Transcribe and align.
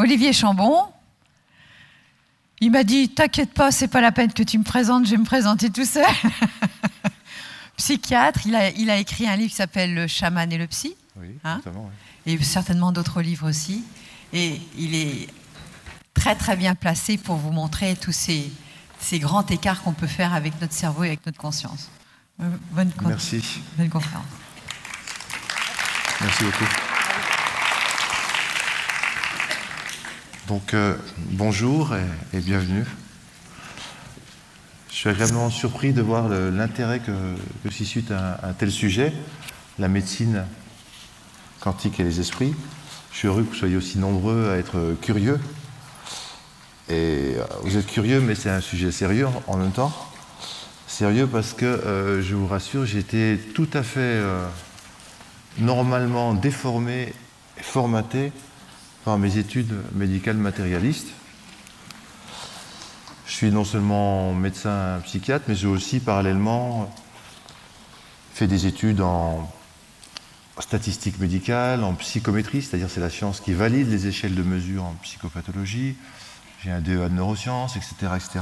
Olivier 0.00 0.32
Chambon. 0.32 0.84
Il 2.60 2.70
m'a 2.70 2.84
dit 2.84 3.10
T'inquiète 3.10 3.52
pas, 3.52 3.70
c'est 3.70 3.88
pas 3.88 4.00
la 4.00 4.12
peine 4.12 4.32
que 4.32 4.42
tu 4.42 4.58
me 4.58 4.64
présentes, 4.64 5.04
je 5.04 5.10
vais 5.10 5.16
me 5.18 5.24
présenter 5.24 5.70
tout 5.70 5.84
seul. 5.84 6.04
Psychiatre, 7.76 8.40
il 8.46 8.54
a, 8.54 8.70
il 8.70 8.90
a, 8.90 8.96
écrit 8.96 9.26
un 9.26 9.36
livre 9.36 9.50
qui 9.50 9.56
s'appelle 9.56 9.94
Le 9.94 10.06
chaman 10.06 10.50
et 10.52 10.58
le 10.58 10.66
psy. 10.66 10.96
Oui, 11.16 11.28
hein 11.44 11.60
Et 12.26 12.42
certainement 12.42 12.92
d'autres 12.92 13.20
livres 13.20 13.48
aussi. 13.48 13.84
Et 14.32 14.60
il 14.78 14.94
est 14.94 15.28
très 16.14 16.34
très 16.34 16.56
bien 16.56 16.74
placé 16.74 17.18
pour 17.18 17.36
vous 17.36 17.52
montrer 17.52 17.96
tous 17.96 18.12
ces, 18.12 18.50
ces 19.00 19.18
grands 19.18 19.46
écarts 19.46 19.82
qu'on 19.82 19.92
peut 19.92 20.06
faire 20.06 20.34
avec 20.34 20.58
notre 20.60 20.74
cerveau 20.74 21.04
et 21.04 21.08
avec 21.08 21.26
notre 21.26 21.38
conscience. 21.38 21.90
Euh, 22.40 22.44
bonne, 22.70 22.92
Merci. 23.06 23.42
bonne 23.76 23.90
conférence. 23.90 24.24
Merci 26.20 26.44
beaucoup. 26.44 26.89
Donc, 30.50 30.74
euh, 30.74 30.96
bonjour 31.30 31.94
et, 32.34 32.40
bienvenue. 32.40 32.84
Je 34.90 34.96
suis 34.96 35.08
agréablement 35.08 35.48
surpris 35.48 35.92
de 35.92 36.02
voir 36.02 36.28
l'intérêt 36.28 36.98
que, 36.98 37.12
que 37.62 37.70
suscite 37.70 38.10
un, 38.10 38.52
tel 38.58 38.72
sujet, 38.72 39.12
la 39.78 39.86
médecine 39.86 40.44
quantique 41.60 42.00
et 42.00 42.02
les 42.02 42.18
esprits. 42.18 42.52
Je 43.12 43.18
suis 43.18 43.28
heureux 43.28 43.44
que 43.44 43.50
vous 43.50 43.54
soyez 43.54 43.76
aussi 43.76 44.00
nombreux 44.00 44.50
à 44.50 44.56
être 44.56 44.96
curieux. 45.00 45.38
Et 46.88 47.36
euh, 47.36 47.44
vous 47.62 47.76
êtes 47.76 47.86
curieux, 47.86 48.20
mais 48.20 48.34
c'est 48.34 48.50
un 48.50 48.60
sujet 48.60 48.90
sérieux 48.90 49.28
en 49.46 49.56
même 49.56 49.70
temps. 49.70 49.92
Sérieux 50.88 51.28
parce 51.28 51.52
que, 51.52 51.64
euh, 51.64 52.22
je 52.22 52.34
vous 52.34 52.48
rassure, 52.48 52.84
j'étais 52.86 53.38
tout 53.54 53.68
à 53.72 53.84
fait 53.84 54.20
normalement 55.60 56.34
déformé 56.34 57.14
formaté 57.56 58.32
par 59.04 59.18
mes 59.18 59.38
études 59.38 59.74
médicales 59.94 60.36
matérialistes. 60.36 61.08
Je 63.26 63.32
suis 63.32 63.50
non 63.50 63.64
seulement 63.64 64.34
médecin 64.34 65.00
psychiatre, 65.04 65.44
mais 65.48 65.54
j'ai 65.54 65.66
aussi 65.66 66.00
parallèlement 66.00 66.92
fait 68.34 68.46
des 68.46 68.66
études 68.66 69.00
en 69.00 69.50
statistique 70.58 71.18
médicale, 71.18 71.84
en 71.84 71.94
psychométrie, 71.94 72.62
c'est-à-dire 72.62 72.90
c'est 72.90 73.00
la 73.00 73.10
science 73.10 73.40
qui 73.40 73.52
valide 73.52 73.88
les 73.88 74.06
échelles 74.06 74.34
de 74.34 74.42
mesure 74.42 74.84
en 74.84 74.94
psychopathologie. 75.02 75.96
J'ai 76.62 76.70
un 76.70 76.80
DEA 76.80 77.08
de 77.08 77.14
neurosciences, 77.14 77.76
etc. 77.76 77.94
etc. 78.16 78.40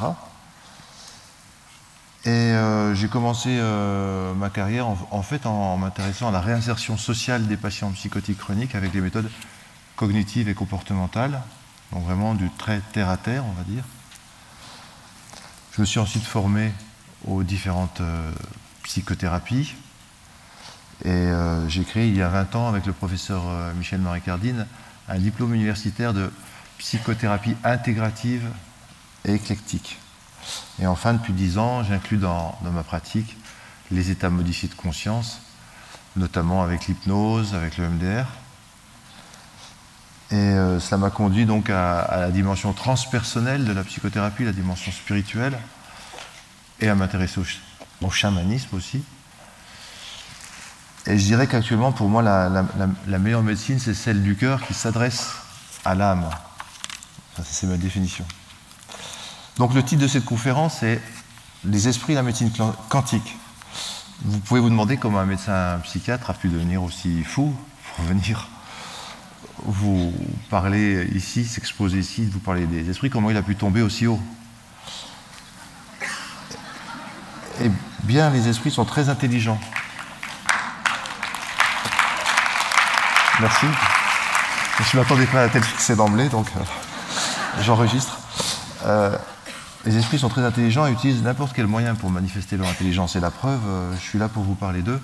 Et 2.24 2.30
euh, 2.30 2.94
j'ai 2.94 3.08
commencé 3.08 3.50
euh, 3.50 4.34
ma 4.34 4.50
carrière 4.50 4.88
en, 4.88 5.22
fait 5.22 5.46
en 5.46 5.76
m'intéressant 5.76 6.28
à 6.28 6.32
la 6.32 6.40
réinsertion 6.40 6.96
sociale 6.96 7.46
des 7.46 7.56
patients 7.56 7.92
psychotiques 7.92 8.38
chroniques 8.38 8.74
avec 8.74 8.92
les 8.92 9.00
méthodes 9.00 9.30
cognitives 9.98 10.48
et 10.48 10.54
comportementales, 10.54 11.42
donc 11.92 12.04
vraiment 12.04 12.34
du 12.34 12.48
très 12.56 12.80
terre 12.92 13.08
à 13.08 13.16
terre, 13.16 13.44
on 13.44 13.52
va 13.52 13.64
dire. 13.64 13.82
Je 15.72 15.80
me 15.80 15.86
suis 15.86 15.98
ensuite 15.98 16.22
formé 16.22 16.72
aux 17.26 17.42
différentes 17.42 18.00
euh, 18.00 18.32
psychothérapies 18.84 19.74
et 21.04 21.08
euh, 21.08 21.68
j'ai 21.68 21.84
créé 21.84 22.08
il 22.08 22.16
y 22.16 22.22
a 22.22 22.28
20 22.28 22.54
ans 22.54 22.68
avec 22.68 22.86
le 22.86 22.92
professeur 22.92 23.42
euh, 23.46 23.74
Michel-Marie 23.74 24.22
Cardine 24.22 24.66
un 25.08 25.18
diplôme 25.18 25.54
universitaire 25.54 26.14
de 26.14 26.30
psychothérapie 26.78 27.56
intégrative 27.64 28.46
et 29.24 29.34
éclectique. 29.34 29.98
Et 30.80 30.86
enfin, 30.86 31.14
depuis 31.14 31.32
10 31.32 31.58
ans, 31.58 31.82
j'inclus 31.82 32.18
dans 32.18 32.56
ma 32.62 32.84
pratique 32.84 33.36
les 33.90 34.10
états 34.10 34.30
modifiés 34.30 34.68
de 34.68 34.74
conscience, 34.74 35.40
notamment 36.14 36.62
avec 36.62 36.86
l'hypnose, 36.86 37.54
avec 37.54 37.78
le 37.78 37.88
MDR, 37.88 38.26
et 40.30 40.34
euh, 40.34 40.78
cela 40.78 40.98
m'a 40.98 41.10
conduit 41.10 41.46
donc 41.46 41.70
à, 41.70 42.06
la 42.20 42.30
dimension 42.30 42.74
transpersonnelle 42.74 43.64
de 43.64 43.72
la 43.72 43.82
psychothérapie, 43.82 44.44
la 44.44 44.52
dimension 44.52 44.92
spirituelle, 44.92 45.58
et 46.80 46.88
à 46.88 46.94
m'intéresser 46.94 47.40
au, 48.02 48.10
chamanisme 48.10 48.76
aussi. 48.76 49.02
Et 51.06 51.18
je 51.18 51.24
dirais 51.24 51.46
qu'actuellement, 51.46 51.92
pour 51.92 52.10
moi, 52.10 52.22
la, 52.22 53.18
meilleure 53.18 53.42
médecine, 53.42 53.78
c'est 53.78 53.94
celle 53.94 54.22
du 54.22 54.36
cœur 54.36 54.60
qui 54.66 54.74
s'adresse 54.74 55.32
à 55.86 55.94
l'âme. 55.94 56.28
c'est 57.42 57.66
ma 57.66 57.78
définition. 57.78 58.26
Donc 59.56 59.72
le 59.72 59.82
titre 59.82 60.02
de 60.02 60.08
cette 60.08 60.26
conférence 60.26 60.82
est 60.82 61.00
Les 61.64 61.88
esprits 61.88 62.12
et 62.12 62.16
la 62.16 62.22
médecine 62.22 62.52
quantique. 62.88 63.36
Vous 64.22 64.38
pouvez 64.40 64.60
vous 64.60 64.68
demander 64.68 64.98
comment 64.98 65.18
un 65.18 65.26
médecin 65.26 65.80
psychiatre 65.84 66.30
a 66.30 66.34
pu 66.34 66.48
devenir 66.48 66.82
aussi 66.82 67.24
fou 67.24 67.56
pour 67.96 68.04
venir 68.04 68.48
vous 69.64 70.12
parlez 70.50 71.08
ici, 71.14 71.44
s'exposer 71.44 71.98
ici, 71.98 72.28
vous 72.30 72.38
parlez 72.38 72.66
des 72.66 72.88
esprits, 72.90 73.10
comment 73.10 73.30
il 73.30 73.36
a 73.36 73.42
pu 73.42 73.56
tomber 73.56 73.82
aussi 73.82 74.06
haut 74.06 74.20
Eh 77.62 77.70
bien, 78.04 78.30
les 78.30 78.48
esprits 78.48 78.70
sont 78.70 78.84
très 78.84 79.08
intelligents. 79.08 79.60
Merci. 83.40 83.66
Je 84.80 84.96
ne 84.96 85.02
m'attendais 85.02 85.26
pas 85.26 85.42
à 85.42 85.48
tel 85.48 85.64
succès 85.64 85.96
d'emblée, 85.96 86.28
donc 86.28 86.46
euh, 86.56 86.60
j'enregistre. 87.62 88.18
Euh, 88.86 89.16
les 89.84 89.96
esprits 89.96 90.18
sont 90.18 90.28
très 90.28 90.42
intelligents 90.42 90.86
et 90.86 90.92
utilisent 90.92 91.22
n'importe 91.22 91.52
quel 91.54 91.66
moyen 91.66 91.94
pour 91.94 92.10
manifester 92.10 92.56
leur 92.56 92.68
intelligence. 92.68 93.16
Et 93.16 93.20
la 93.20 93.30
preuve, 93.30 93.60
euh, 93.66 93.92
je 93.94 94.00
suis 94.00 94.18
là 94.18 94.28
pour 94.28 94.42
vous 94.42 94.54
parler 94.54 94.82
d'eux. 94.82 95.00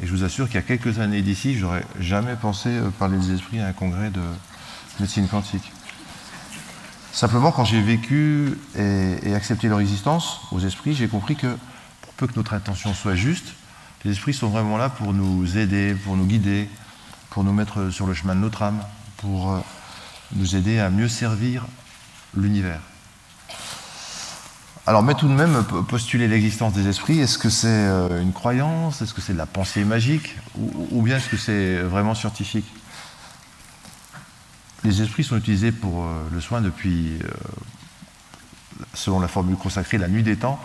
Et 0.00 0.06
je 0.06 0.12
vous 0.12 0.24
assure 0.24 0.46
qu'il 0.46 0.54
y 0.54 0.58
a 0.58 0.62
quelques 0.62 1.00
années 1.00 1.22
d'ici, 1.22 1.58
j'aurais 1.58 1.84
jamais 1.98 2.36
pensé 2.36 2.68
euh, 2.68 2.90
parler 2.90 3.18
des 3.18 3.34
esprits 3.34 3.60
à 3.60 3.66
un 3.66 3.72
congrès 3.72 4.10
de 4.10 4.20
médecine 5.00 5.26
quantique. 5.26 5.72
Simplement, 7.12 7.50
quand 7.50 7.64
j'ai 7.64 7.82
vécu 7.82 8.56
et, 8.76 9.34
accepté 9.34 9.66
leur 9.68 9.80
existence 9.80 10.40
aux 10.52 10.60
esprits, 10.60 10.94
j'ai 10.94 11.08
compris 11.08 11.34
que 11.34 11.56
pour 12.02 12.12
peu 12.14 12.26
que 12.28 12.36
notre 12.36 12.54
intention 12.54 12.94
soit 12.94 13.16
juste, 13.16 13.54
les 14.04 14.12
esprits 14.12 14.34
sont 14.34 14.48
vraiment 14.48 14.76
là 14.76 14.88
pour 14.88 15.12
nous 15.12 15.58
aider, 15.58 15.96
pour 16.04 16.16
nous 16.16 16.26
guider, 16.26 16.68
pour 17.30 17.42
nous 17.42 17.52
mettre 17.52 17.90
sur 17.90 18.06
le 18.06 18.14
chemin 18.14 18.36
de 18.36 18.40
notre 18.40 18.62
âme, 18.62 18.80
pour 19.16 19.50
euh, 19.50 19.58
nous 20.36 20.54
aider 20.54 20.78
à 20.78 20.90
mieux 20.90 21.08
servir 21.08 21.66
l'univers. 22.36 22.80
Alors, 24.88 25.02
mais 25.02 25.12
tout 25.12 25.28
de 25.28 25.34
même, 25.34 25.64
postuler 25.86 26.28
l'existence 26.28 26.72
des 26.72 26.88
esprits, 26.88 27.20
est-ce 27.20 27.36
que 27.36 27.50
c'est 27.50 27.68
euh, 27.68 28.22
une 28.22 28.32
croyance? 28.32 29.02
Est-ce 29.02 29.12
que 29.12 29.20
c'est 29.20 29.34
de 29.34 29.38
la 29.38 29.44
pensée 29.44 29.84
magique? 29.84 30.34
Ou, 30.56 31.02
bien 31.02 31.18
est-ce 31.18 31.28
que 31.28 31.36
c'est 31.36 31.76
vraiment 31.80 32.14
scientifique? 32.14 32.64
Les 34.84 35.02
esprits 35.02 35.24
sont 35.24 35.36
utilisés 35.36 35.72
pour 35.72 36.04
euh, 36.04 36.26
le 36.32 36.40
soin 36.40 36.62
depuis, 36.62 37.18
euh, 37.22 37.28
selon 38.94 39.20
la 39.20 39.28
formule 39.28 39.56
consacrée, 39.56 39.98
la 39.98 40.08
nuit 40.08 40.22
des 40.22 40.36
temps. 40.38 40.58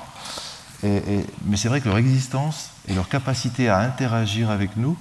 mais 0.84 1.57
c'est 1.57 1.67
vrai 1.67 1.81
que 1.81 1.90
leur 1.90 1.97
existence 1.97 2.69
et 2.88 2.94
leur 2.94 3.09
capacité 3.09 3.67
à 3.67 3.79
interagir 3.79 4.50
avec 4.50 4.78
nous 4.78 4.97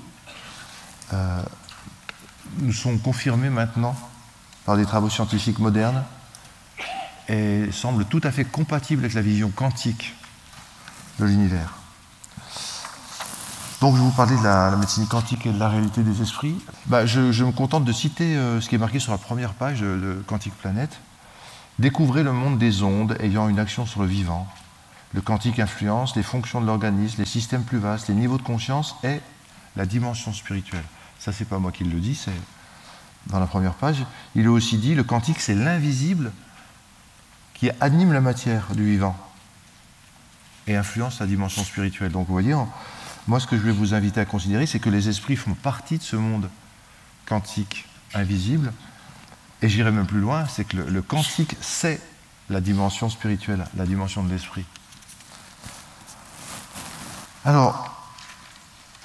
nous 2.58 2.72
sont 2.72 2.98
confirmés 2.98 3.50
maintenant 3.50 3.94
par 4.64 4.76
des 4.76 4.84
travaux 4.84 5.10
scientifiques 5.10 5.60
modernes 5.60 6.02
et 7.28 7.70
semble 7.72 8.04
tout 8.04 8.20
à 8.24 8.30
fait 8.30 8.44
compatible 8.44 9.04
avec 9.04 9.14
la 9.14 9.22
vision 9.22 9.50
quantique 9.50 10.14
de 11.18 11.26
l'univers. 11.26 11.74
Donc 13.80 13.96
je 13.96 14.00
vous 14.00 14.12
parler 14.12 14.36
de 14.36 14.44
la, 14.44 14.76
médecine 14.76 15.06
quantique 15.08 15.44
et 15.46 15.50
de 15.50 15.58
la 15.58 15.68
réalité 15.68 16.02
des 16.02 16.22
esprits. 16.22 16.56
Bah, 16.86 17.04
je, 17.04 17.42
me 17.42 17.50
contente 17.50 17.84
de 17.84 17.92
citer 17.92 18.36
euh, 18.36 18.60
ce 18.60 18.68
qui 18.68 18.76
est 18.76 18.78
marqué 18.78 19.00
sur 19.00 19.10
la 19.10 19.18
première 19.18 19.54
page 19.54 19.80
de, 19.80 19.96
de 19.96 20.22
Quantique 20.26 20.54
Planète. 20.54 21.00
Découvrez 21.80 22.22
le 22.22 22.32
monde 22.32 22.58
des 22.58 22.84
ondes 22.84 23.16
ayant 23.18 23.48
une 23.48 23.58
action 23.58 23.84
sur 23.86 24.02
le 24.02 24.06
vivant. 24.06 24.46
Le 25.14 25.20
quantique 25.20 25.58
influence 25.58 26.14
les 26.16 26.22
fonctions 26.22 26.60
de 26.60 26.66
l'organisme, 26.66 27.16
les 27.18 27.26
systèmes 27.26 27.64
plus 27.64 27.78
vastes, 27.78 28.08
les 28.08 28.14
niveaux 28.14 28.38
de 28.38 28.42
conscience 28.42 28.94
et 29.02 29.20
la 29.76 29.84
dimension 29.84 30.32
spirituelle. 30.32 30.84
Ça, 31.18 31.32
c'est 31.32 31.44
pas 31.44 31.58
moi 31.58 31.72
qui 31.72 31.84
le 31.84 31.98
dis, 31.98 32.14
c'est 32.14 32.30
dans 33.26 33.40
la 33.40 33.46
première 33.46 33.74
page. 33.74 34.04
Il 34.34 34.44
est 34.44 34.48
aussi 34.48 34.78
dit 34.78 34.94
le 34.94 35.04
quantique, 35.04 35.40
c'est 35.40 35.54
l'invisible 35.54 36.32
qui 37.62 37.70
anime 37.80 38.12
la 38.12 38.20
matière 38.20 38.74
du 38.74 38.84
vivant 38.84 39.16
et 40.66 40.74
influence 40.74 41.20
la 41.20 41.26
dimension 41.26 41.62
spirituelle. 41.62 42.10
Donc 42.10 42.26
vous 42.26 42.32
voyez, 42.32 42.56
moi 43.28 43.38
ce 43.38 43.46
que 43.46 43.56
je 43.56 43.62
vais 43.62 43.70
vous 43.70 43.94
inviter 43.94 44.18
à 44.18 44.24
considérer, 44.24 44.66
c'est 44.66 44.80
que 44.80 44.90
les 44.90 45.08
esprits 45.08 45.36
font 45.36 45.54
partie 45.54 45.98
de 45.98 46.02
ce 46.02 46.16
monde 46.16 46.50
quantique 47.24 47.86
invisible, 48.14 48.72
et 49.62 49.68
j'irai 49.68 49.92
même 49.92 50.08
plus 50.08 50.18
loin, 50.18 50.44
c'est 50.48 50.64
que 50.64 50.76
le, 50.76 51.02
quantique, 51.02 51.54
c'est 51.60 52.02
la 52.50 52.60
dimension 52.60 53.08
spirituelle, 53.08 53.64
la 53.76 53.86
dimension 53.86 54.24
de 54.24 54.32
l'esprit. 54.32 54.64
Alors, 57.44 58.10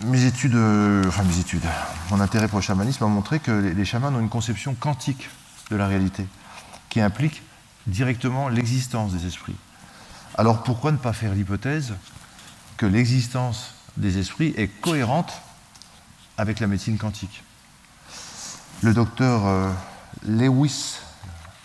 mes 0.03 0.25
études, 0.25 0.57
enfin 1.07 1.21
mes 1.21 1.37
études, 1.37 1.61
mon 2.09 2.19
intérêt 2.21 2.47
pour 2.47 2.57
le 2.57 2.63
chamanisme 2.63 3.03
a 3.03 3.07
montré 3.07 3.39
que 3.39 3.51
les 3.51 3.85
chamans 3.85 4.07
ont 4.07 4.19
une 4.19 4.29
conception 4.29 4.73
quantique 4.73 5.29
de 5.69 5.75
la 5.75 5.85
réalité, 5.85 6.25
qui 6.89 7.01
implique 7.01 7.43
directement 7.87 8.49
l'existence 8.49 9.13
des 9.13 9.25
esprits. 9.25 9.55
Alors 10.35 10.63
pourquoi 10.63 10.91
ne 10.91 10.97
pas 10.97 11.13
faire 11.13 11.33
l'hypothèse 11.33 11.93
que 12.77 12.85
l'existence 12.85 13.73
des 13.97 14.19
esprits 14.19 14.53
est 14.57 14.67
cohérente 14.67 15.33
avec 16.37 16.59
la 16.59 16.67
médecine 16.67 16.97
quantique? 16.97 17.43
Le 18.83 18.93
docteur 18.93 19.47
euh, 19.47 19.71
Lewis 20.23 20.97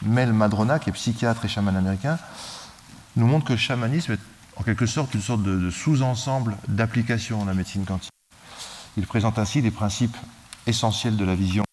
Mel 0.03 0.33
Madrona, 0.33 0.79
qui 0.79 0.91
est 0.91 0.93
psychiatre 0.93 1.45
et 1.45 1.49
chaman 1.49 1.77
américain, 1.77 2.19
nous 3.17 3.27
montre 3.27 3.47
que 3.47 3.53
le 3.53 3.59
chamanisme 3.59 4.13
est 4.13 4.21
en 4.57 4.63
quelque 4.63 4.87
sorte 4.87 5.15
une 5.15 5.21
sorte 5.21 5.43
de, 5.43 5.71
sous-ensemble 5.71 6.57
d'application 6.69 7.43
de 7.43 7.49
la 7.49 7.55
médecine 7.55 7.85
quantique. 7.85 8.11
Il 8.97 9.07
présente 9.07 9.39
ainsi 9.39 9.61
les 9.61 9.71
principes 9.71 10.17
essentiels 10.67 11.17
de 11.17 11.25
la 11.25 11.35
vision 11.35 11.65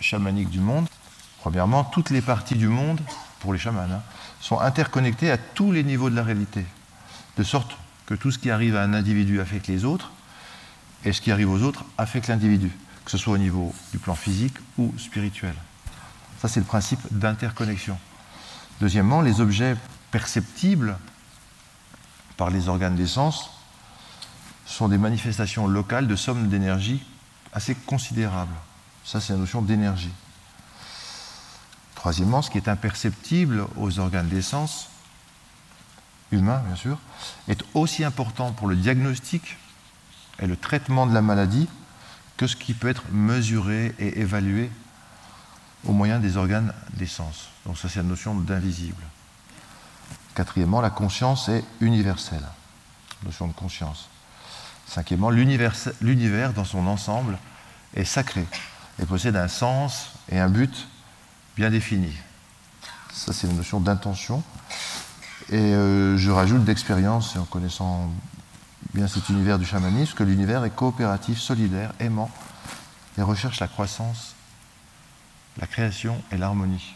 chamanique 0.00 0.50
du 0.50 0.60
monde. 0.60 0.86
Premièrement, 1.40 1.84
toutes 1.84 2.10
les 2.10 2.20
parties 2.20 2.54
du 2.54 2.68
monde, 2.68 3.00
pour 3.40 3.52
les 3.52 3.58
chamans, 3.58 3.80
hein, 3.80 4.02
sont 4.40 4.60
interconnectées 4.60 5.30
à 5.30 5.38
tous 5.38 5.72
les 5.72 5.84
niveaux 5.84 6.10
de 6.10 6.16
la 6.16 6.22
réalité, 6.22 6.64
de 7.36 7.42
sorte 7.42 7.76
que 8.06 8.14
tout 8.14 8.30
ce 8.30 8.38
qui 8.38 8.50
arrive 8.50 8.76
à 8.76 8.82
un 8.82 8.94
individu 8.94 9.40
affecte 9.40 9.68
les 9.68 9.84
autres, 9.84 10.10
et 11.04 11.12
ce 11.12 11.20
qui 11.20 11.30
arrive 11.30 11.50
aux 11.50 11.62
autres 11.62 11.84
affecte 11.96 12.28
l'individu, 12.28 12.72
que 13.04 13.10
ce 13.10 13.18
soit 13.18 13.34
au 13.34 13.38
niveau 13.38 13.74
du 13.92 13.98
plan 13.98 14.14
physique 14.14 14.56
ou 14.76 14.92
spirituel. 14.98 15.54
Ça, 16.40 16.48
c'est 16.48 16.60
le 16.60 16.66
principe 16.66 17.00
d'interconnexion. 17.10 17.98
Deuxièmement, 18.80 19.20
les 19.20 19.40
objets 19.40 19.76
perceptibles 20.10 20.96
par 22.36 22.50
les 22.50 22.68
organes 22.68 22.94
des 22.94 23.06
sens 23.06 23.50
sont 24.66 24.88
des 24.88 24.98
manifestations 24.98 25.66
locales 25.66 26.06
de 26.06 26.16
sommes 26.16 26.48
d'énergie 26.48 27.02
assez 27.52 27.74
considérables. 27.74 28.54
Ça, 29.04 29.20
c'est 29.20 29.32
la 29.32 29.38
notion 29.38 29.62
d'énergie. 29.62 30.12
Troisièmement, 31.98 32.42
ce 32.42 32.50
qui 32.50 32.58
est 32.58 32.68
imperceptible 32.68 33.66
aux 33.76 33.98
organes 33.98 34.28
des 34.28 34.40
sens, 34.40 34.88
humains 36.30 36.62
bien 36.64 36.76
sûr, 36.76 36.96
est 37.48 37.60
aussi 37.74 38.04
important 38.04 38.52
pour 38.52 38.68
le 38.68 38.76
diagnostic 38.76 39.56
et 40.38 40.46
le 40.46 40.56
traitement 40.56 41.08
de 41.08 41.12
la 41.12 41.22
maladie 41.22 41.68
que 42.36 42.46
ce 42.46 42.54
qui 42.54 42.72
peut 42.72 42.86
être 42.86 43.02
mesuré 43.10 43.96
et 43.98 44.20
évalué 44.20 44.70
au 45.88 45.92
moyen 45.92 46.20
des 46.20 46.36
organes 46.36 46.72
des 46.92 47.08
sens. 47.08 47.48
Donc 47.66 47.76
ça 47.76 47.88
c'est 47.88 47.98
la 47.98 48.04
notion 48.04 48.32
d'invisible. 48.36 49.02
Quatrièmement, 50.36 50.80
la 50.80 50.90
conscience 50.90 51.48
est 51.48 51.64
universelle, 51.80 52.46
notion 53.24 53.48
de 53.48 53.52
conscience. 53.54 54.08
Cinquièmement, 54.86 55.30
l'univers 55.30 56.52
dans 56.52 56.64
son 56.64 56.86
ensemble 56.86 57.38
est 57.94 58.04
sacré 58.04 58.46
et 59.02 59.04
possède 59.04 59.34
un 59.34 59.48
sens 59.48 60.12
et 60.28 60.38
un 60.38 60.48
but 60.48 60.86
bien 61.58 61.68
définis. 61.70 62.16
Ça, 63.12 63.34
c'est 63.34 63.46
la 63.46 63.52
notion 63.52 63.80
d'intention. 63.80 64.42
Et 65.50 65.58
euh, 65.58 66.16
je 66.16 66.30
rajoute 66.30 66.64
d'expérience, 66.64 67.36
en 67.36 67.44
connaissant 67.44 68.10
bien 68.94 69.08
cet 69.08 69.28
univers 69.28 69.58
du 69.58 69.66
chamanisme, 69.66 70.14
que 70.14 70.24
l'univers 70.24 70.64
est 70.64 70.70
coopératif, 70.70 71.38
solidaire, 71.38 71.92
aimant, 72.00 72.30
et 73.18 73.22
recherche 73.22 73.60
la 73.60 73.68
croissance, 73.68 74.34
la 75.58 75.66
création 75.66 76.16
et 76.32 76.38
l'harmonie 76.38 76.94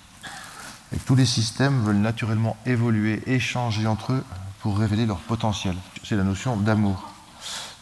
et 0.95 0.99
tous 0.99 1.15
les 1.15 1.27
systèmes 1.27 1.83
veulent 1.83 1.97
naturellement 1.97 2.57
évoluer, 2.67 3.23
échanger 3.27 3.87
entre 3.87 4.13
eux 4.13 4.25
pour 4.61 4.79
révéler 4.79 5.07
leur 5.07 5.19
potentiel. 5.19 5.75
C'est 6.05 6.17
la 6.17 6.25
notion 6.25 6.57
d'amour. 6.57 7.11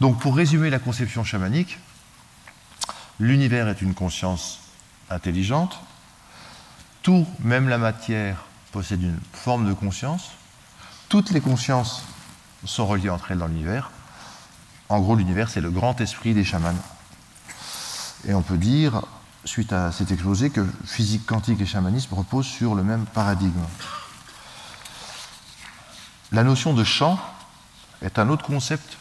Donc 0.01 0.21
pour 0.21 0.37
résumer 0.37 0.71
la 0.71 0.79
conception 0.79 1.25
chamanique, 1.25 1.79
l'univers 3.19 3.69
est 3.69 3.83
une 3.83 3.95
conscience 3.95 4.61
intelligente, 5.11 5.81
tout, 7.03 7.27
même 7.41 7.69
la 7.69 7.79
matière, 7.79 8.45
possède 8.73 9.03
une 9.03 9.19
forme 9.33 9.69
de 9.69 9.73
conscience, 9.73 10.33
toutes 11.09 11.31
les 11.31 11.41
consciences 11.41 12.05
sont 12.65 12.87
reliées 12.87 13.11
entre 13.11 13.33
elles 13.33 13.39
dans 13.39 13.47
l'univers. 13.47 13.91
En 14.89 15.01
gros, 15.01 15.17
l'univers, 15.17 15.49
c'est 15.51 15.61
le 15.61 15.71
grand 15.71 16.01
esprit 16.01 16.35
des 16.35 16.45
chamans. 16.45 16.75
Et 18.27 18.35
on 18.35 18.43
peut 18.43 18.59
dire, 18.59 19.03
suite 19.45 19.73
à 19.73 19.93
cet 19.93 20.13
exposé, 20.13 20.51
que 20.51 20.67
physique 20.85 21.27
quantique 21.27 21.61
et 21.61 21.67
chamanisme 21.67 22.15
reposent 22.15 22.47
sur 22.47 22.75
le 22.75 22.83
même 22.83 23.07
paradigme. 23.07 23.65
La 26.33 26.45
notion 26.45 26.75
de 26.75 26.85
champ 26.85 27.19
est 28.03 28.19
un 28.19 28.29
autre 28.29 28.45
concept 28.45 28.99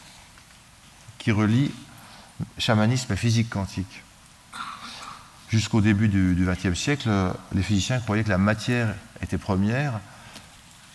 qui 1.20 1.32
relie 1.32 1.72
chamanisme 2.58 3.14
et 3.14 3.18
physique 3.18 3.50
quantique. 3.50 4.04
Jusqu'au 5.50 5.82
début 5.82 6.10
du 6.10 6.46
XXe 6.46 6.80
siècle, 6.80 7.10
les 7.54 7.64
physiciens 7.64 8.00
croyaient 8.00 8.24
que 8.24 8.30
la 8.30 8.38
matière 8.38 8.94
était 9.22 9.40
première 9.40 10.00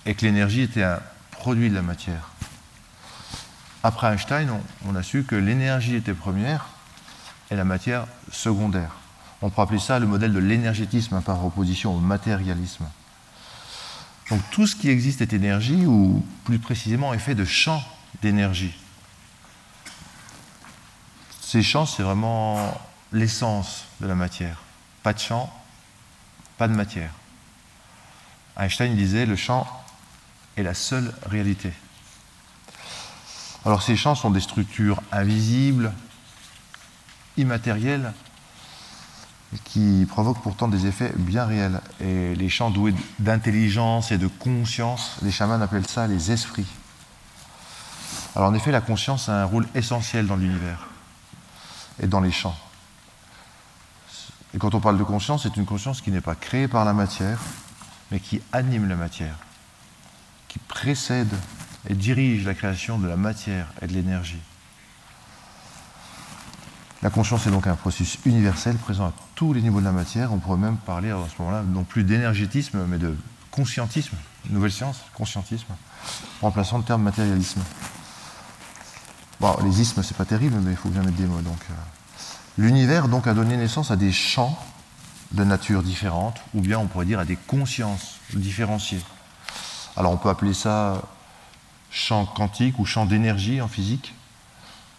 et 0.06 0.14
que 0.14 0.24
l'énergie 0.24 0.62
était 0.62 0.84
un 0.84 1.00
produit 1.32 1.70
de 1.70 1.74
la 1.74 1.82
matière. 1.82 2.30
Après 3.82 4.06
Einstein, 4.12 4.48
on, 4.86 4.94
a 4.94 5.02
su 5.02 5.24
que 5.24 5.34
l'énergie 5.34 5.96
était 5.96 6.14
première 6.14 6.68
et 7.50 7.56
la 7.56 7.64
matière 7.64 8.06
secondaire. 8.32 8.92
On 9.42 9.50
pourrait 9.50 9.64
appeler 9.64 9.78
ça 9.78 9.98
le 9.98 10.06
modèle 10.06 10.32
de 10.32 10.38
l'énergétisme 10.38 11.20
par 11.20 11.44
opposition 11.44 11.94
au 11.94 11.98
matérialisme. 11.98 12.86
Donc 14.30 14.40
tout 14.52 14.66
ce 14.66 14.74
qui 14.74 14.88
existe 14.88 15.20
est 15.20 15.34
énergie, 15.34 15.84
ou 15.84 16.24
plus 16.44 16.58
précisément 16.58 17.12
est 17.12 17.18
fait 17.18 17.34
de 17.34 17.44
champs 17.44 17.82
d'énergie. 18.22 18.74
Ces 21.42 21.62
champs, 21.62 21.84
c'est 21.84 22.02
vraiment 22.02 22.80
l'essence 23.14 23.84
de 24.00 24.06
la 24.06 24.14
matière. 24.14 24.58
Pas 25.02 25.14
de 25.14 25.18
champ, 25.20 25.50
pas 26.58 26.68
de 26.68 26.74
matière. 26.74 27.12
Einstein 28.58 28.94
disait 28.94 29.24
le 29.24 29.36
champ 29.36 29.66
est 30.56 30.62
la 30.62 30.74
seule 30.74 31.14
réalité. 31.26 31.72
Alors 33.64 33.82
ces 33.82 33.96
champs 33.96 34.14
sont 34.14 34.30
des 34.30 34.40
structures 34.40 35.00
invisibles, 35.10 35.92
immatérielles, 37.36 38.12
qui 39.62 40.06
provoquent 40.08 40.42
pourtant 40.42 40.68
des 40.68 40.86
effets 40.86 41.12
bien 41.16 41.46
réels. 41.46 41.80
Et 42.00 42.34
les 42.34 42.48
champs 42.48 42.70
doués 42.70 42.94
d'intelligence 43.20 44.10
et 44.10 44.18
de 44.18 44.26
conscience, 44.26 45.16
les 45.22 45.30
chamans 45.30 45.60
appellent 45.60 45.86
ça 45.86 46.06
les 46.06 46.32
esprits. 46.32 46.66
Alors 48.34 48.48
en 48.48 48.54
effet, 48.54 48.72
la 48.72 48.80
conscience 48.80 49.28
a 49.28 49.42
un 49.42 49.44
rôle 49.44 49.68
essentiel 49.74 50.26
dans 50.26 50.36
l'univers 50.36 50.88
et 52.02 52.08
dans 52.08 52.20
les 52.20 52.32
champs. 52.32 52.56
Et 54.54 54.58
quand 54.58 54.74
on 54.74 54.80
parle 54.80 54.98
de 54.98 55.04
conscience, 55.04 55.42
c'est 55.42 55.56
une 55.56 55.66
conscience 55.66 56.00
qui 56.00 56.12
n'est 56.12 56.20
pas 56.20 56.36
créée 56.36 56.68
par 56.68 56.84
la 56.84 56.92
matière, 56.92 57.40
mais 58.10 58.20
qui 58.20 58.40
anime 58.52 58.88
la 58.88 58.94
matière, 58.94 59.36
qui 60.48 60.60
précède 60.60 61.34
et 61.88 61.94
dirige 61.94 62.46
la 62.46 62.54
création 62.54 62.98
de 62.98 63.08
la 63.08 63.16
matière 63.16 63.66
et 63.82 63.88
de 63.88 63.92
l'énergie. 63.92 64.40
La 67.02 67.10
conscience 67.10 67.46
est 67.46 67.50
donc 67.50 67.66
un 67.66 67.74
processus 67.74 68.18
universel 68.24 68.76
présent 68.76 69.06
à 69.06 69.12
tous 69.34 69.52
les 69.52 69.60
niveaux 69.60 69.80
de 69.80 69.84
la 69.84 69.92
matière. 69.92 70.32
On 70.32 70.38
pourrait 70.38 70.56
même 70.56 70.78
parler 70.78 71.10
à 71.10 71.18
ce 71.28 71.42
moment-là 71.42 71.62
non 71.62 71.84
plus 71.84 72.04
d'énergétisme, 72.04 72.86
mais 72.88 72.96
de 72.96 73.14
conscientisme, 73.50 74.16
nouvelle 74.48 74.72
science, 74.72 75.00
conscientisme, 75.14 75.74
remplaçant 76.40 76.78
le 76.78 76.84
terme 76.84 77.02
matérialisme. 77.02 77.60
Bon, 79.40 79.54
les 79.64 79.80
ismes, 79.80 80.02
c'est 80.02 80.16
pas 80.16 80.24
terrible, 80.24 80.56
mais 80.62 80.70
il 80.70 80.76
faut 80.76 80.88
bien 80.88 81.02
mettre 81.02 81.16
des 81.16 81.26
mots. 81.26 81.42
Donc, 81.42 81.58
euh, 81.68 81.74
l'univers 82.58 83.08
donc 83.08 83.26
a 83.26 83.34
donné 83.34 83.56
naissance 83.56 83.90
à 83.90 83.96
des 83.96 84.12
champs 84.12 84.58
de 85.32 85.44
nature 85.44 85.82
différente, 85.82 86.40
ou 86.54 86.60
bien 86.60 86.78
on 86.78 86.86
pourrait 86.86 87.06
dire 87.06 87.18
à 87.18 87.24
des 87.24 87.36
consciences 87.36 88.20
différenciées. 88.32 89.00
Alors, 89.96 90.12
on 90.12 90.16
peut 90.16 90.28
appeler 90.28 90.54
ça 90.54 91.02
champ 91.90 92.26
quantique 92.26 92.78
ou 92.78 92.84
champ 92.84 93.06
d'énergie 93.06 93.60
en 93.60 93.68
physique. 93.68 94.14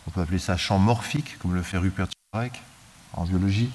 On 0.08 0.12
peut 0.12 0.22
appeler 0.22 0.40
ça 0.40 0.56
champ 0.58 0.80
morphique, 0.80 1.38
comme 1.40 1.54
le 1.54 1.62
fait 1.62 1.78
Rupert 1.78 2.08
Sheldrake 2.34 2.62
en 3.14 3.26
biologie. 3.26 3.70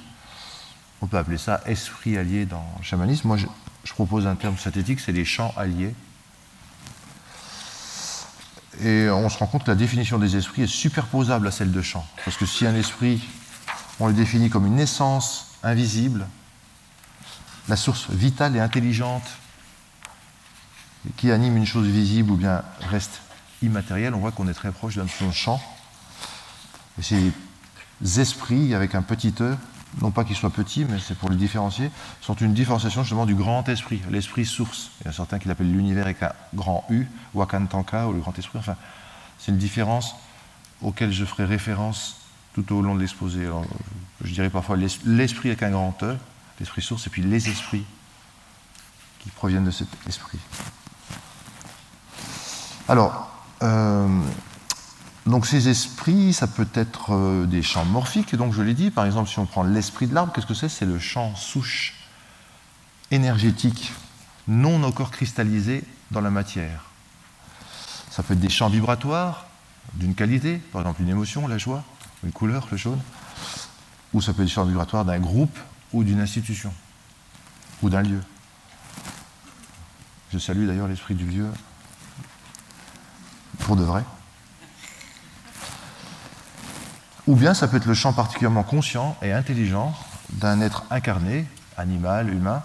On 1.02 1.06
peut 1.06 1.18
appeler 1.18 1.38
ça 1.38 1.60
esprit 1.66 2.16
allié 2.16 2.46
dans 2.46 2.64
le 2.78 2.84
chamanisme. 2.84 3.28
Moi, 3.28 3.36
je, 3.36 3.46
propose 3.92 4.26
un 4.26 4.34
terme 4.34 4.56
synthétique, 4.56 5.00
c'est 5.00 5.12
les 5.12 5.24
champs 5.24 5.52
alliés. 5.56 5.94
Et 8.82 9.10
on 9.10 9.28
se 9.28 9.38
rend 9.38 9.46
compte 9.46 9.64
que 9.64 9.70
la 9.70 9.76
définition 9.76 10.18
des 10.18 10.36
esprits 10.36 10.62
est 10.62 10.66
superposable 10.66 11.46
à 11.46 11.50
celle 11.50 11.72
de 11.72 11.82
champ. 11.82 12.06
Parce 12.24 12.36
que 12.36 12.46
si 12.46 12.66
un 12.66 12.74
esprit, 12.74 13.20
on 14.00 14.08
le 14.08 14.14
définit 14.14 14.50
comme 14.50 14.66
une 14.66 14.80
essence 14.80 15.48
invisible, 15.62 16.26
la 17.68 17.76
source 17.76 18.10
vitale 18.10 18.56
et 18.56 18.60
intelligente 18.60 19.28
qui 21.16 21.30
anime 21.30 21.56
une 21.56 21.66
chose 21.66 21.86
visible 21.86 22.32
ou 22.32 22.36
bien 22.36 22.62
reste 22.80 23.20
immatérielle, 23.62 24.14
on 24.14 24.18
voit 24.18 24.32
qu'on 24.32 24.48
est 24.48 24.54
très 24.54 24.72
proche 24.72 24.96
d'un 24.96 25.06
champ 25.32 25.60
ces 27.02 27.32
esprits, 28.18 28.74
avec 28.74 28.94
un 28.94 29.02
petit 29.02 29.34
e, 29.40 29.56
non 30.00 30.10
pas 30.10 30.24
qu'ils 30.24 30.36
soient 30.36 30.50
petits, 30.50 30.84
mais 30.84 30.98
c'est 30.98 31.16
pour 31.16 31.30
les 31.30 31.36
différencier, 31.36 31.90
sont 32.20 32.34
une 32.34 32.54
différenciation 32.54 33.02
justement 33.02 33.26
du 33.26 33.34
grand 33.34 33.68
esprit, 33.68 34.00
l'esprit 34.10 34.44
source. 34.44 34.90
Il 35.00 35.06
y 35.06 35.08
a 35.08 35.12
certains 35.12 35.38
qui 35.38 35.48
l'appellent 35.48 35.72
l'univers 35.72 36.04
avec 36.04 36.22
un 36.22 36.32
grand 36.54 36.84
U, 36.90 37.06
Wakantanka, 37.34 38.08
ou 38.08 38.12
le 38.12 38.20
grand 38.20 38.38
esprit. 38.38 38.58
Enfin, 38.58 38.76
c'est 39.38 39.52
une 39.52 39.58
différence 39.58 40.14
auquel 40.82 41.12
je 41.12 41.24
ferai 41.24 41.44
référence 41.44 42.19
tout 42.54 42.74
au 42.74 42.82
long 42.82 42.94
de 42.94 43.00
l'exposé. 43.00 43.48
Je 44.22 44.32
dirais 44.32 44.50
parfois 44.50 44.76
l'esprit 44.76 45.48
avec 45.48 45.62
un 45.62 45.70
grand 45.70 45.96
E, 46.02 46.16
l'esprit 46.58 46.82
source, 46.82 47.06
et 47.06 47.10
puis 47.10 47.22
les 47.22 47.48
esprits 47.48 47.84
qui 49.20 49.30
proviennent 49.30 49.64
de 49.64 49.70
cet 49.70 49.88
esprit. 50.08 50.38
Alors, 52.88 53.30
euh, 53.62 54.08
donc 55.26 55.46
ces 55.46 55.68
esprits, 55.68 56.32
ça 56.32 56.46
peut 56.46 56.68
être 56.74 57.14
euh, 57.14 57.46
des 57.46 57.62
champs 57.62 57.84
morphiques, 57.84 58.34
donc 58.34 58.52
je 58.54 58.62
l'ai 58.62 58.74
dit, 58.74 58.90
par 58.90 59.06
exemple 59.06 59.28
si 59.28 59.38
on 59.38 59.46
prend 59.46 59.62
l'esprit 59.62 60.06
de 60.06 60.14
l'arbre, 60.14 60.32
qu'est-ce 60.32 60.46
que 60.46 60.54
c'est? 60.54 60.68
C'est 60.68 60.86
le 60.86 60.98
champ 60.98 61.34
souche 61.36 61.94
énergétique 63.10 63.92
non 64.48 64.82
encore 64.82 65.10
cristallisés 65.10 65.84
dans 66.10 66.20
la 66.20 66.30
matière. 66.30 66.86
Ça 68.10 68.22
peut 68.22 68.34
être 68.34 68.40
des 68.40 68.48
champs 68.48 68.68
vibratoires 68.68 69.46
d'une 69.94 70.14
qualité, 70.14 70.56
par 70.56 70.80
exemple 70.80 71.02
une 71.02 71.08
émotion, 71.08 71.46
la 71.46 71.58
joie, 71.58 71.84
une 72.24 72.32
couleur, 72.32 72.68
le 72.70 72.76
jaune, 72.76 73.00
ou 74.12 74.20
ça 74.20 74.32
peut 74.32 74.42
être 74.42 74.48
champs 74.48 74.64
vibratoires 74.64 75.04
d'un 75.04 75.18
groupe 75.18 75.56
ou 75.92 76.04
d'une 76.04 76.20
institution, 76.20 76.72
ou 77.82 77.90
d'un 77.90 78.02
lieu. 78.02 78.20
Je 80.32 80.38
salue 80.38 80.66
d'ailleurs 80.66 80.88
l'esprit 80.88 81.14
du 81.14 81.26
lieu, 81.26 81.48
pour 83.60 83.76
de 83.76 83.82
vrai. 83.82 84.04
Ou 87.26 87.36
bien 87.36 87.54
ça 87.54 87.68
peut 87.68 87.76
être 87.76 87.86
le 87.86 87.94
champ 87.94 88.12
particulièrement 88.12 88.64
conscient 88.64 89.16
et 89.22 89.32
intelligent 89.32 89.96
d'un 90.30 90.60
être 90.60 90.84
incarné, 90.90 91.46
animal, 91.76 92.32
humain, 92.32 92.62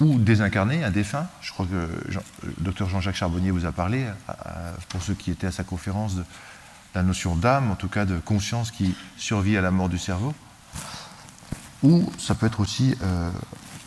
ou 0.00 0.18
désincarné, 0.18 0.84
un 0.84 0.90
défunt. 0.90 1.26
Je 1.40 1.52
crois 1.52 1.66
que 1.66 1.72
le 1.72 2.54
docteur 2.58 2.88
Jean-Jacques 2.88 3.16
Charbonnier 3.16 3.50
vous 3.50 3.66
a 3.66 3.72
parlé, 3.72 4.06
pour 4.88 5.02
ceux 5.02 5.14
qui 5.14 5.30
étaient 5.30 5.46
à 5.46 5.52
sa 5.52 5.64
conférence, 5.64 6.14
de 6.14 6.24
la 6.94 7.02
notion 7.02 7.36
d'âme, 7.36 7.70
en 7.70 7.76
tout 7.76 7.88
cas 7.88 8.04
de 8.04 8.18
conscience 8.18 8.70
qui 8.70 8.94
survit 9.16 9.56
à 9.56 9.60
la 9.60 9.70
mort 9.70 9.88
du 9.88 9.98
cerveau. 9.98 10.34
Ou 11.82 12.10
ça 12.18 12.34
peut 12.34 12.46
être 12.46 12.60
aussi 12.60 12.94
euh, 13.02 13.30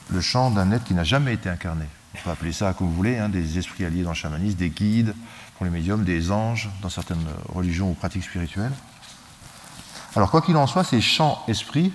le 0.09 0.21
champ 0.21 0.51
d'un 0.51 0.71
être 0.71 0.83
qui 0.83 0.93
n'a 0.93 1.03
jamais 1.03 1.33
été 1.33 1.49
incarné. 1.49 1.85
On 2.15 2.23
peut 2.23 2.29
appeler 2.29 2.53
ça 2.53 2.73
comme 2.73 2.87
vous 2.87 2.93
voulez, 2.93 3.17
hein, 3.17 3.29
des 3.29 3.57
esprits 3.57 3.85
alliés 3.85 4.03
dans 4.03 4.11
le 4.11 4.15
chamanisme, 4.15 4.57
des 4.57 4.69
guides 4.69 5.15
pour 5.57 5.65
les 5.65 5.71
médiums, 5.71 6.03
des 6.03 6.31
anges 6.31 6.69
dans 6.81 6.89
certaines 6.89 7.25
religions 7.49 7.89
ou 7.89 7.93
pratiques 7.93 8.23
spirituelles. 8.23 8.73
Alors 10.15 10.29
quoi 10.29 10.41
qu'il 10.41 10.57
en 10.57 10.67
soit, 10.67 10.83
ces 10.83 11.01
champs 11.01 11.43
esprits 11.47 11.93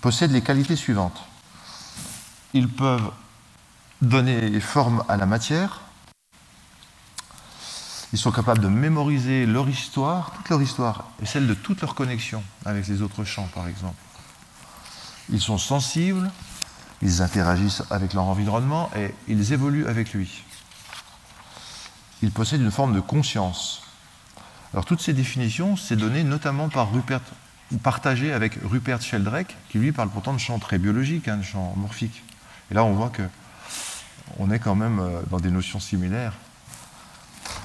possèdent 0.00 0.32
les 0.32 0.42
qualités 0.42 0.76
suivantes. 0.76 1.20
Ils 2.54 2.68
peuvent 2.68 3.10
donner 4.00 4.60
forme 4.60 5.04
à 5.08 5.16
la 5.16 5.26
matière, 5.26 5.80
ils 8.12 8.18
sont 8.18 8.32
capables 8.32 8.60
de 8.60 8.68
mémoriser 8.68 9.44
leur 9.46 9.68
histoire, 9.68 10.32
toute 10.32 10.48
leur 10.48 10.62
histoire, 10.62 11.10
et 11.22 11.26
celle 11.26 11.46
de 11.46 11.54
toute 11.54 11.80
leur 11.82 11.94
connexion 11.94 12.42
avec 12.64 12.86
les 12.88 13.02
autres 13.02 13.24
champs, 13.24 13.48
par 13.54 13.68
exemple. 13.68 13.96
Ils 15.30 15.40
sont 15.40 15.58
sensibles, 15.58 16.30
ils 17.02 17.20
interagissent 17.22 17.82
avec 17.90 18.14
leur 18.14 18.24
environnement 18.24 18.90
et 18.96 19.14
ils 19.28 19.52
évoluent 19.52 19.86
avec 19.86 20.14
lui. 20.14 20.42
Ils 22.22 22.32
possèdent 22.32 22.62
une 22.62 22.70
forme 22.70 22.94
de 22.94 23.00
conscience. 23.00 23.82
Alors 24.72 24.84
toutes 24.84 25.00
ces 25.00 25.12
définitions, 25.12 25.76
c'est 25.76 25.96
donné 25.96 26.24
notamment 26.24 26.68
par 26.68 26.92
Rupert, 26.92 27.20
ou 27.72 27.76
partagé 27.76 28.32
avec 28.32 28.58
Rupert 28.64 29.02
Sheldrake, 29.02 29.54
qui 29.68 29.78
lui 29.78 29.92
parle 29.92 30.08
pourtant 30.08 30.32
de 30.32 30.38
champs 30.38 30.58
très 30.58 30.78
biologiques, 30.78 31.28
hein, 31.28 31.36
de 31.36 31.42
champs 31.42 31.74
morphiques. 31.76 32.22
Et 32.70 32.74
là, 32.74 32.84
on 32.84 32.92
voit 32.92 33.10
que 33.10 33.22
on 34.38 34.50
est 34.50 34.58
quand 34.58 34.74
même 34.74 34.98
euh, 35.00 35.20
dans 35.30 35.40
des 35.40 35.50
notions 35.50 35.80
similaires. 35.80 36.32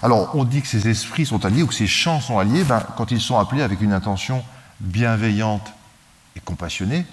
Alors, 0.04 0.36
on 0.36 0.44
dit 0.44 0.62
que 0.62 0.68
ces 0.68 0.90
esprits 0.90 1.26
sont 1.26 1.46
alliés 1.46 1.64
ou 1.64 1.68
que 1.68 1.74
ces 1.74 1.88
champs 1.88 2.20
sont 2.20 2.38
alliés 2.38 2.66
ben, 2.66 2.86
quand 2.98 3.12
ils 3.12 3.22
sont 3.22 3.40
appelés 3.40 3.62
avec 3.62 3.80
une 3.80 3.94
intention 3.94 4.44
bienveillante 4.82 5.72
et 6.36 6.42
compassionnée 6.42 7.06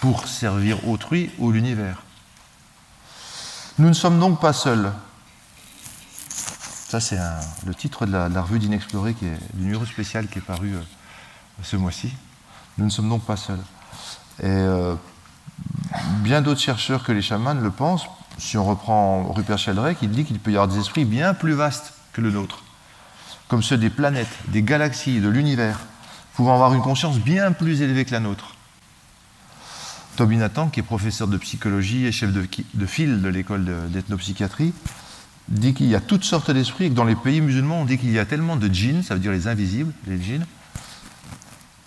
pour 0.00 0.26
servir 0.26 0.88
autrui 0.88 1.30
ou 1.38 1.52
l'univers. 1.52 2.02
Nous 3.78 3.86
ne 3.86 3.94
sommes 3.94 4.18
donc 4.18 4.40
pas 4.40 4.52
seuls. 4.52 4.90
Ça, 6.28 6.98
c'est 6.98 7.20
le 7.66 7.72
titre 7.72 8.04
de 8.04 8.12
la, 8.12 8.42
revue 8.42 8.58
d'Inexploré, 8.58 9.14
qui 9.14 9.26
est 9.26 9.38
du 9.54 9.66
numéro 9.66 9.86
spécial 9.86 10.26
qui 10.26 10.40
est 10.40 10.42
paru 10.42 10.74
euh, 10.74 10.82
ce 11.62 11.76
mois-ci. 11.76 12.12
Nous 12.78 12.84
ne 12.84 12.90
sommes 12.90 13.08
donc 13.08 13.22
pas 13.22 13.36
seuls. 13.36 13.62
Et 14.40 14.46
euh, 14.46 14.96
bien 16.24 16.42
d'autres 16.42 16.60
chercheurs 16.60 17.04
que 17.04 17.12
les 17.12 17.22
chamans 17.22 17.54
le 17.54 17.70
pensent. 17.70 18.06
Si 18.38 18.58
on 18.58 18.64
reprend 18.64 19.32
Rupert 19.32 19.58
Sheldrake, 19.58 19.98
il 20.02 20.10
dit 20.10 20.24
qu'il 20.24 20.40
peut 20.40 20.50
y 20.50 20.56
avoir 20.56 20.66
des 20.66 20.80
esprits 20.80 21.04
bien 21.04 21.32
plus 21.32 21.52
vastes 21.52 21.93
que 22.14 22.20
le 22.20 22.30
nôtre, 22.30 22.62
comme 23.48 23.62
ceux 23.62 23.76
des 23.76 23.90
planètes, 23.90 24.34
des 24.48 24.62
galaxies, 24.62 25.20
de 25.20 25.28
l'univers, 25.28 25.80
pouvant 26.34 26.54
avoir 26.54 26.72
une 26.72 26.80
conscience 26.80 27.18
bien 27.18 27.52
plus 27.52 27.82
élevée 27.82 28.04
que 28.04 28.12
la 28.12 28.20
nôtre. 28.20 28.54
Toby 30.16 30.36
Nathan, 30.36 30.68
qui 30.68 30.80
est 30.80 30.84
professeur 30.84 31.28
de 31.28 31.36
psychologie 31.36 32.06
et 32.06 32.12
chef 32.12 32.32
de, 32.32 32.86
file 32.86 33.20
de 33.20 33.28
l'école 33.28 33.64
d'ethnopsychiatrie, 33.90 34.72
dit 35.48 35.74
qu'il 35.74 35.86
y 35.86 35.94
a 35.94 36.00
toutes 36.00 36.24
sortes 36.24 36.50
d'esprits 36.50 36.84
et 36.86 36.90
que 36.90 36.94
dans 36.94 37.04
les 37.04 37.16
pays 37.16 37.40
musulmans, 37.40 37.80
on 37.80 37.84
dit 37.84 37.98
qu'il 37.98 38.12
y 38.12 38.18
a 38.18 38.24
tellement 38.24 38.56
de 38.56 38.68
djinns, 38.68 39.02
ça 39.02 39.14
veut 39.14 39.20
dire 39.20 39.32
les 39.32 39.48
invisibles, 39.48 39.92
les 40.06 40.20
djinns, 40.22 40.46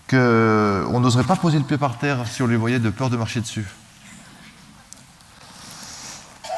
qu'on 0.10 1.00
n'oserait 1.00 1.24
pas 1.24 1.36
poser 1.36 1.58
le 1.58 1.64
pied 1.64 1.78
par 1.78 1.98
terre 1.98 2.28
si 2.28 2.42
on 2.42 2.48
les 2.48 2.58
voyait 2.58 2.80
de 2.80 2.90
peur 2.90 3.10
de 3.10 3.18
marcher 3.18 3.42
dessus. 3.42 3.66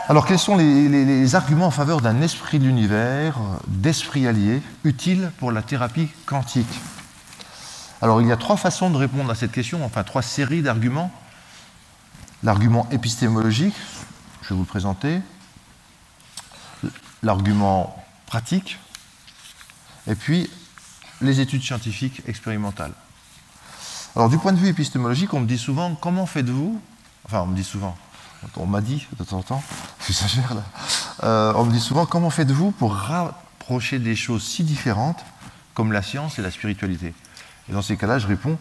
Alors, 0.09 0.25
quels 0.25 0.39
sont 0.39 0.57
les, 0.57 1.35
arguments 1.35 1.67
en 1.67 1.71
faveur 1.71 2.01
d'un 2.01 2.23
esprit 2.23 2.57
de 2.57 2.65
l'univers, 2.65 3.37
d'esprit 3.67 4.25
allié, 4.25 4.59
utile 4.83 5.31
pour 5.37 5.51
la 5.51 5.61
thérapie 5.61 6.09
quantique? 6.25 6.81
Alors, 8.01 8.19
il 8.19 8.27
y 8.27 8.31
a 8.31 8.37
trois 8.37 8.57
façons 8.57 8.89
de 8.89 8.97
répondre 8.97 9.29
à 9.29 9.35
cette 9.35 9.51
question, 9.51 9.85
enfin 9.85 10.03
trois 10.03 10.23
séries 10.23 10.63
d'arguments. 10.63 11.11
L'argument 12.41 12.87
épistémologique, 12.89 13.75
je 14.41 14.49
vais 14.49 14.55
vous 14.55 14.61
le 14.61 14.67
présenter, 14.67 15.21
l'argument 17.21 17.95
pratique, 18.25 18.79
et 20.07 20.15
puis 20.15 20.49
les 21.21 21.39
études 21.39 21.61
scientifiques 21.61 22.23
expérimentales. 22.25 22.93
Alors, 24.15 24.29
du 24.29 24.39
point 24.39 24.53
de 24.53 24.57
vue 24.57 24.69
épistémologique, 24.69 25.35
on 25.35 25.41
me 25.41 25.45
dit 25.45 25.59
souvent 25.59 25.93
comment 25.93 26.25
faites-vous? 26.25 26.81
Enfin, 27.25 27.41
on 27.41 27.45
me 27.45 27.55
dit 27.55 27.63
souvent, 27.63 27.95
on 28.57 28.65
m'a 28.65 28.81
dit 28.81 29.07
de 29.17 29.23
temps 29.23 29.37
en 29.37 29.43
temps, 29.43 29.63
là, 30.09 30.63
euh, 31.23 31.53
on 31.55 31.65
me 31.65 31.71
dit 31.71 31.79
souvent 31.79 32.05
comment 32.05 32.29
faites-vous 32.29 32.71
pour 32.71 32.93
rapprocher 32.93 33.99
des 33.99 34.15
choses 34.15 34.43
si 34.43 34.63
différentes 34.63 35.23
comme 35.73 35.91
la 35.91 36.01
science 36.01 36.39
et 36.39 36.41
la 36.41 36.51
spiritualité? 36.51 37.13
Et 37.69 37.73
dans 37.73 37.81
ces 37.81 37.97
cas-là, 37.97 38.19
je 38.19 38.27
réponds, 38.27 38.57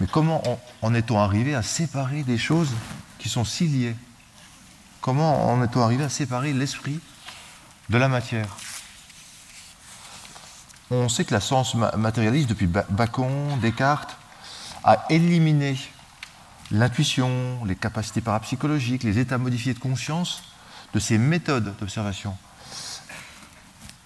mais 0.00 0.06
comment 0.06 0.42
en 0.82 0.94
est-on 0.94 1.18
arrivé 1.18 1.54
à 1.54 1.62
séparer 1.62 2.22
des 2.22 2.38
choses 2.38 2.70
qui 3.18 3.28
sont 3.28 3.44
si 3.44 3.68
liées? 3.68 3.96
Comment 5.00 5.50
en 5.50 5.62
est-on 5.62 5.82
arrivé 5.82 6.02
à 6.04 6.08
séparer 6.08 6.52
l'esprit 6.52 7.00
de 7.90 7.98
la 7.98 8.08
matière? 8.08 8.48
On 10.90 11.08
sait 11.08 11.24
que 11.24 11.34
la 11.34 11.40
science 11.40 11.74
matérialiste, 11.74 12.48
depuis 12.48 12.66
Bacon, 12.66 13.58
Descartes, 13.60 14.16
a 14.82 15.06
éliminé 15.10 15.76
l'intuition, 16.70 17.64
les 17.64 17.76
capacités 17.76 18.20
parapsychologiques, 18.20 19.02
les 19.02 19.18
états 19.18 19.38
modifiés 19.38 19.74
de 19.74 19.78
conscience 19.78 20.42
de 20.92 20.98
ces 20.98 21.18
méthodes 21.18 21.74
d'observation. 21.78 22.36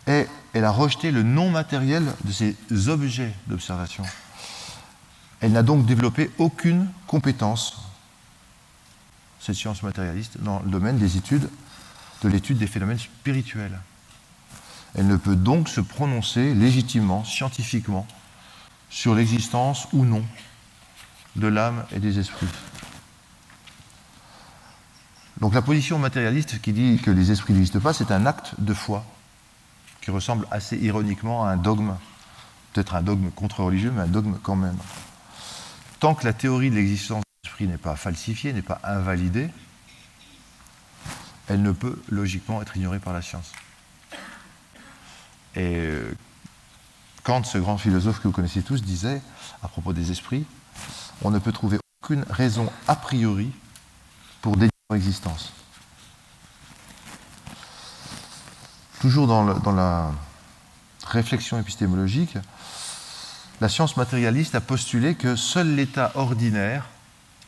Et 0.07 0.27
elle 0.55 0.65
a 0.65 0.71
rejeté 0.71 1.11
le 1.11 1.23
non 1.23 1.51
matériel 1.51 2.05
de 2.25 2.33
ces 2.33 2.57
objets 2.89 3.35
d'observation. 3.47 4.05
Elle 5.41 5.53
n'a 5.53 5.63
donc 5.63 5.87
développé 5.87 6.31
aucune 6.39 6.89
compétence, 7.07 7.77
cette 9.41 9.55
science 9.55 9.83
matérialiste, 9.83 10.39
dans 10.41 10.61
le 10.61 10.71
domaine 10.71 10.99
des 10.99 11.17
études, 11.17 11.49
de 12.23 12.29
l'étude 12.29 12.59
des 12.59 12.67
phénomènes 12.67 12.99
spirituels. 12.99 13.79
Elle 14.95 15.07
ne 15.07 15.17
peut 15.17 15.37
donc 15.37 15.69
se 15.69 15.81
prononcer 15.81 16.55
légitimement, 16.55 17.23
scientifiquement, 17.23 18.07
sur 18.91 19.15
l'existence 19.15 19.87
ou 19.93 20.05
non 20.05 20.25
de 21.37 21.47
l'âme 21.47 21.85
et 21.93 21.99
des 21.99 22.19
esprits. 22.19 22.49
Donc 25.41 25.55
la 25.55 25.63
position 25.63 25.99
matérialiste 25.99 26.61
qui 26.61 26.73
dit 26.73 26.99
que 26.99 27.11
les 27.11 27.31
esprits 27.31 27.53
n'existent 27.53 27.81
pas, 27.81 27.93
c'est 27.93 28.11
un 28.11 28.27
acte 28.27 28.55
de 28.59 28.75
foi 28.75 29.05
qui 30.01 30.11
ressemble 30.11 30.47
assez 30.51 30.77
ironiquement 30.77 31.45
à 31.45 31.51
un 31.51 31.57
dogme, 31.57 31.95
peut-être 32.73 32.95
un 32.95 33.03
dogme 33.03 33.31
contre-religieux, 33.31 33.93
mais 33.95 34.03
un 34.03 34.09
dogme 34.09 34.39
quand 34.43 34.57
même. 34.57 34.77
Tant 36.01 36.15
que 36.15 36.25
la 36.25 36.33
théorie 36.33 36.71
de 36.71 36.77
l'existence 36.77 37.23
des 37.23 37.49
esprits 37.49 37.69
n'est 37.69 37.79
pas 37.79 37.95
falsifiée, 37.95 38.53
n'est 38.53 38.63
pas 38.63 38.81
invalidée, 38.83 39.49
elle 41.47 41.63
ne 41.63 41.73
peut 41.73 42.01
logiquement 42.09 42.61
être 42.61 42.77
ignorée 42.77 42.99
par 42.99 43.13
la 43.13 43.23
science. 43.23 43.53
Et 45.55 45.77
euh, 45.77 46.13
Kant, 47.23 47.45
ce 47.45 47.59
grand 47.59 47.79
philosophe 47.79 48.21
que 48.21 48.29
vous 48.29 48.35
connaissez 48.35 48.63
tous, 48.63 48.83
disait 48.83 49.21
à 49.63 49.69
propos 49.69 49.93
des 49.93 50.11
esprits, 50.11 50.47
on 51.23 51.31
ne 51.31 51.39
peut 51.39 51.53
trouver 51.53 51.79
aucune 52.03 52.25
raison 52.31 52.71
a 52.87 52.97
priori 52.97 53.51
pour 54.41 54.57
dénier 54.57 54.71
leur 54.91 54.97
existence. 54.97 55.53
Toujours 59.01 59.27
dans, 59.27 59.73
la 59.73 60.13
réflexion 61.07 61.59
épistémologique, 61.59 62.37
la 63.61 63.69
science 63.69 63.97
matérialiste 63.97 64.55
a 64.55 64.61
postulé 64.61 65.15
que 65.15 65.37
seul 65.37 65.75
l'état 65.75 66.13
ordinaire, 66.15 66.87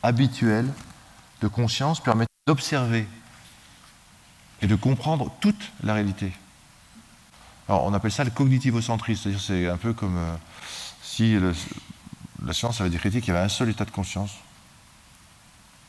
habituel, 0.03 0.67
de 1.41 1.47
conscience 1.47 1.99
permet 1.99 2.25
d'observer 2.47 3.07
et 4.61 4.67
de 4.67 4.75
comprendre 4.75 5.31
toute 5.41 5.71
la 5.83 5.93
réalité. 5.93 6.31
Alors 7.67 7.85
on 7.85 7.93
appelle 7.93 8.11
ça 8.11 8.23
le 8.23 8.31
cognitivo-centrisme, 8.31 9.23
c'est-à-dire 9.23 9.41
c'est 9.41 9.67
un 9.67 9.77
peu 9.77 9.93
comme 9.93 10.17
euh, 10.17 10.35
si 11.01 11.37
la 12.45 12.53
science 12.53 12.81
avait 12.81 12.89
décrété 12.89 13.21
qu'il 13.21 13.33
y 13.33 13.37
avait 13.37 13.45
un 13.45 13.49
seul 13.49 13.69
état 13.69 13.85
de 13.85 13.91
conscience 13.91 14.31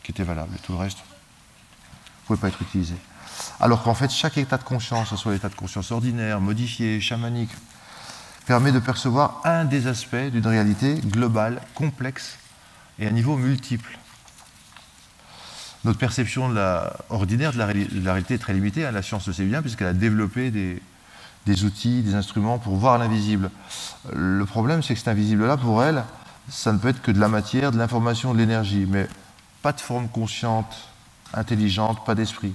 qui 0.03 0.13
était 0.13 0.25
valable, 0.25 0.55
et 0.55 0.59
tout 0.59 0.73
le 0.73 0.79
reste 0.79 0.99
ne 0.99 2.27
pouvait 2.27 2.41
pas 2.41 2.49
être 2.49 2.63
utilisé. 2.63 2.95
Alors 3.61 3.83
qu'en 3.83 3.95
fait, 3.95 4.11
chaque 4.11 4.37
état 4.39 4.59
de 4.59 4.65
conscience, 4.65 5.11
que 5.11 5.17
ce 5.17 5.23
soit 5.23 5.33
l'état 5.33 5.49
de 5.49 5.55
conscience 5.55 5.91
ordinaire, 5.91 6.41
modifié, 6.41 7.01
chamanique, 7.01 7.51
permet 8.47 8.73
de 8.73 8.81
percevoir 8.81 9.41
un 9.45 9.65
des 9.65 9.87
aspects 9.87 10.17
d'une 10.17 10.47
réalité 10.47 10.95
globale, 10.95 11.63
complexe 11.75 12.37
et 12.99 13.07
à 13.07 13.11
niveau 13.11 13.37
multiple. 13.37 13.99
Notre 15.85 15.99
perception 15.99 16.49
de 16.49 16.55
la, 16.55 16.93
ordinaire 17.09 17.53
de 17.53 17.59
la, 17.59 17.67
réalité 17.67 18.35
est 18.35 18.39
très 18.39 18.53
limitée, 18.53 18.85
hein. 18.85 18.93
la 18.93 19.03
science 19.03 19.27
le 19.27 19.33
sait 19.33 19.45
bien, 19.45 19.63
puisqu'elle 19.63 19.89
a 19.89 19.93
développé 19.93 20.51
des, 20.51 20.81
des, 21.47 21.65
outils, 21.65 22.03
des 22.03 22.15
instruments 22.15 22.59
pour 22.59 22.77
voir 22.77 22.99
l'invisible. 22.99 23.51
Le 24.13 24.45
problème, 24.45 24.83
c'est 24.83 24.95
que 24.95 24.99
cet 24.99 25.09
invisible-là, 25.09 25.57
pour 25.57 25.83
elle, 25.83 26.05
ça 26.49 26.73
ne 26.73 26.79
peut 26.79 26.89
être 26.89 27.03
que 27.03 27.11
de 27.11 27.21
la 27.21 27.29
matière, 27.29 27.73
de 27.73 27.79
l'information, 27.79 28.33
de 28.35 28.39
l'énergie, 28.39 28.87
mais 28.89 29.09
pas 29.63 29.73
de 29.73 29.81
forme 29.81 30.09
consciente, 30.09 30.89
intelligente, 31.33 32.05
pas 32.05 32.15
d'esprit. 32.15 32.55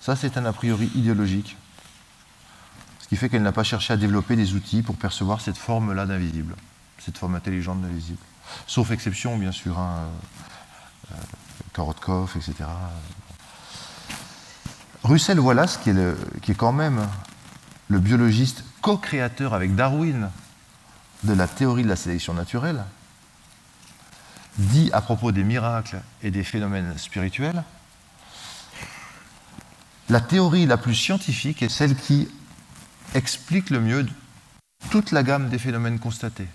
Ça, 0.00 0.16
c'est 0.16 0.36
un 0.36 0.44
a 0.44 0.52
priori 0.52 0.90
idéologique 0.94 1.56
qui 3.08 3.16
fait 3.16 3.28
qu'elle 3.28 3.42
n'a 3.42 3.52
pas 3.52 3.64
cherché 3.64 3.92
à 3.92 3.96
développer 3.96 4.36
des 4.36 4.54
outils 4.54 4.82
pour 4.82 4.96
percevoir 4.96 5.40
cette 5.40 5.58
forme-là 5.58 6.06
d'invisible, 6.06 6.56
cette 6.98 7.18
forme 7.18 7.34
intelligente 7.34 7.80
d'invisible. 7.82 8.18
Sauf 8.66 8.90
exception, 8.90 9.36
bien 9.36 9.52
sûr, 9.52 9.78
hein, 9.78 10.08
euh, 11.10 11.14
Korotkov, 11.72 12.32
etc. 12.36 12.68
Russell 15.04 15.40
Wallace, 15.40 15.78
qui 15.78 15.90
est, 15.90 16.40
qui 16.40 16.52
est 16.52 16.54
quand 16.54 16.72
même 16.72 17.06
le 17.88 17.98
biologiste 17.98 18.64
co-créateur 18.80 19.54
avec 19.54 19.74
Darwin 19.74 20.30
de 21.24 21.32
la 21.32 21.46
théorie 21.46 21.84
de 21.84 21.88
la 21.88 21.96
sélection 21.96 22.34
naturelle, 22.34 22.84
dit 24.58 24.90
à 24.92 25.00
propos 25.00 25.32
des 25.32 25.44
miracles 25.44 26.00
et 26.22 26.30
des 26.30 26.44
phénomènes 26.44 26.96
spirituels, 26.98 27.62
la 30.08 30.20
théorie 30.20 30.66
la 30.66 30.76
plus 30.76 30.94
scientifique 30.94 31.62
est 31.62 31.68
celle 31.68 31.96
qui 31.96 32.28
explique 33.14 33.70
le 33.70 33.80
mieux 33.80 34.06
toute 34.90 35.10
la 35.10 35.22
gamme 35.22 35.48
des 35.48 35.58
phénomènes 35.58 35.98
constatés. 35.98 36.48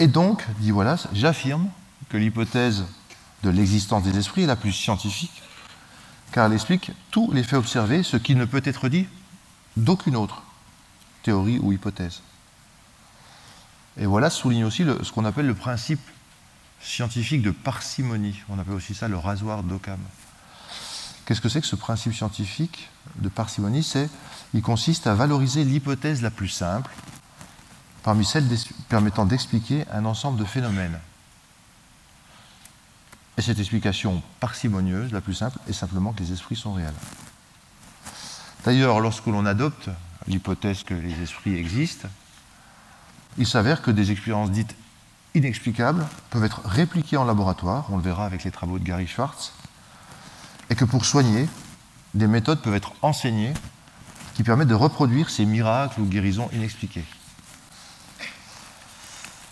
Et 0.00 0.06
donc, 0.06 0.44
dit 0.58 0.72
Wallace, 0.72 1.08
j'affirme 1.12 1.68
que 2.08 2.16
l'hypothèse 2.16 2.84
de 3.42 3.50
l'existence 3.50 4.02
des 4.04 4.16
esprits 4.16 4.42
est 4.42 4.46
la 4.46 4.56
plus 4.56 4.72
scientifique, 4.72 5.42
car 6.32 6.46
elle 6.46 6.52
explique 6.52 6.92
tous 7.10 7.30
les 7.32 7.42
faits 7.42 7.58
observés, 7.58 8.02
ce 8.02 8.16
qui 8.16 8.34
ne 8.34 8.44
peut 8.44 8.62
être 8.64 8.88
dit 8.88 9.06
d'aucune 9.76 10.16
autre 10.16 10.42
théorie 11.22 11.58
ou 11.58 11.72
hypothèse. 11.72 12.22
Et 13.96 14.06
voilà 14.06 14.30
souligne 14.30 14.64
aussi 14.64 14.84
ce 15.02 15.12
qu'on 15.12 15.24
appelle 15.24 15.46
le 15.46 15.54
principe 15.54 16.00
scientifique 16.80 17.42
de 17.42 17.50
parcimonie. 17.50 18.42
On 18.48 18.58
appelle 18.58 18.74
aussi 18.74 18.94
ça 18.94 19.08
le 19.08 19.16
rasoir 19.16 19.62
d'Occam. 19.62 20.00
Qu'est-ce 21.24 21.40
que 21.40 21.48
c'est 21.48 21.60
que 21.60 21.66
ce 21.66 21.76
principe 21.76 22.12
scientifique 22.12 22.90
de 23.16 23.28
parcimonie? 23.28 23.82
C'est, 23.82 24.10
il 24.52 24.62
consiste 24.62 25.06
à 25.06 25.14
valoriser 25.14 25.64
l'hypothèse 25.64 26.22
la 26.22 26.30
plus 26.30 26.48
simple 26.48 26.90
parmi 28.02 28.24
celles 28.26 28.46
permettant 28.90 29.24
d'expliquer 29.24 29.86
un 29.90 30.04
ensemble 30.04 30.38
de 30.38 30.44
phénomènes. 30.44 30.98
Et 33.38 33.42
cette 33.42 33.58
explication 33.58 34.22
parcimonieuse, 34.40 35.12
la 35.12 35.22
plus 35.22 35.34
simple, 35.34 35.58
est 35.68 35.72
simplement 35.72 36.12
que 36.12 36.22
les 36.22 36.32
esprits 36.32 36.56
sont 36.56 36.74
réels. 36.74 36.94
D'ailleurs, 38.64 39.00
lorsque 39.00 39.26
l'on 39.26 39.46
adopte 39.46 39.88
l'hypothèse 40.26 40.82
que 40.82 40.94
les 40.94 41.22
esprits 41.22 41.54
existent, 41.54 42.08
il 43.38 43.46
s'avère 43.46 43.82
que 43.82 43.90
des 43.90 44.10
expériences 44.10 44.50
dites 44.50 44.74
inexplicables 45.34 46.06
peuvent 46.30 46.44
être 46.44 46.60
répliquées 46.64 47.16
en 47.16 47.24
laboratoire, 47.24 47.86
on 47.90 47.96
le 47.96 48.02
verra 48.02 48.24
avec 48.26 48.44
les 48.44 48.50
travaux 48.50 48.78
de 48.78 48.84
Gary 48.84 49.06
Schwartz, 49.06 49.52
et 50.70 50.74
que 50.74 50.84
pour 50.84 51.04
soigner, 51.04 51.48
des 52.14 52.26
méthodes 52.26 52.60
peuvent 52.60 52.74
être 52.74 52.92
enseignées 53.02 53.52
qui 54.34 54.42
permettent 54.42 54.68
de 54.68 54.74
reproduire 54.74 55.30
ces 55.30 55.44
miracles 55.44 56.00
ou 56.00 56.06
guérisons 56.06 56.48
inexpliquées. 56.52 57.04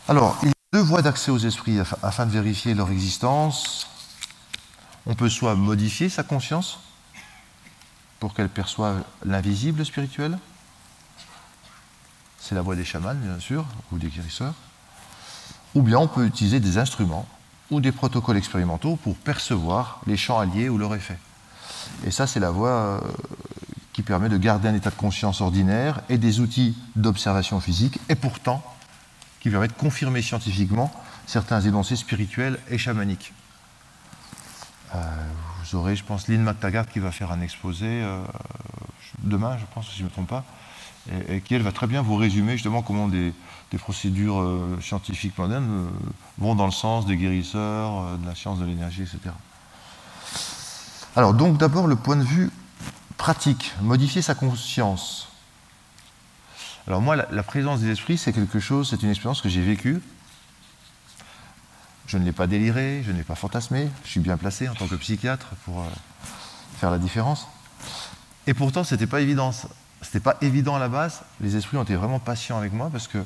Alors, 0.08 0.38
il 0.42 0.48
y 0.48 0.50
a 0.50 0.78
deux 0.78 0.82
voies 0.82 1.02
d'accès 1.02 1.30
aux 1.30 1.38
esprits 1.38 1.78
afin 2.02 2.26
de 2.26 2.30
vérifier 2.30 2.74
leur 2.74 2.90
existence. 2.90 3.88
On 5.06 5.14
peut 5.14 5.28
soit 5.28 5.54
modifier 5.54 6.08
sa 6.08 6.22
conscience 6.22 6.80
pour 8.18 8.34
qu'elle 8.34 8.48
perçoive 8.48 9.02
l'invisible 9.24 9.84
spirituel, 9.84 10.38
c'est 12.42 12.56
la 12.56 12.60
voie 12.60 12.74
des 12.74 12.84
chamans, 12.84 13.14
bien 13.14 13.38
sûr, 13.38 13.64
ou 13.92 13.98
des 13.98 14.08
guérisseurs, 14.08 14.54
ou 15.74 15.82
bien 15.82 15.98
on 15.98 16.08
peut 16.08 16.26
utiliser 16.26 16.58
des 16.58 16.76
instruments 16.76 17.26
ou 17.70 17.80
des 17.80 17.92
protocoles 17.92 18.36
expérimentaux 18.36 18.96
pour 18.96 19.16
percevoir 19.16 20.00
les 20.06 20.16
champs 20.16 20.40
alliés 20.40 20.68
ou 20.68 20.76
leur 20.76 20.94
effet. 20.94 21.18
Et 22.04 22.10
ça, 22.10 22.26
c'est 22.26 22.40
la 22.40 22.50
voie 22.50 22.70
euh, 22.70 23.00
qui 23.92 24.02
permet 24.02 24.28
de 24.28 24.36
garder 24.36 24.68
un 24.68 24.74
état 24.74 24.90
de 24.90 24.96
conscience 24.96 25.40
ordinaire 25.40 26.00
et 26.08 26.18
des 26.18 26.40
outils 26.40 26.76
d'observation 26.96 27.60
physique, 27.60 28.00
et 28.08 28.16
pourtant 28.16 28.62
qui 29.40 29.48
permet 29.48 29.68
de 29.68 29.72
confirmer 29.72 30.20
scientifiquement 30.20 30.92
certains 31.26 31.60
énoncés 31.60 31.96
spirituels 31.96 32.58
et 32.70 32.76
chamaniques. 32.76 33.32
Euh, 34.94 34.98
vous 35.62 35.76
aurez, 35.76 35.94
je 35.96 36.04
pense, 36.04 36.28
Lynn 36.28 36.42
McTaggart 36.42 36.86
qui 36.86 36.98
va 36.98 37.12
faire 37.12 37.30
un 37.30 37.40
exposé 37.40 37.86
euh, 37.86 38.22
demain, 39.22 39.56
je 39.58 39.64
pense, 39.74 39.88
si 39.88 39.96
je 39.96 40.02
ne 40.02 40.08
me 40.08 40.12
trompe 40.12 40.28
pas, 40.28 40.44
et, 41.10 41.40
qui, 41.40 41.54
elle, 41.54 41.62
va 41.62 41.72
très 41.72 41.86
bien 41.86 42.02
vous 42.02 42.16
résumer 42.16 42.52
justement 42.52 42.82
comment 42.82 43.08
des, 43.08 43.32
procédures 43.78 44.40
euh, 44.40 44.78
scientifiques 44.82 45.36
modernes 45.38 45.86
euh, 45.86 45.90
vont 46.36 46.54
dans 46.54 46.66
le 46.66 46.72
sens 46.72 47.06
des 47.06 47.16
guérisseurs, 47.16 48.02
euh, 48.02 48.16
de 48.18 48.26
la 48.26 48.34
science 48.34 48.58
de 48.58 48.66
l'énergie, 48.66 49.02
etc. 49.02 49.34
Alors, 51.16 51.32
donc, 51.32 51.56
d'abord, 51.56 51.86
le 51.86 51.96
point 51.96 52.16
de 52.16 52.22
vue 52.22 52.50
pratique, 53.16 53.72
modifier 53.80 54.20
sa 54.20 54.34
conscience. 54.34 55.28
Alors, 56.86 57.00
moi, 57.00 57.16
la, 57.16 57.42
présence 57.42 57.80
des 57.80 57.90
esprits, 57.90 58.18
c'est 58.18 58.32
quelque 58.32 58.60
chose, 58.60 58.90
c'est 58.90 59.02
une 59.02 59.10
expérience 59.10 59.40
que 59.40 59.48
j'ai 59.48 59.62
vécue. 59.62 60.02
Je 62.06 62.18
ne 62.18 62.24
l'ai 62.24 62.32
pas 62.32 62.46
déliré, 62.46 63.02
je 63.06 63.12
n'ai 63.12 63.22
pas 63.22 63.36
fantasmé, 63.36 63.88
je 64.04 64.10
suis 64.10 64.20
bien 64.20 64.36
placé 64.36 64.68
en 64.68 64.74
tant 64.74 64.86
que 64.86 64.96
psychiatre 64.96 65.46
pour 65.64 65.82
faire 66.76 66.90
la 66.90 66.98
différence. 66.98 67.48
Et 68.46 68.52
pourtant, 68.52 68.84
ce 68.84 68.94
n'était 68.94 69.06
pas 69.06 69.20
évident 69.20 69.52
c'était 70.02 70.20
pas 70.20 70.36
évident 70.40 70.76
à 70.76 70.78
la 70.78 70.88
base. 70.88 71.22
Les 71.40 71.56
esprits 71.56 71.76
ont 71.76 71.84
été 71.84 71.94
vraiment 71.94 72.18
patients 72.18 72.58
avec 72.58 72.72
moi 72.72 72.90
parce 72.90 73.08
que 73.08 73.18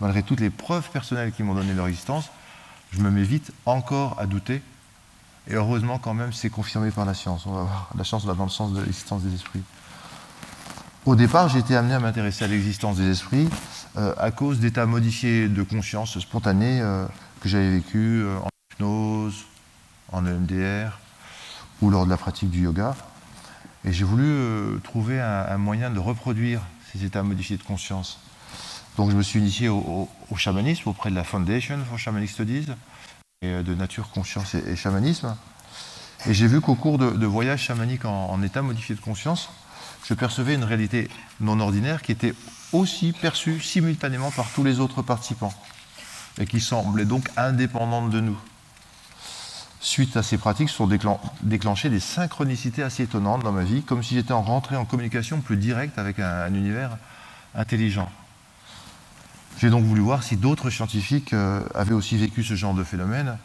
malgré 0.00 0.22
toutes 0.22 0.40
les 0.40 0.50
preuves 0.50 0.90
personnelles 0.90 1.32
qui 1.32 1.42
m'ont 1.42 1.54
donné 1.54 1.72
leur 1.72 1.86
existence, 1.86 2.30
je 2.92 3.00
me 3.00 3.10
mets 3.10 3.22
vite 3.22 3.52
encore 3.66 4.16
à 4.18 4.26
douter. 4.26 4.62
Et 5.48 5.54
heureusement, 5.54 5.98
quand 5.98 6.14
même, 6.14 6.32
c'est 6.32 6.50
confirmé 6.50 6.90
par 6.90 7.04
la 7.04 7.14
science. 7.14 7.46
La 7.96 8.04
science 8.04 8.24
va 8.24 8.34
dans 8.34 8.44
le 8.44 8.50
sens 8.50 8.72
de 8.72 8.80
l'existence 8.80 9.22
des 9.22 9.34
esprits. 9.34 9.62
Au 11.06 11.16
départ, 11.16 11.50
j'ai 11.50 11.58
été 11.58 11.76
amené 11.76 11.94
à 11.94 12.00
m'intéresser 12.00 12.44
à 12.44 12.48
l'existence 12.48 12.96
des 12.96 13.10
esprits 13.10 13.48
euh, 13.98 14.14
à 14.16 14.30
cause 14.30 14.58
d'états 14.58 14.86
modifiés 14.86 15.48
de 15.48 15.62
conscience 15.62 16.18
spontanés 16.18 16.80
euh, 16.80 17.06
que 17.40 17.48
j'avais 17.48 17.70
vécu 17.70 18.22
euh, 18.22 18.38
en 18.38 18.48
hypnose, 18.72 19.44
en 20.12 20.24
EMDR 20.24 20.98
ou 21.82 21.90
lors 21.90 22.06
de 22.06 22.10
la 22.10 22.16
pratique 22.16 22.50
du 22.50 22.62
yoga. 22.62 22.96
Et 23.84 23.92
j'ai 23.92 24.04
voulu 24.04 24.24
euh, 24.26 24.78
trouver 24.78 25.20
un, 25.20 25.58
moyen 25.58 25.90
de 25.90 25.98
reproduire 25.98 26.60
ces 26.92 27.04
états 27.04 27.22
modifiés 27.22 27.56
de 27.56 27.62
conscience. 27.62 28.18
Donc 28.96 29.10
je 29.10 29.16
me 29.16 29.22
suis 29.22 29.40
initié 29.40 29.68
au, 29.68 30.08
chamanisme 30.36 30.88
auprès 30.88 31.10
de 31.10 31.14
la 31.14 31.24
Foundation 31.24 31.78
for 31.88 31.98
Shamanic 31.98 32.30
Studies 32.30 32.66
et 33.42 33.48
euh, 33.48 33.62
de 33.62 33.74
Nature, 33.74 34.08
Conscience 34.10 34.54
et, 34.54 34.76
Chamanisme. 34.76 35.36
Et 36.26 36.32
j'ai 36.32 36.46
vu 36.46 36.60
qu'au 36.62 36.74
cours 36.74 36.96
de, 36.96 37.26
voyages 37.26 37.62
chamaniques 37.62 38.06
en, 38.06 38.42
état 38.42 38.62
modifié 38.62 38.94
de 38.94 39.00
conscience, 39.00 39.50
je 40.06 40.14
percevais 40.14 40.54
une 40.54 40.64
réalité 40.64 41.10
non 41.40 41.60
ordinaire 41.60 42.00
qui 42.00 42.12
était 42.12 42.34
aussi 42.72 43.12
perçue 43.12 43.60
simultanément 43.60 44.30
par 44.30 44.50
tous 44.50 44.64
les 44.64 44.80
autres 44.80 45.02
participants 45.02 45.52
et 46.38 46.46
qui 46.46 46.60
semblait 46.60 47.04
donc 47.04 47.28
indépendante 47.36 48.10
de 48.10 48.20
nous 48.20 48.38
suite 49.84 50.16
à 50.16 50.22
ces 50.22 50.38
pratiques, 50.38 50.70
sont 50.70 50.88
déclenchées 51.42 51.90
des 51.90 52.00
synchronicités 52.00 52.82
assez 52.82 53.02
étonnantes 53.02 53.42
dans 53.42 53.52
ma 53.52 53.64
vie, 53.64 53.82
comme 53.82 54.02
si 54.02 54.14
j'étais 54.14 54.32
en 54.32 54.40
rentré 54.40 54.76
en 54.76 54.86
communication 54.86 55.42
plus 55.42 55.58
directe 55.58 55.98
avec 55.98 56.18
un, 56.18 56.52
univers 56.54 56.96
intelligent. 57.54 58.10
J'ai 59.58 59.68
donc 59.68 59.84
voulu 59.84 60.00
voir 60.00 60.22
si 60.22 60.36
d'autres 60.36 60.70
scientifiques 60.70 61.34
euh, 61.34 61.60
avaient 61.74 61.92
aussi 61.92 62.16
vécu 62.16 62.42
ce 62.42 62.54
genre 62.54 62.72
de 62.72 62.82
phénomène 62.82 63.36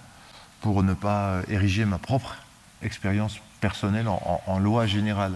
pour 0.62 0.82
ne 0.82 0.94
pas 0.94 1.42
ériger 1.50 1.84
ma 1.84 1.98
propre 1.98 2.38
expérience 2.82 3.38
personnelle 3.60 4.08
en, 4.08 4.60
loi 4.60 4.88
générale. 4.88 5.34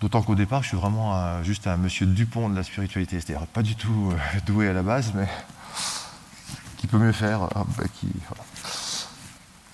D'autant 0.00 0.22
qu'au 0.22 0.34
départ, 0.34 0.62
je 0.62 0.68
suis 0.68 0.76
vraiment 0.76 1.42
juste 1.42 1.66
un 1.66 1.76
monsieur 1.76 2.06
Dupont 2.06 2.48
de 2.48 2.56
la 2.56 2.62
spiritualité, 2.62 3.20
c'est-à-dire 3.20 3.46
pas 3.46 3.62
du 3.62 3.76
tout 3.76 4.10
euh, 4.10 4.40
doué 4.46 4.68
à 4.68 4.72
la 4.72 4.82
base, 4.82 5.12
mais 5.14 5.28
qui 6.84 6.88
peut 6.88 6.98
mieux 6.98 7.12
faire. 7.12 7.44
Euh, 7.44 7.84
qui, 7.94 8.08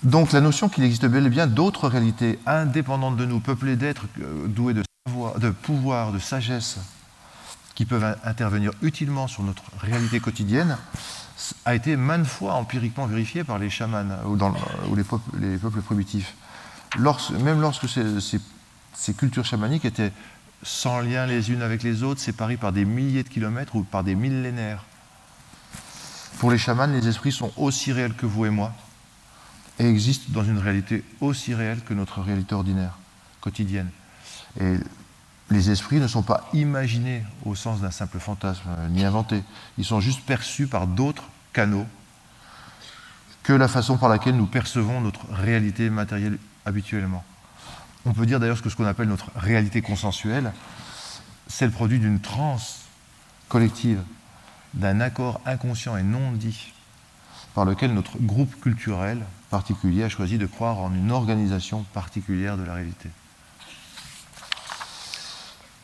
donc 0.02 0.32
la 0.32 0.40
notion 0.40 0.68
qu'il 0.68 0.84
existe 0.84 1.04
bel 1.06 1.26
et 1.26 1.30
bien 1.30 1.46
d'autres 1.46 1.88
réalités 1.88 2.38
indépendantes 2.46 3.16
de 3.16 3.26
nous, 3.26 3.40
peuplées 3.40 3.76
d'êtres 3.76 4.06
euh, 4.20 4.46
doués 4.46 4.72
de, 4.72 4.82
savoir, 5.06 5.38
de 5.38 5.50
pouvoir, 5.50 6.12
de 6.12 6.18
sagesse, 6.18 6.78
qui 7.74 7.84
peuvent 7.84 8.16
intervenir 8.24 8.72
utilement 8.82 9.28
sur 9.28 9.42
notre 9.42 9.64
réalité 9.78 10.20
quotidienne, 10.20 10.78
a 11.64 11.74
été 11.74 11.96
maintes 11.96 12.26
fois 12.26 12.54
empiriquement 12.54 13.06
vérifié 13.06 13.44
par 13.44 13.58
les 13.58 13.70
chamans 13.70 14.04
ou, 14.26 14.36
dans, 14.36 14.54
ou 14.88 14.94
les, 14.94 15.04
peuples, 15.04 15.38
les, 15.38 15.58
peuples, 15.58 15.80
primitifs. 15.80 16.34
même 16.98 17.60
lorsque 17.60 17.86
ces, 17.88 19.14
cultures 19.14 19.44
chamaniques 19.44 19.84
étaient 19.84 20.12
sans 20.62 21.00
lien 21.00 21.26
les 21.26 21.50
unes 21.50 21.62
avec 21.62 21.82
les 21.82 22.02
autres, 22.02 22.20
séparées 22.20 22.58
par 22.58 22.72
des 22.72 22.84
milliers 22.84 23.22
de 23.22 23.28
kilomètres 23.28 23.76
ou 23.76 23.82
par 23.82 24.04
des 24.04 24.14
millénaires. 24.14 24.84
Pour 26.38 26.50
les 26.50 26.58
chamans, 26.58 26.86
les 26.86 27.06
esprits 27.06 27.32
sont 27.32 27.52
aussi 27.56 27.92
réels 27.92 28.14
que 28.14 28.26
vous 28.26 28.46
et 28.46 28.50
moi 28.50 28.72
et 29.80 29.88
existent 29.88 30.26
dans 30.28 30.44
une 30.44 30.58
réalité 30.58 31.02
aussi 31.22 31.54
réelle 31.54 31.80
que 31.80 31.94
notre 31.94 32.20
réalité 32.20 32.54
ordinaire, 32.54 32.98
quotidienne. 33.40 33.88
Et 34.60 34.76
les 35.50 35.70
esprits 35.70 36.00
ne 36.00 36.06
sont 36.06 36.22
pas 36.22 36.48
imaginés 36.52 37.24
au 37.46 37.54
sens 37.54 37.80
d'un 37.80 37.90
simple 37.90 38.18
fantasme, 38.18 38.68
euh, 38.68 38.88
ni 38.88 39.04
inventés. 39.04 39.42
Ils 39.78 39.84
sont 39.86 40.00
juste 40.00 40.20
perçus 40.26 40.66
par 40.66 40.86
d'autres 40.86 41.24
canaux 41.54 41.86
que 43.42 43.54
la 43.54 43.68
façon 43.68 43.96
par 43.96 44.10
laquelle 44.10 44.36
nous 44.36 44.46
percevons 44.46 45.00
notre 45.00 45.26
réalité 45.32 45.88
matérielle 45.88 46.38
habituellement. 46.66 47.24
On 48.04 48.12
peut 48.12 48.26
dire 48.26 48.38
d'ailleurs 48.38 48.60
que 48.60 48.68
ce 48.68 48.76
qu'on 48.76 48.84
appelle 48.84 49.08
notre 49.08 49.30
réalité 49.34 49.80
consensuelle, 49.80 50.52
c'est 51.48 51.64
le 51.64 51.72
produit 51.72 51.98
d'une 51.98 52.20
transe 52.20 52.80
collective, 53.48 54.02
d'un 54.74 55.00
accord 55.00 55.40
inconscient 55.46 55.96
et 55.96 56.02
non 56.02 56.32
dit, 56.32 56.74
par 57.54 57.64
lequel 57.64 57.94
notre 57.94 58.18
groupe 58.18 58.60
culturel 58.60 59.24
particulier 59.50 60.04
a 60.04 60.08
choisi 60.08 60.38
de 60.38 60.46
croire 60.46 60.78
en 60.78 60.94
une 60.94 61.10
organisation 61.10 61.84
particulière 61.92 62.56
de 62.56 62.62
la 62.62 62.74
réalité. 62.74 63.10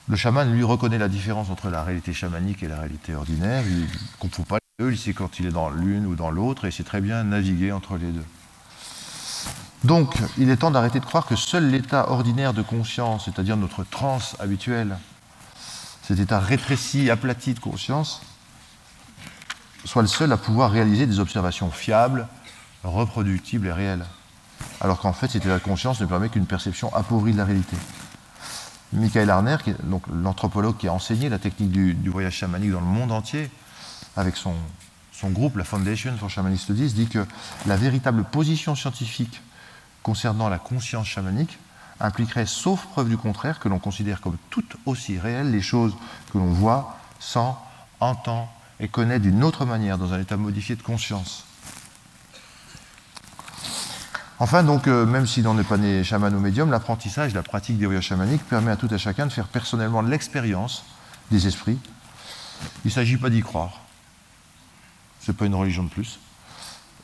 Le 0.09 0.17
chaman, 0.17 0.51
lui, 0.53 0.63
reconnaît 0.63 0.99
la 0.99 1.09
différence 1.09 1.51
entre 1.51 1.69
la 1.69 1.83
réalité 1.83 2.13
chamanique 2.13 2.63
et 2.63 2.69
la 2.69 2.77
réalité 2.77 3.15
ordinaire. 3.15 3.65
Il 3.67 3.81
ne 3.81 3.87
comprend 4.21 4.45
pas 4.45 4.59
les 4.79 4.85
deux, 4.85 4.93
il 4.93 4.99
sait 4.99 5.13
quand 5.13 5.41
il 5.41 5.47
est 5.47 5.53
dans 5.53 5.69
l'une 5.69 6.07
ou 6.07 6.15
dans 6.15 6.31
l'autre, 6.31 6.65
et 6.65 6.69
il 6.69 6.73
sait 6.73 6.85
très 6.85 7.01
bien 7.01 7.25
naviguer 7.25 7.73
entre 7.73 7.97
les 7.97 8.13
deux. 8.13 8.25
Donc, 9.83 10.15
il 10.39 10.49
est 10.49 10.59
temps 10.59 10.71
d'arrêter 10.71 11.01
de 11.01 11.05
croire 11.05 11.27
que 11.27 11.35
seul 11.35 11.71
l'état 11.71 12.09
ordinaire 12.11 12.55
de 12.55 12.63
conscience, 12.63 13.25
c'est-à-dire 13.25 13.57
notre 13.57 13.83
transe 13.83 14.37
habituelle, 14.39 14.97
cet 16.03 16.21
état 16.21 16.39
rétréci, 16.39 17.11
aplati 17.11 17.55
de 17.55 17.61
conscience, 17.61 18.23
soit 19.85 20.03
le 20.03 20.09
seul 20.09 20.31
à 20.31 20.37
pouvoir 20.37 20.71
réaliser 20.71 21.07
des 21.07 21.19
observations 21.19 21.71
fiables, 21.73 22.29
reproductibles 22.87 23.67
et 23.67 23.73
réelles. 23.73 24.05
Alors 24.81 25.01
qu'en 25.01 25.13
fait, 25.13 25.35
état 25.35 25.55
de 25.55 25.59
conscience 25.63 26.01
ne 26.01 26.07
permet 26.07 26.29
qu'une 26.29 26.47
perception 26.47 26.95
appauvrie 26.95 27.33
de 27.33 27.39
la 27.39 27.45
réalité. 27.45 27.77
Michael 28.93 29.31
Arner, 29.31 29.57
donc 29.83 30.05
l'anthropologue 30.13 30.77
qui 30.77 30.89
a 30.89 30.93
enseigné 30.93 31.29
la 31.29 31.39
technique 31.39 31.73
du, 31.73 32.09
voyage 32.09 32.35
chamanique 32.35 32.71
dans 32.71 32.81
le 32.81 32.87
monde 32.87 33.13
entier, 33.13 33.51
avec 34.17 34.37
son, 34.37 34.55
son 35.13 35.31
groupe, 35.31 35.57
la 35.57 35.65
Foundation 35.65 36.17
for 36.17 36.31
Shamanic 36.31 36.61
Studies, 36.61 36.93
dit 36.93 37.07
que 37.07 37.27
la 37.67 37.77
véritable 37.77 38.25
position 38.25 38.75
scientifique 38.75 39.43
concernant 40.03 40.49
la 40.49 40.59
conscience 40.59 41.07
chamanique 41.07 41.59
impliquerait, 42.01 42.47
sauf 42.47 42.87
preuve 42.87 43.09
du 43.09 43.17
contraire, 43.17 43.59
que 43.59 43.69
l'on 43.69 43.79
considère 43.79 44.21
comme 44.21 44.37
tout 44.51 44.65
aussi 44.85 45.19
réelles 45.19 45.51
les 45.51 45.63
choses 45.63 45.97
que 46.33 46.39
l'on 46.39 46.53
voit, 46.53 46.97
sent, 47.19 47.55
entend 48.01 48.49
et 48.79 48.89
connaît 48.89 49.19
d'une 49.19 49.43
autre 49.43 49.65
manière 49.65 49.99
dans 49.99 50.13
un 50.13 50.21
état 50.21 50.37
modifié 50.37 50.77
de 50.77 50.83
conscience. 50.83 51.46
Enfin, 54.39 54.63
donc, 54.63 54.87
euh, 54.87 55.07
même 55.07 55.27
si 55.27 55.41
l'on 55.41 55.55
n'est 55.55 55.65
pas 55.65 55.79
né 55.79 56.05
chaman 56.05 56.35
ou 56.35 56.41
médium, 56.41 56.71
l'apprentissage, 56.71 57.33
la 57.33 57.43
pratique 57.43 57.79
des 57.79 57.87
voyages 57.87 58.05
chamaniques 58.05 58.43
permet 58.45 58.71
à 58.71 58.77
tout 58.77 58.93
et 58.93 58.99
chacun 58.99 59.27
de 59.27 59.33
faire 59.33 59.49
personnellement 59.49 60.03
l'expérience 60.03 60.85
des 61.31 61.47
esprits. 61.47 61.79
Il 62.85 62.89
ne 62.89 62.91
s'agit 62.91 63.17
pas 63.17 63.31
d'y 63.31 63.41
croire, 63.41 63.81
ce 65.21 65.31
n'est 65.31 65.37
pas 65.37 65.47
une 65.47 65.55
religion 65.55 65.85
de 65.85 65.89
plus, 65.89 66.19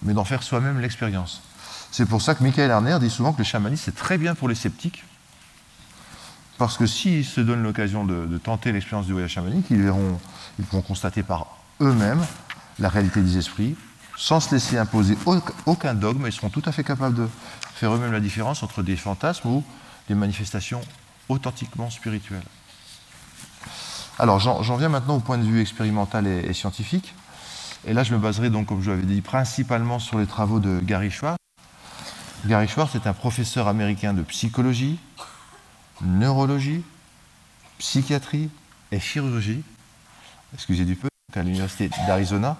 mais 0.03 0.13
d'en 0.13 0.25
faire 0.25 0.43
soi-même 0.43 0.81
l'expérience. 0.81 1.43
C'est 1.91 2.07
pour 2.07 2.21
ça 2.21 2.35
que 2.35 2.43
Michael 2.43 2.71
Arner 2.71 2.99
dit 3.01 3.11
souvent 3.11 3.33
que 3.33 3.39
le 3.39 3.45
chamanisme 3.45 3.83
c'est 3.85 3.97
très 3.97 4.19
bien 4.19 4.35
pour 4.35 4.49
les 4.49 4.55
sceptiques, 4.55 5.05
parce 6.59 6.77
que 6.77 6.87
s'ils 6.87 7.25
se 7.25 7.41
donnent 7.41 7.63
l'occasion 7.63 8.05
de, 8.05 8.39
tenter 8.39 8.73
l'expérience 8.73 9.07
du 9.07 9.13
voyage 9.13 9.33
chamanique, 9.33 9.67
ils 9.71 9.83
verront, 9.83 10.19
ils 10.59 10.65
pourront 10.65 10.83
constater 10.83 11.23
par 11.23 11.47
eux-mêmes 11.81 12.25
la 12.79 12.89
réalité 12.89 13.21
des 13.21 13.39
esprits, 13.39 13.75
sans 14.17 14.41
se 14.41 14.55
laisser 14.55 14.79
imposer 14.79 15.17
aucun 15.67 15.95
dogme, 15.95 16.27
ils 16.27 16.33
seront 16.33 16.51
tout 16.51 16.63
à 16.67 16.73
fait 16.73 16.85
capables 16.85 17.17
de 17.17 17.29
faire 17.75 17.95
eux-mêmes 17.95 18.13
la 18.13 18.21
différence 18.21 18.63
entre 18.63 18.83
des 18.83 18.97
fantasmes 18.97 19.49
ou 19.49 19.65
des 20.09 20.15
manifestations 20.15 20.81
authentiquement 21.29 21.91
spirituelles. 21.91 22.43
Alors 24.19 24.39
j'en 24.39 24.77
viens 24.77 24.89
maintenant 24.89 25.17
au 25.17 25.21
point 25.21 25.39
de 25.39 25.45
vue 25.45 25.61
expérimental 25.61 26.27
et, 26.27 26.53
scientifique. 26.53 27.15
Et 27.85 27.93
là, 27.93 28.05
je 28.05 28.15
me 28.15 28.19
baserai 28.19 28.51
donc, 28.51 28.67
comme 28.67 28.83
je 28.83 28.91
l'avais 28.91 29.03
dit, 29.03 29.23
principalement 29.23 29.99
sur 29.99 30.19
les 30.19 30.27
travaux 30.27 30.61
de 30.61 30.79
Gary 30.81 31.11
Schwartz. 31.11 31.39
Gary 32.47 32.69
Schwartz 32.69 32.95
est 32.95 33.07
un 33.07 33.13
professeur 33.13 33.67
américain 33.67 34.13
de 34.13 34.23
psychologie, 34.23 35.01
neurologie, 36.03 36.85
psychiatrie 37.79 38.51
et 38.93 39.01
chirurgie, 39.01 39.63
excusez 40.55 40.85
du 40.85 40.95
peu, 40.95 41.09
à 41.35 41.43
l'université 41.43 41.91
d'Arizona 42.07 42.57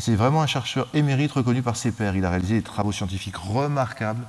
c'est 0.00 0.14
vraiment 0.14 0.42
un 0.42 0.46
chercheur 0.46 0.88
émérite 0.94 1.32
reconnu 1.32 1.62
par 1.62 1.76
ses 1.76 1.92
pairs. 1.92 2.16
Il 2.16 2.24
a 2.24 2.30
réalisé 2.30 2.54
des 2.56 2.62
travaux 2.62 2.92
scientifiques 2.92 3.36
remarquables 3.36 4.24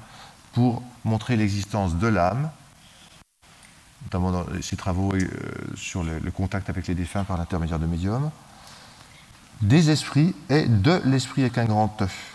pour 0.53 0.83
montrer 1.03 1.37
l'existence 1.37 1.95
de 1.95 2.07
l'âme, 2.07 2.49
notamment 4.03 4.31
dans 4.31 4.45
ses 4.61 4.75
travaux 4.75 5.13
euh, 5.13 5.27
sur 5.75 6.03
le, 6.03 6.19
contact 6.31 6.69
avec 6.69 6.87
les 6.87 6.95
défunts 6.95 7.23
par 7.23 7.37
l'intermédiaire 7.37 7.79
de 7.79 7.85
médiums, 7.85 8.31
des 9.61 9.89
esprits 9.91 10.35
et 10.49 10.67
de 10.67 11.01
l'esprit 11.05 11.43
avec 11.43 11.57
un 11.57 11.65
grand 11.65 12.01
œuf. 12.01 12.33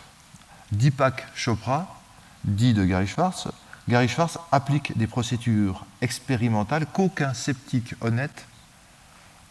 Deepak 0.72 1.26
Chopra, 1.34 2.00
dit 2.44 2.74
de 2.74 2.84
Gary 2.84 3.06
Schwartz, 3.06 3.48
Gary 3.88 4.08
Schwartz 4.08 4.38
applique 4.50 4.96
des 4.96 5.06
procédures 5.06 5.84
expérimentales 6.00 6.86
qu'aucun 6.86 7.34
sceptique 7.34 7.94
honnête 8.00 8.46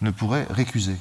ne 0.01 0.11
pourrait 0.11 0.47
récuser. 0.49 0.97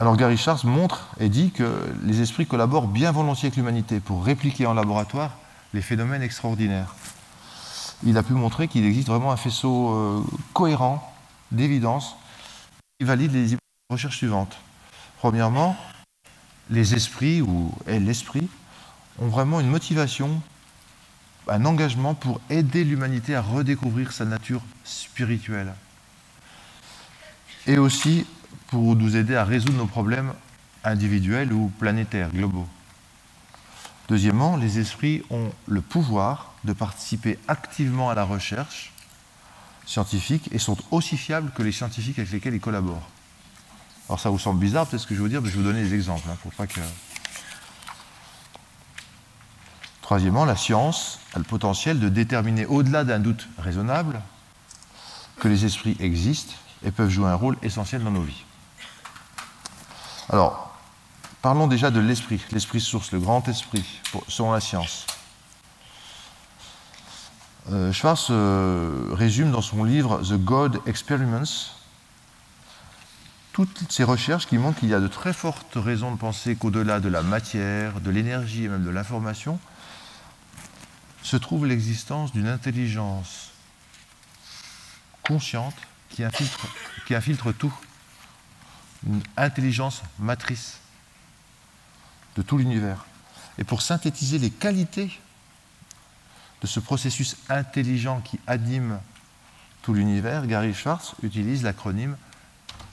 Alors 0.00 0.16
Gary 0.16 0.36
Schwartz 0.36 0.64
montre 0.64 1.08
et 1.20 1.28
dit 1.28 1.52
que 1.52 1.94
les 2.02 2.20
esprits 2.20 2.46
collaborent 2.46 2.88
bien 2.88 3.12
volontiers 3.12 3.46
avec 3.46 3.56
l'humanité 3.56 4.00
pour 4.00 4.24
répliquer 4.24 4.66
en 4.66 4.74
laboratoire 4.74 5.30
les 5.72 5.82
phénomènes 5.82 6.22
extraordinaires. 6.22 6.94
Il 8.04 8.18
a 8.18 8.24
pu 8.24 8.32
montrer 8.32 8.66
qu'il 8.66 8.84
existe 8.84 9.06
vraiment 9.06 9.30
un 9.30 9.36
faisceau 9.36 9.94
euh, 9.94 10.24
cohérent 10.52 11.14
d'évidence 11.52 12.16
qui 12.98 13.06
valide 13.06 13.32
les 13.32 13.56
recherches 13.88 14.16
suivantes. 14.16 14.56
Premièrement, 15.18 15.76
les 16.70 16.94
esprits, 16.94 17.40
ou 17.40 17.72
l'esprit, 17.86 18.48
ont 19.20 19.28
vraiment 19.28 19.60
une 19.60 19.68
motivation, 19.68 20.42
un 21.46 21.64
engagement 21.64 22.14
pour 22.14 22.40
aider 22.50 22.82
l'humanité 22.82 23.36
à 23.36 23.42
redécouvrir 23.42 24.12
sa 24.12 24.24
nature 24.24 24.62
spirituelle. 24.82 25.72
Et 27.66 27.78
aussi 27.78 28.26
pour 28.68 28.96
nous 28.96 29.16
aider 29.16 29.36
à 29.36 29.44
résoudre 29.44 29.78
nos 29.78 29.86
problèmes 29.86 30.32
individuels 30.84 31.52
ou 31.52 31.72
planétaires, 31.78 32.30
globaux. 32.30 32.66
Deuxièmement, 34.08 34.56
les 34.56 34.78
esprits 34.78 35.22
ont 35.30 35.50
le 35.66 35.80
pouvoir 35.80 36.52
de 36.64 36.72
participer 36.72 37.38
activement 37.48 38.10
à 38.10 38.14
la 38.14 38.24
recherche 38.24 38.92
scientifique 39.86 40.48
et 40.52 40.58
sont 40.58 40.76
aussi 40.90 41.16
fiables 41.16 41.50
que 41.52 41.62
les 41.62 41.72
scientifiques 41.72 42.18
avec 42.18 42.32
lesquels 42.32 42.54
ils 42.54 42.60
collaborent. 42.60 43.08
Alors 44.08 44.20
ça 44.20 44.30
vous 44.30 44.38
semble 44.38 44.60
bizarre, 44.60 44.86
peut-être 44.86 45.02
ce 45.02 45.06
que 45.06 45.14
je 45.14 45.20
vous 45.20 45.28
dire, 45.28 45.40
mais 45.40 45.48
je 45.48 45.54
vais 45.54 45.62
vous 45.62 45.68
donner 45.68 45.82
des 45.82 45.94
exemples, 45.94 46.28
hein, 46.30 46.36
pour 46.42 46.52
pas 46.52 46.66
que... 46.66 46.80
Troisièmement, 50.02 50.44
la 50.44 50.56
science 50.56 51.18
a 51.32 51.38
le 51.38 51.44
potentiel 51.44 51.98
de 51.98 52.10
déterminer, 52.10 52.66
au-delà 52.66 53.04
d'un 53.04 53.20
doute 53.20 53.48
raisonnable, 53.56 54.20
que 55.38 55.48
les 55.48 55.64
esprits 55.64 55.96
existent 55.98 56.54
et 56.84 56.90
peuvent 56.90 57.08
jouer 57.08 57.28
un 57.28 57.34
rôle 57.34 57.56
essentiel 57.62 58.04
dans 58.04 58.10
nos 58.10 58.22
vies. 58.22 58.44
Alors, 60.30 60.74
parlons 61.42 61.66
déjà 61.66 61.90
de 61.90 62.00
l'esprit, 62.00 62.40
l'esprit 62.50 62.80
source, 62.80 63.12
le 63.12 63.20
grand 63.20 63.46
esprit, 63.48 63.84
selon 64.28 64.52
la 64.52 64.60
science. 64.60 65.06
Euh, 67.70 67.92
Schwartz 67.92 68.28
euh, 68.30 69.08
résume 69.12 69.50
dans 69.50 69.62
son 69.62 69.84
livre 69.84 70.20
The 70.22 70.34
God 70.34 70.80
Experiments 70.86 71.74
toutes 73.54 73.92
ces 73.92 74.02
recherches 74.02 74.48
qui 74.48 74.58
montrent 74.58 74.80
qu'il 74.80 74.88
y 74.88 74.94
a 74.94 75.00
de 75.00 75.06
très 75.06 75.32
fortes 75.32 75.76
raisons 75.76 76.10
de 76.10 76.18
penser 76.18 76.56
qu'au-delà 76.56 76.98
de 76.98 77.08
la 77.08 77.22
matière, 77.22 78.00
de 78.00 78.10
l'énergie 78.10 78.64
et 78.64 78.68
même 78.68 78.82
de 78.82 78.90
l'information, 78.90 79.60
se 81.22 81.36
trouve 81.36 81.64
l'existence 81.64 82.32
d'une 82.32 82.48
intelligence 82.48 83.50
consciente 85.22 85.76
qui 86.10 86.24
infiltre, 86.24 86.66
qui 87.06 87.14
infiltre 87.14 87.52
tout, 87.52 87.72
une 89.06 89.22
intelligence 89.36 90.02
matrice 90.18 90.78
de 92.36 92.42
tout 92.42 92.58
l'univers. 92.58 93.04
Et 93.58 93.64
pour 93.64 93.82
synthétiser 93.82 94.38
les 94.38 94.50
qualités 94.50 95.18
de 96.62 96.66
ce 96.66 96.80
processus 96.80 97.36
intelligent 97.48 98.20
qui 98.20 98.40
anime 98.46 98.98
tout 99.82 99.94
l'univers, 99.94 100.46
Gary 100.46 100.74
Schwartz 100.74 101.14
utilise 101.22 101.62
l'acronyme 101.62 102.16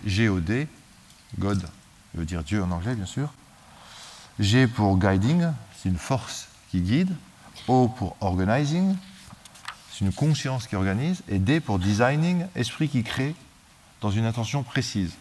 GOD, 0.06 0.68
God 1.40 1.70
veut 2.14 2.26
dire 2.26 2.44
Dieu 2.44 2.62
en 2.62 2.72
anglais 2.72 2.96
bien 2.96 3.06
sûr. 3.06 3.34
G 4.40 4.68
pour 4.68 4.98
guiding, 4.98 5.48
c'est 5.78 5.90
une 5.90 5.98
force 5.98 6.48
qui 6.70 6.82
guide. 6.82 7.16
O 7.68 7.88
pour 7.88 8.18
organizing, 8.22 8.96
c'est 9.92 10.04
une 10.04 10.14
conscience 10.14 10.68
qui 10.68 10.76
organise, 10.76 11.22
et 11.28 11.38
D 11.38 11.60
pour 11.60 11.80
designing, 11.80 12.46
esprit 12.56 12.90
qui 12.90 13.04
crée 13.04 13.36
dans 14.02 14.10
une 14.10 14.26
intention 14.26 14.64
précise. 14.64 15.14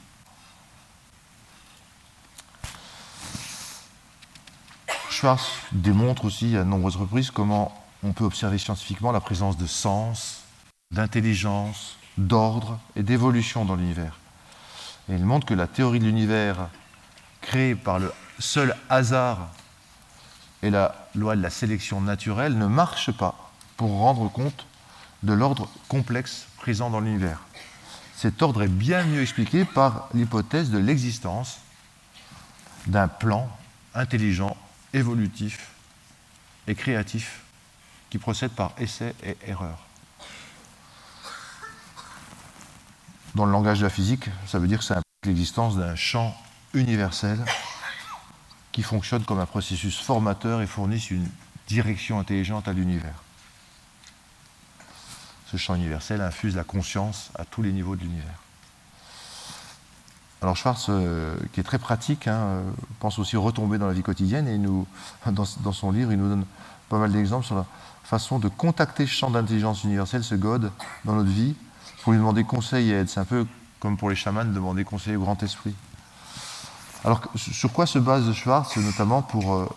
Schwartz 5.20 5.50
démontre 5.72 6.24
aussi 6.24 6.56
à 6.56 6.64
nombreuses 6.64 6.96
reprises 6.96 7.30
comment 7.30 7.78
on 8.02 8.14
peut 8.14 8.24
observer 8.24 8.56
scientifiquement 8.56 9.12
la 9.12 9.20
présence 9.20 9.58
de 9.58 9.66
sens, 9.66 10.44
d'intelligence, 10.92 11.98
d'ordre 12.16 12.78
et 12.96 13.02
d'évolution 13.02 13.66
dans 13.66 13.76
l'univers. 13.76 14.18
Et 15.10 15.14
il 15.16 15.26
montre 15.26 15.46
que 15.46 15.52
la 15.52 15.66
théorie 15.66 15.98
de 15.98 16.06
l'univers 16.06 16.70
créée 17.42 17.74
par 17.74 17.98
le 17.98 18.10
seul 18.38 18.74
hasard 18.88 19.50
et 20.62 20.70
la 20.70 20.94
loi 21.14 21.36
de 21.36 21.42
la 21.42 21.50
sélection 21.50 22.00
naturelle 22.00 22.56
ne 22.56 22.66
marche 22.66 23.12
pas 23.12 23.50
pour 23.76 23.98
rendre 23.98 24.32
compte 24.32 24.64
de 25.22 25.34
l'ordre 25.34 25.68
complexe 25.88 26.46
présent 26.56 26.88
dans 26.88 27.00
l'univers. 27.00 27.42
Cet 28.16 28.40
ordre 28.40 28.62
est 28.62 28.68
bien 28.68 29.04
mieux 29.04 29.20
expliqué 29.20 29.66
par 29.66 30.08
l'hypothèse 30.14 30.70
de 30.70 30.78
l'existence 30.78 31.58
d'un 32.86 33.08
plan 33.08 33.50
intelligent, 33.94 34.56
évolutif 34.92 35.70
et 36.66 36.74
créatif 36.74 37.42
qui 38.10 38.18
procède 38.18 38.50
par 38.50 38.72
essai 38.78 39.14
et 39.22 39.36
erreur. 39.46 39.78
Dans 43.34 43.46
le 43.46 43.52
langage 43.52 43.78
de 43.78 43.84
la 43.84 43.90
physique, 43.90 44.24
ça 44.46 44.58
veut 44.58 44.66
dire 44.66 44.78
que 44.78 44.84
ça 44.84 44.94
implique 44.94 45.26
l'existence 45.26 45.76
d'un 45.76 45.94
champ 45.94 46.36
universel 46.74 47.44
qui 48.72 48.82
fonctionne 48.82 49.24
comme 49.24 49.38
un 49.38 49.46
processus 49.46 49.98
formateur 49.98 50.62
et 50.62 50.66
fournisse 50.66 51.10
une 51.10 51.28
direction 51.68 52.18
intelligente 52.18 52.66
à 52.66 52.72
l'univers. 52.72 53.22
Ce 55.46 55.56
champ 55.56 55.74
universel 55.74 56.20
infuse 56.20 56.56
la 56.56 56.64
conscience 56.64 57.30
à 57.36 57.44
tous 57.44 57.62
les 57.62 57.72
niveaux 57.72 57.96
de 57.96 58.02
l'univers. 58.02 58.38
Alors 60.42 60.56
Schwartz, 60.56 60.86
euh, 60.88 61.36
qui 61.52 61.60
est 61.60 61.64
très 61.64 61.78
pratique, 61.78 62.26
hein, 62.26 62.38
euh, 62.38 62.62
pense 62.98 63.18
aussi 63.18 63.36
retomber 63.36 63.76
dans 63.78 63.86
la 63.86 63.92
vie 63.92 64.02
quotidienne 64.02 64.48
et 64.48 64.58
dans, 65.32 65.72
son 65.72 65.90
livre, 65.90 66.12
il 66.12 66.18
nous 66.18 66.28
donne 66.28 66.44
pas 66.88 66.98
mal 66.98 67.12
d'exemples 67.12 67.46
sur 67.46 67.56
la 67.56 67.66
façon 68.04 68.38
de 68.38 68.48
contacter 68.48 69.06
ce 69.06 69.12
champ 69.12 69.30
d'intelligence 69.30 69.84
universelle, 69.84 70.24
ce 70.24 70.34
God, 70.34 70.72
dans 71.04 71.14
notre 71.14 71.30
vie, 71.30 71.54
pour 72.02 72.12
lui 72.12 72.18
demander 72.18 72.44
conseil 72.44 72.90
et 72.90 72.94
aide. 72.94 73.08
C'est 73.08 73.20
un 73.20 73.24
peu 73.24 73.46
comme 73.80 73.96
pour 73.96 74.10
les 74.10 74.16
chamans, 74.16 74.44
demander 74.44 74.84
conseil 74.84 75.16
au 75.16 75.20
grand 75.20 75.42
esprit. 75.42 75.74
Alors, 77.04 77.22
sur 77.34 77.72
quoi 77.72 77.86
se 77.86 77.98
base 77.98 78.30
Schwartz, 78.32 78.76
notamment 78.76 79.22
pour 79.22 79.54
euh, 79.54 79.68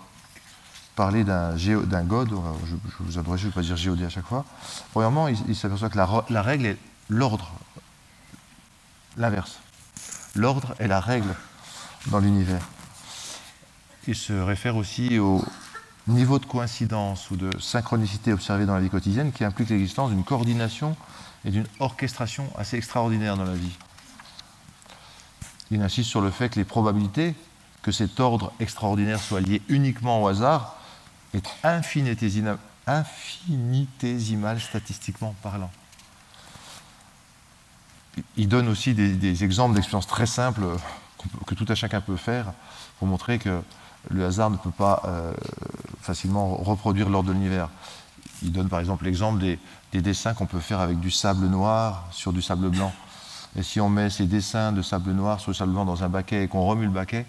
parler 0.95 1.23
d'un 1.23 2.03
God 2.03 2.29
je, 2.65 2.75
vous 2.99 3.17
abréger, 3.17 3.43
je 3.43 3.47
ne 3.47 3.51
vais 3.51 3.55
pas 3.55 3.75
dire 3.75 3.91
GOD 3.91 4.03
à 4.03 4.09
chaque 4.09 4.25
fois. 4.25 4.45
Premièrement, 4.91 5.27
il, 5.27 5.55
s'aperçoit 5.55 5.89
que 5.89 5.97
la, 5.97 6.41
règle 6.41 6.65
est 6.65 6.77
l'ordre, 7.09 7.51
l'inverse. 9.17 9.59
L'ordre 10.35 10.75
est 10.79 10.87
la 10.87 10.99
règle 10.99 11.35
dans 12.07 12.19
l'univers. 12.19 12.61
Il 14.07 14.15
se 14.15 14.33
réfère 14.33 14.75
aussi 14.75 15.19
au 15.19 15.43
niveau 16.07 16.39
de 16.39 16.45
coïncidence 16.45 17.31
ou 17.31 17.35
de 17.35 17.49
synchronicité 17.59 18.33
observé 18.33 18.65
dans 18.65 18.73
la 18.73 18.81
vie 18.81 18.89
quotidienne 18.89 19.31
qui 19.31 19.43
implique 19.43 19.69
l'existence 19.69 20.09
d'une 20.09 20.23
coordination 20.23 20.97
et 21.45 21.51
d'une 21.51 21.67
orchestration 21.79 22.49
assez 22.57 22.77
extraordinaire 22.77 23.37
dans 23.37 23.45
la 23.45 23.53
vie 23.53 23.77
il 25.73 25.81
insiste 25.81 26.09
sur 26.09 26.21
le 26.21 26.31
fait 26.31 26.49
que 26.49 26.59
les 26.59 26.65
probabilités 26.65 27.35
que 27.81 27.91
cet 27.91 28.19
ordre 28.19 28.53
extraordinaire 28.59 29.19
soit 29.19 29.41
lié 29.41 29.61
uniquement 29.67 30.23
au 30.23 30.27
hasard 30.27 30.77
est 31.33 31.45
infinitésimal, 31.63 32.59
statistiquement 34.61 35.35
parlant. 35.41 35.71
Il 38.37 38.47
donne 38.47 38.67
aussi 38.67 38.93
des, 38.93 39.43
exemples 39.43 39.75
d'expériences 39.75 40.07
très 40.07 40.25
simples 40.25 40.65
que 41.47 41.55
tout 41.55 41.65
à 41.69 41.75
chacun 41.75 42.01
peut 42.01 42.17
faire 42.17 42.53
pour 42.99 43.07
montrer 43.07 43.39
que 43.39 43.61
le 44.09 44.25
hasard 44.25 44.49
ne 44.49 44.57
peut 44.57 44.71
pas 44.71 45.01
euh, 45.05 45.33
facilement 46.01 46.55
reproduire 46.55 47.09
l'ordre 47.09 47.29
de 47.29 47.33
l'univers. 47.33 47.69
Il 48.41 48.51
donne 48.51 48.67
par 48.67 48.79
exemple 48.79 49.05
l'exemple 49.05 49.41
des 49.41 50.01
dessins 50.01 50.33
qu'on 50.33 50.45
peut 50.45 50.59
faire 50.59 50.79
avec 50.79 50.99
du 50.99 51.09
sable 51.09 51.47
noir 51.47 52.07
sur 52.11 52.33
du 52.33 52.41
sable 52.41 52.69
blanc. 52.69 52.93
Et 53.55 53.63
si 53.63 53.79
on 53.79 53.89
met 53.89 54.09
ces 54.09 54.25
dessins 54.25 54.71
de 54.71 54.81
sable 54.81 55.11
noir 55.11 55.39
sur 55.39 55.51
le 55.51 55.55
sable 55.55 55.73
blanc 55.73 55.85
dans 55.85 56.03
un 56.03 56.09
baquet 56.09 56.43
et 56.43 56.47
qu'on 56.47 56.65
remue 56.65 56.85
le 56.85 56.91
baquet, 56.91 57.25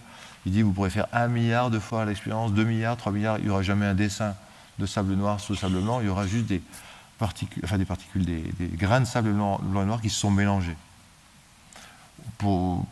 il 0.47 0.53
dit 0.53 0.63
vous 0.63 0.73
pourrez 0.73 0.91
faire 0.91 1.07
un 1.13 1.29
milliard 1.29 1.71
de 1.71 1.79
fois 1.79 2.05
l'expérience, 2.05 2.53
deux 2.53 2.65
milliards, 2.65 2.97
trois 2.97 3.13
milliards, 3.13 3.39
il 3.39 3.45
n'y 3.45 3.51
aura 3.51 3.63
jamais 3.63 3.87
un 3.87 3.95
dessin 3.95 4.35
de 4.79 4.87
sable 4.87 5.15
noir 5.15 5.39
sur 5.41 5.53
le 5.55 5.59
sable 5.59 5.81
blanc, 5.81 6.01
il 6.01 6.07
y 6.07 6.09
aura 6.09 6.27
juste 6.27 6.47
des 6.47 6.63
des 7.19 7.85
particules, 7.85 8.25
des, 8.25 8.45
grains 8.75 9.01
de 9.01 9.07
sable 9.07 9.33
blanc, 9.33 9.61
et 9.63 9.85
noir 9.85 10.01
qui 10.01 10.11
se 10.11 10.19
sont 10.19 10.31
mélangés. 10.31 10.77
Pour, 12.39 12.87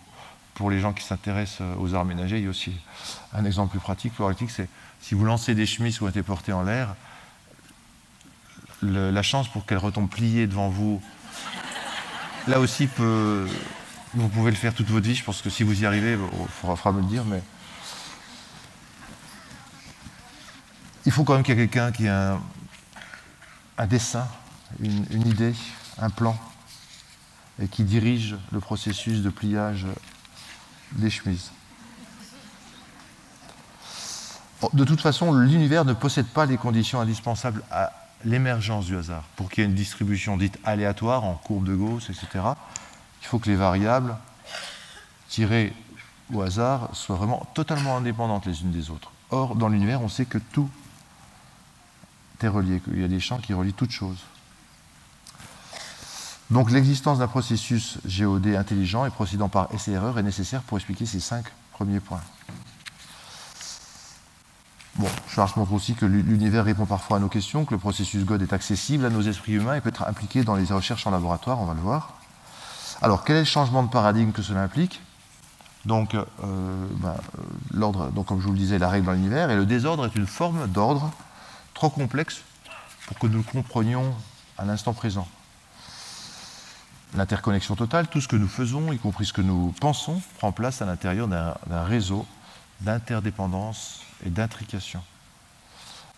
les 0.71 0.81
gens 0.81 0.93
qui 0.93 1.03
s'intéressent 1.03 1.67
aux 1.79 1.95
arts 1.95 2.05
ménagers, 2.05 2.39
il 2.39 2.45
y 2.45 2.47
a 2.47 2.51
aussi 2.51 2.73
un 3.33 3.45
exemple 3.45 3.71
plus 3.71 3.81
pratique, 3.81 4.15
plus 4.15 4.23
pratique, 4.23 4.51
c'est 4.51 4.69
si 5.01 5.15
vous 5.15 5.25
lancez 5.25 5.57
des 5.57 5.67
chemises 5.67 5.97
qui 5.97 6.05
ont 6.05 6.09
été 6.09 6.23
portées 6.23 6.53
en 6.53 6.63
l'air, 6.63 6.95
la 8.83 9.23
chance 9.23 9.49
pour 9.49 9.67
qu'elles 9.67 9.79
retombent 9.79 10.11
pliées 10.11 10.47
devant 10.47 10.69
vous 10.69 11.03
là 12.47 12.61
aussi, 12.61 12.89
vous 12.97 14.29
pouvez 14.29 14.51
le 14.51 14.57
faire 14.57 14.75
toute 14.75 14.89
votre 14.89 15.07
vie. 15.07 15.15
Je 15.15 15.25
pense 15.25 15.43
que 15.43 15.51
si 15.51 15.63
vous 15.63 15.83
y 15.83 15.87
arrivez, 15.87 16.13
il 16.13 16.49
faudra, 16.49 16.93
me 16.93 17.01
le 17.01 17.07
dire. 17.07 17.25
Mais 17.25 17.43
il 21.07 21.13
faut 21.13 21.25
quand 21.25 21.35
même 21.35 21.43
qu'il 21.43 21.57
y 21.57 21.63
ait 21.63 21.69
quelqu'un 21.69 21.93
qui 21.93 22.07
ait 22.07 22.09
un, 22.09 22.41
dessin, 23.87 24.27
une, 24.81 25.27
idée, 25.27 25.55
un 25.99 26.11
plan, 26.11 26.37
et 27.61 27.69
qui 27.69 27.85
dirige 27.85 28.37
le 28.51 28.61
processus 28.61 29.23
de 29.23 29.31
pliage 29.31 29.87
des 30.93 31.11
chemises. 31.11 31.51
De 34.73 34.85
toute 34.85 35.01
façon, 35.01 35.33
l'univers 35.33 35.85
ne 35.85 35.93
possède 35.93 36.27
pas 36.27 36.47
les 36.47 36.57
conditions 36.57 37.01
indispensables 37.01 37.63
à 37.71 37.93
l'émergence 38.25 38.87
du 38.87 38.97
hasard. 38.97 39.25
Pour 39.35 39.51
qu'il 39.51 39.63
y 39.63 39.67
ait 39.67 39.69
une 39.69 39.75
distribution 39.75 40.37
dite 40.37 40.59
aléatoire 40.65 41.25
en 41.25 41.35
courbe 41.35 41.67
de 41.67 41.75
Gauss, 41.75 42.11
etc., 42.11 42.45
il 43.21 43.27
faut 43.27 43.39
que 43.39 43.51
les 43.51 43.57
variables 43.57 44.17
tirées 45.29 45.73
au 46.33 46.43
hasard 46.43 46.91
soient 46.93 47.17
vraiment 47.17 47.47
totalement 47.55 47.97
indépendantes 47.97 48.47
les 48.47 48.63
unes 48.63 48.71
des 48.71 48.91
autres. 48.91 49.11
Or, 49.31 49.57
dans 49.57 49.69
l'univers, 49.69 50.03
on 50.03 50.09
sait 50.09 50.25
que 50.25 50.39
tout 50.39 50.69
est 52.45 52.49
relié, 52.49 52.81
qu'il 52.81 53.01
y 53.01 53.05
a 53.05 53.09
des 53.09 53.21
champs 53.21 53.39
qui 53.39 53.55
relient 53.55 53.73
toutes 53.73 53.91
choses. 53.91 54.19
Donc 56.51 56.71
l'existence 56.71 57.19
d'un 57.19 57.29
processus 57.29 57.99
GOD 58.07 58.49
intelligent 58.49 59.07
et 59.07 59.11
procédant 59.11 59.49
par 59.49 59.73
essai-erreur 59.75 60.19
est 60.19 60.23
nécessaire 60.23 60.63
pour 60.63 60.77
expliquer 60.77 61.07
ces 61.07 61.21
cinq 61.21 61.47
premiers 61.73 62.01
points. 62.01 62.21
Bon, 64.97 65.09
Schwartz 65.29 65.57
montre 65.57 65.73
aussi 65.73 65.95
que 65.95 66.05
l'univers 66.05 66.65
répond 66.65 66.85
parfois 66.85 67.17
à 67.17 67.21
nos 67.21 67.29
questions, 67.29 67.65
que 67.65 67.73
le 67.73 67.79
processus 67.79 68.27
God 68.27 68.43
est 68.43 68.53
accessible 68.53 69.07
à 69.07 69.11
nos 69.11 69.23
esprits 69.23 69.53
humains 69.53 69.77
et 69.77 69.81
peut 69.81 69.89
être 69.89 70.07
impliqué 70.07 70.45
dans 70.45 70.55
les 70.55 70.67
recherches 70.67 71.07
en 71.07 71.11
laboratoire, 71.11 71.59
on 71.61 71.65
va 71.65 71.73
le 71.73 71.81
voir. 71.81 72.19
Alors, 73.01 73.25
quel 73.25 73.37
est 73.37 73.41
le 73.41 73.45
changement 73.47 73.83
de 73.83 73.89
paradigme 73.89 74.33
que 74.33 74.43
cela 74.43 74.63
implique? 74.63 75.01
Donc, 75.87 76.15
euh, 76.15 76.25
ben, 76.43 77.09
euh, 77.09 77.43
l'ordre, 77.73 78.11
donc 78.11 78.27
comme 78.27 78.41
je 78.41 78.47
vous 78.47 78.53
le 78.53 78.59
disais, 78.59 78.79
la 78.79 78.91
règle 78.91 79.07
dans 79.07 79.13
l'univers, 79.13 79.51
et 79.51 79.57
le 79.57 79.65
désordre 79.65 80.05
est 80.05 80.15
une 80.15 80.27
forme 80.27 80.69
d'ordre 80.69 81.11
trop 81.83 81.91
complexe 81.91 82.43
pour 83.09 83.19
que 83.19 83.27
nous 83.27 83.39
le 83.39 83.43
comprenions 83.43 84.15
à 84.57 84.65
l'instant 84.65 84.93
présent. 84.93 85.27
L'interconnexion 87.17 87.75
totale, 87.75 88.07
tout 88.07 88.21
ce 88.21 88.29
que 88.29 88.37
nous 88.37 88.47
faisons, 88.47 88.93
y 88.93 88.99
compris 89.01 89.27
ce 89.27 89.33
que 89.33 89.41
nous 89.41 89.75
pensons, 89.81 90.23
prend 90.39 90.53
place 90.53 90.81
à 90.81 90.87
l'intérieur 90.87 91.27
d'un 91.27 91.85
réseau 91.85 92.25
d'interdépendance 92.83 94.03
et 94.25 94.31
d'intrication. 94.31 95.03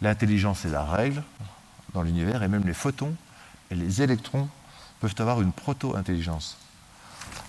L'intelligence 0.03 0.67
est 0.67 0.71
la 0.71 0.85
règle 0.85 1.23
dans 1.95 2.03
l'univers 2.03 2.43
et 2.43 2.49
même 2.49 2.67
les 2.67 2.75
photons 2.75 3.15
et 3.71 3.75
les 3.75 4.03
électrons 4.03 4.51
peuvent 5.01 5.15
avoir 5.17 5.41
une 5.41 5.53
proto-intelligence. 5.53 6.59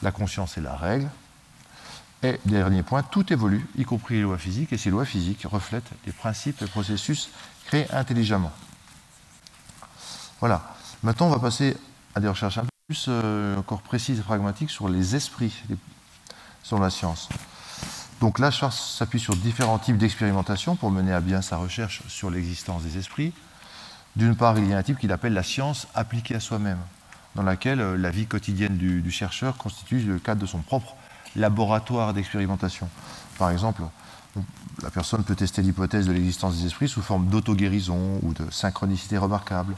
La 0.03 0.13
conscience 0.13 0.57
est 0.57 0.61
la 0.61 0.77
règle. 0.77 1.09
Et 2.23 2.39
dernier 2.45 2.81
point, 2.81 3.03
tout 3.03 3.33
évolue, 3.33 3.67
y 3.77 3.83
compris 3.83 4.15
les 4.15 4.21
lois 4.21 4.37
physiques, 4.37 4.71
et 4.71 4.77
ces 4.77 4.89
lois 4.89 5.05
physiques 5.05 5.43
reflètent 5.43 5.91
les 6.05 6.13
principes 6.13 6.61
et 6.61 6.65
processus 6.65 7.29
créés 7.65 7.91
intelligemment. 7.91 8.51
Voilà. 10.39 10.75
Maintenant, 11.03 11.27
on 11.27 11.31
va 11.31 11.39
passer 11.39 11.77
à 12.15 12.19
des 12.19 12.27
recherches 12.27 12.57
un 12.57 12.63
peu 12.63 12.69
plus 12.87 13.05
euh, 13.09 13.57
encore 13.57 13.81
précises 13.81 14.19
et 14.19 14.23
pragmatiques 14.23 14.69
sur 14.69 14.89
les 14.89 15.15
esprits, 15.15 15.53
sur 16.63 16.79
la 16.79 16.89
science. 16.89 17.29
Donc 18.21 18.39
là, 18.39 18.49
Schwartz 18.49 18.95
s'appuie 18.97 19.19
sur 19.19 19.35
différents 19.35 19.77
types 19.77 19.97
d'expérimentation 19.97 20.75
pour 20.75 20.89
mener 20.89 21.13
à 21.13 21.19
bien 21.19 21.41
sa 21.41 21.57
recherche 21.57 22.01
sur 22.07 22.29
l'existence 22.29 22.83
des 22.83 22.97
esprits. 22.97 23.33
D'une 24.15 24.35
part, 24.35 24.57
il 24.57 24.67
y 24.67 24.73
a 24.73 24.77
un 24.77 24.83
type 24.83 24.97
qu'il 24.97 25.11
appelle 25.11 25.33
la 25.33 25.43
science 25.43 25.87
appliquée 25.93 26.35
à 26.35 26.39
soi-même, 26.39 26.79
dans 27.35 27.43
laquelle 27.43 27.81
euh, 27.81 27.97
la 27.97 28.09
vie 28.09 28.25
quotidienne 28.25 28.77
du, 28.77 29.11
chercheur 29.11 29.57
constitue 29.57 29.99
le 29.99 30.19
cadre 30.19 30.41
de 30.41 30.45
son 30.45 30.59
propre 30.59 30.95
laboratoire 31.35 32.13
d'expérimentation. 32.13 32.89
Par 33.37 33.51
exemple, 33.51 33.83
la 34.81 34.89
personne 34.89 35.23
peut 35.23 35.35
tester 35.35 35.61
l'hypothèse 35.61 36.07
de 36.07 36.11
l'existence 36.11 36.57
des 36.57 36.65
esprits 36.65 36.87
sous 36.87 37.01
forme 37.01 37.27
d'auto-guérison 37.27 38.19
ou 38.21 38.33
de 38.33 38.49
synchronicité 38.51 39.17
remarquable. 39.17 39.75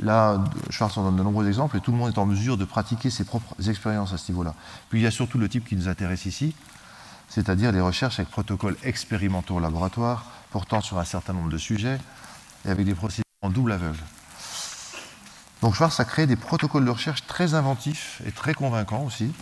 Là, 0.00 0.42
Schwartz 0.70 0.98
en 0.98 1.04
donne 1.04 1.16
de 1.16 1.22
nombreux 1.22 1.46
exemples 1.46 1.76
et 1.76 1.80
tout 1.80 1.92
le 1.92 1.98
monde 1.98 2.12
est 2.12 2.18
en 2.18 2.26
mesure 2.26 2.56
de 2.56 2.64
pratiquer 2.64 3.10
ses 3.10 3.24
propres 3.24 3.54
expériences 3.68 4.12
à 4.12 4.18
ce 4.18 4.32
niveau-là. 4.32 4.54
Puis 4.88 4.98
il 4.98 5.02
y 5.02 5.06
a 5.06 5.12
surtout 5.12 5.38
le 5.38 5.48
type 5.48 5.68
qui 5.68 5.76
nous 5.76 5.88
intéresse 5.88 6.26
ici, 6.26 6.54
c'est-à-dire 7.28 7.70
les 7.70 7.80
recherches 7.80 8.18
avec 8.18 8.30
protocoles 8.30 8.76
expérimentaux 8.82 9.56
au 9.56 9.60
laboratoire, 9.60 10.26
portant 10.50 10.80
sur 10.80 10.98
un 10.98 11.04
certain 11.04 11.32
nombre 11.32 11.50
de 11.50 11.58
sujets 11.58 12.00
et 12.64 12.70
avec 12.70 12.86
des 12.86 12.94
procédures 12.94 13.24
en 13.42 13.50
double 13.50 13.72
aveugle. 13.72 13.98
Donc 15.62 15.74
Schwartz 15.74 16.00
a 16.00 16.04
créé 16.04 16.26
des 16.26 16.36
protocoles 16.36 16.84
de 16.84 16.90
recherche 16.90 17.26
très 17.26 17.54
inventifs 17.54 18.20
et 18.26 18.32
très 18.32 18.52
convaincants 18.52 19.04
aussi. 19.04 19.32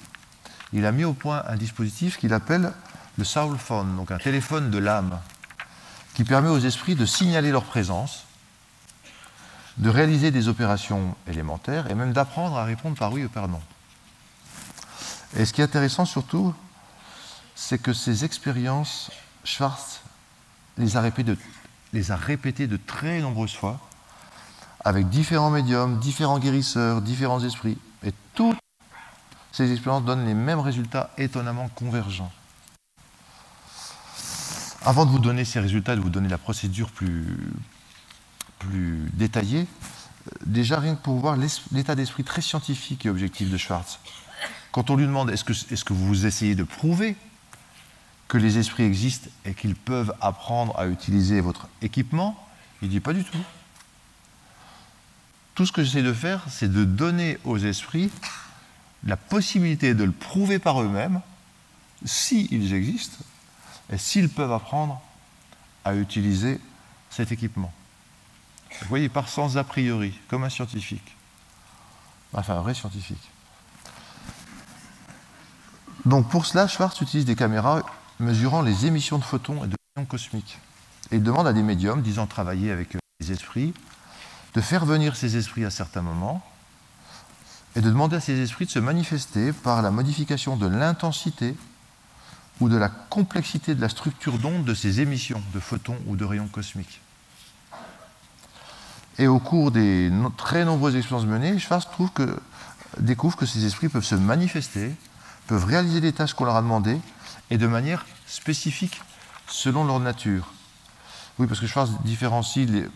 Il 0.75 0.85
a 0.87 0.93
mis 0.93 1.05
au 1.05 1.15
point 1.15 1.43
un 1.49 1.57
dispositif 1.57 2.19
qu'il 2.19 2.33
appelle 2.35 2.73
le 3.19 3.25
soul 3.25 3.59
phone, 3.59 3.97
donc 3.97 4.11
un 4.11 4.19
téléphone 4.19 4.71
de 4.71 4.79
l'âme, 4.79 5.21
qui 6.15 6.25
permet 6.25 6.49
aux 6.49 6.59
esprits 6.59 6.95
de 6.95 7.07
signaler 7.07 7.51
leur 7.51 7.65
présence, 7.65 8.25
de 9.79 9.89
réaliser 9.89 10.31
des 10.31 10.49
opérations 10.49 11.15
élémentaires 11.27 11.91
et 11.91 11.95
même 11.95 12.13
d'apprendre 12.13 12.57
à 12.57 12.65
répondre 12.65 12.97
par 12.97 13.13
oui 13.13 13.25
ou 13.25 13.29
par 13.29 13.49
non. 13.49 13.61
Et 15.37 15.47
ce 15.47 15.53
qui 15.53 15.63
est 15.63 15.65
intéressant 15.65 16.05
surtout, 16.05 16.55
c'est 17.55 17.79
que 17.79 17.93
ces 17.93 18.25
expériences, 18.25 19.11
Schwartz 19.45 20.01
les 20.79 20.97
a, 20.97 21.01
répétées 21.01 21.37
les 21.93 22.11
a 22.11 22.17
répétées 22.17 22.67
de 22.67 22.77
très 22.77 23.21
nombreuses 23.21 23.55
fois, 23.55 23.81
avec 24.85 25.09
différents 25.09 25.51
médiums, 25.51 25.99
différents 26.01 26.39
guérisseurs, 26.39 27.03
différents 27.03 27.43
esprits. 27.43 27.79
Et 28.05 28.13
toutes 28.35 28.59
ces 29.53 29.71
expériences 29.71 30.05
donnent 30.05 30.27
les 30.27 30.35
mêmes 30.35 30.61
résultats 30.61 31.11
étonnamment 31.19 31.69
convergents. 31.69 32.33
Avant 34.85 35.07
de 35.07 35.11
vous 35.11 35.21
donner 35.21 35.45
ces 35.45 35.61
résultats, 35.61 35.95
de 35.95 36.01
vous 36.01 36.11
donner 36.11 36.29
la 36.29 36.39
procédure 36.39 36.91
plus, 36.91 37.25
plus 38.59 39.09
détaillée, 39.13 39.67
déjà 40.45 40.81
rien 40.81 40.97
que 40.97 41.03
pour 41.03 41.19
voir 41.19 41.37
l'état 41.71 41.95
d'esprit 41.95 42.25
très 42.25 42.43
scientifique 42.43 43.07
et 43.07 43.11
objectif 43.11 43.49
de 43.49 43.57
Schwartz. 43.57 44.01
Quand 44.73 44.91
on 44.91 44.97
lui 44.97 45.07
demande 45.07 45.31
est-ce 45.31 45.45
que, 45.45 45.53
est 45.53 45.85
que 45.85 45.93
vous 45.93 46.27
essayez 46.27 46.55
de 46.55 46.65
prouver 46.65 47.17
que 48.27 48.39
les 48.39 48.59
esprits 48.59 48.85
existent 48.85 49.29
et 49.45 49.55
qu'ils 49.55 49.77
peuvent 49.77 50.15
apprendre 50.21 50.77
à 50.79 50.87
utiliser 50.87 51.41
votre 51.41 51.69
équipement, 51.83 52.37
il 52.81 52.89
dit 52.89 53.01
pas 53.01 53.13
du 53.13 53.23
tout. 53.23 53.39
Tout 55.55 55.67
ce 55.67 55.73
que 55.73 55.85
j'essaie 55.85 56.03
de 56.03 56.15
faire, 56.15 56.43
c'est 56.49 56.73
de 56.73 56.85
donner 56.85 57.39
aux 57.45 57.59
esprits 57.59 58.11
la 59.05 59.17
possibilité 59.17 59.95
de 59.95 60.05
le 60.05 60.13
prouver 60.13 60.59
par 60.59 60.81
eux-mêmes, 60.83 61.21
s'ils 62.05 62.73
existent, 62.73 63.23
et 63.93 63.99
s'ils 63.99 64.31
peuvent 64.31 64.53
apprendre 64.53 65.01
à 65.85 65.95
utiliser 65.95 66.59
cet 67.11 67.31
équipement. 67.31 67.73
Vous 68.81 68.89
voyez, 68.89 69.09
par 69.09 69.29
sans 69.29 69.59
a 69.59 69.65
priori, 69.65 70.19
comme 70.29 70.45
un 70.45 70.49
scientifique. 70.49 71.15
Enfin, 72.33 72.57
un 72.57 72.63
vrai 72.63 72.75
scientifique. 72.75 73.31
Donc 76.07 76.29
pour 76.31 76.47
cela, 76.47 76.67
Schwartz 76.67 77.01
utilise 77.01 77.27
des 77.27 77.37
caméras 77.37 77.83
mesurant 78.19 78.63
les 78.63 78.87
émissions 78.87 79.19
de 79.19 79.25
photons 79.25 79.65
et 79.65 79.69
de 79.69 79.77
rayons 79.95 80.07
cosmiques. 80.07 80.59
Et 81.11 81.17
il 81.17 81.23
demande 81.23 81.47
à 81.47 81.53
des 81.53 81.63
médiums, 81.63 82.01
disant 82.01 82.27
travailler 82.27 82.71
avec 82.71 82.97
les 83.21 83.31
esprits, 83.31 83.75
de 84.55 84.61
faire 84.61 84.87
venir 84.87 85.17
ces 85.17 85.37
esprits 85.37 85.65
à 85.65 85.71
certains 85.71 86.03
moments 86.03 86.45
et 87.77 87.81
de 87.81 87.89
demander 87.89 88.17
à 88.17 88.21
ces 88.21 88.41
esprits 88.41 88.67
de 88.67 88.71
se 88.71 88.79
manifester 88.79 89.53
par 89.53 89.83
la 89.83 89.91
modification 89.91 90.57
de 90.57 90.67
l'intensité 90.67 91.57
ou 92.61 92.69
de 92.69 92.77
la 92.77 92.89
complexité 92.89 93.75
de 93.75 93.81
la 93.81 93.89
structure 93.89 94.39
d'onde 94.39 94.65
de 94.65 94.75
ces 94.75 95.01
émissions 95.01 95.43
de 95.55 95.61
photons 95.61 95.99
ou 96.07 96.17
de 96.17 96.25
rayons 96.25 96.49
cosmiques. 96.49 97.01
Et 99.19 99.27
au 99.27 99.39
cours 99.39 99.71
des 99.71 100.11
très 100.37 100.65
nombreuses 100.65 100.97
expériences 100.97 101.27
menées, 101.27 101.59
Schwartz 101.59 101.91
trouve 101.91 102.11
que, 102.13 102.39
découvre 102.99 103.37
que 103.37 103.47
ces 103.47 103.65
esprits 103.65 103.89
peuvent 103.89 104.05
se 104.05 104.15
manifester, 104.15 104.95
peuvent 105.47 105.65
réaliser 105.65 106.01
des 106.01 106.13
tâches 106.13 106.35
qu'on 106.35 106.45
leur 106.45 106.57
a 106.57 106.63
demandées, 106.63 106.99
et 107.51 107.59
de 107.59 107.67
manière 107.67 108.07
spécifique 108.27 109.03
selon 109.47 109.85
leur 109.85 110.01
nature. 110.01 110.53
Oui, 111.39 111.47
parce 111.47 111.61
que 111.61 111.67
Schwartz 111.67 111.91
différencie 112.05 112.69
les, 112.69 112.87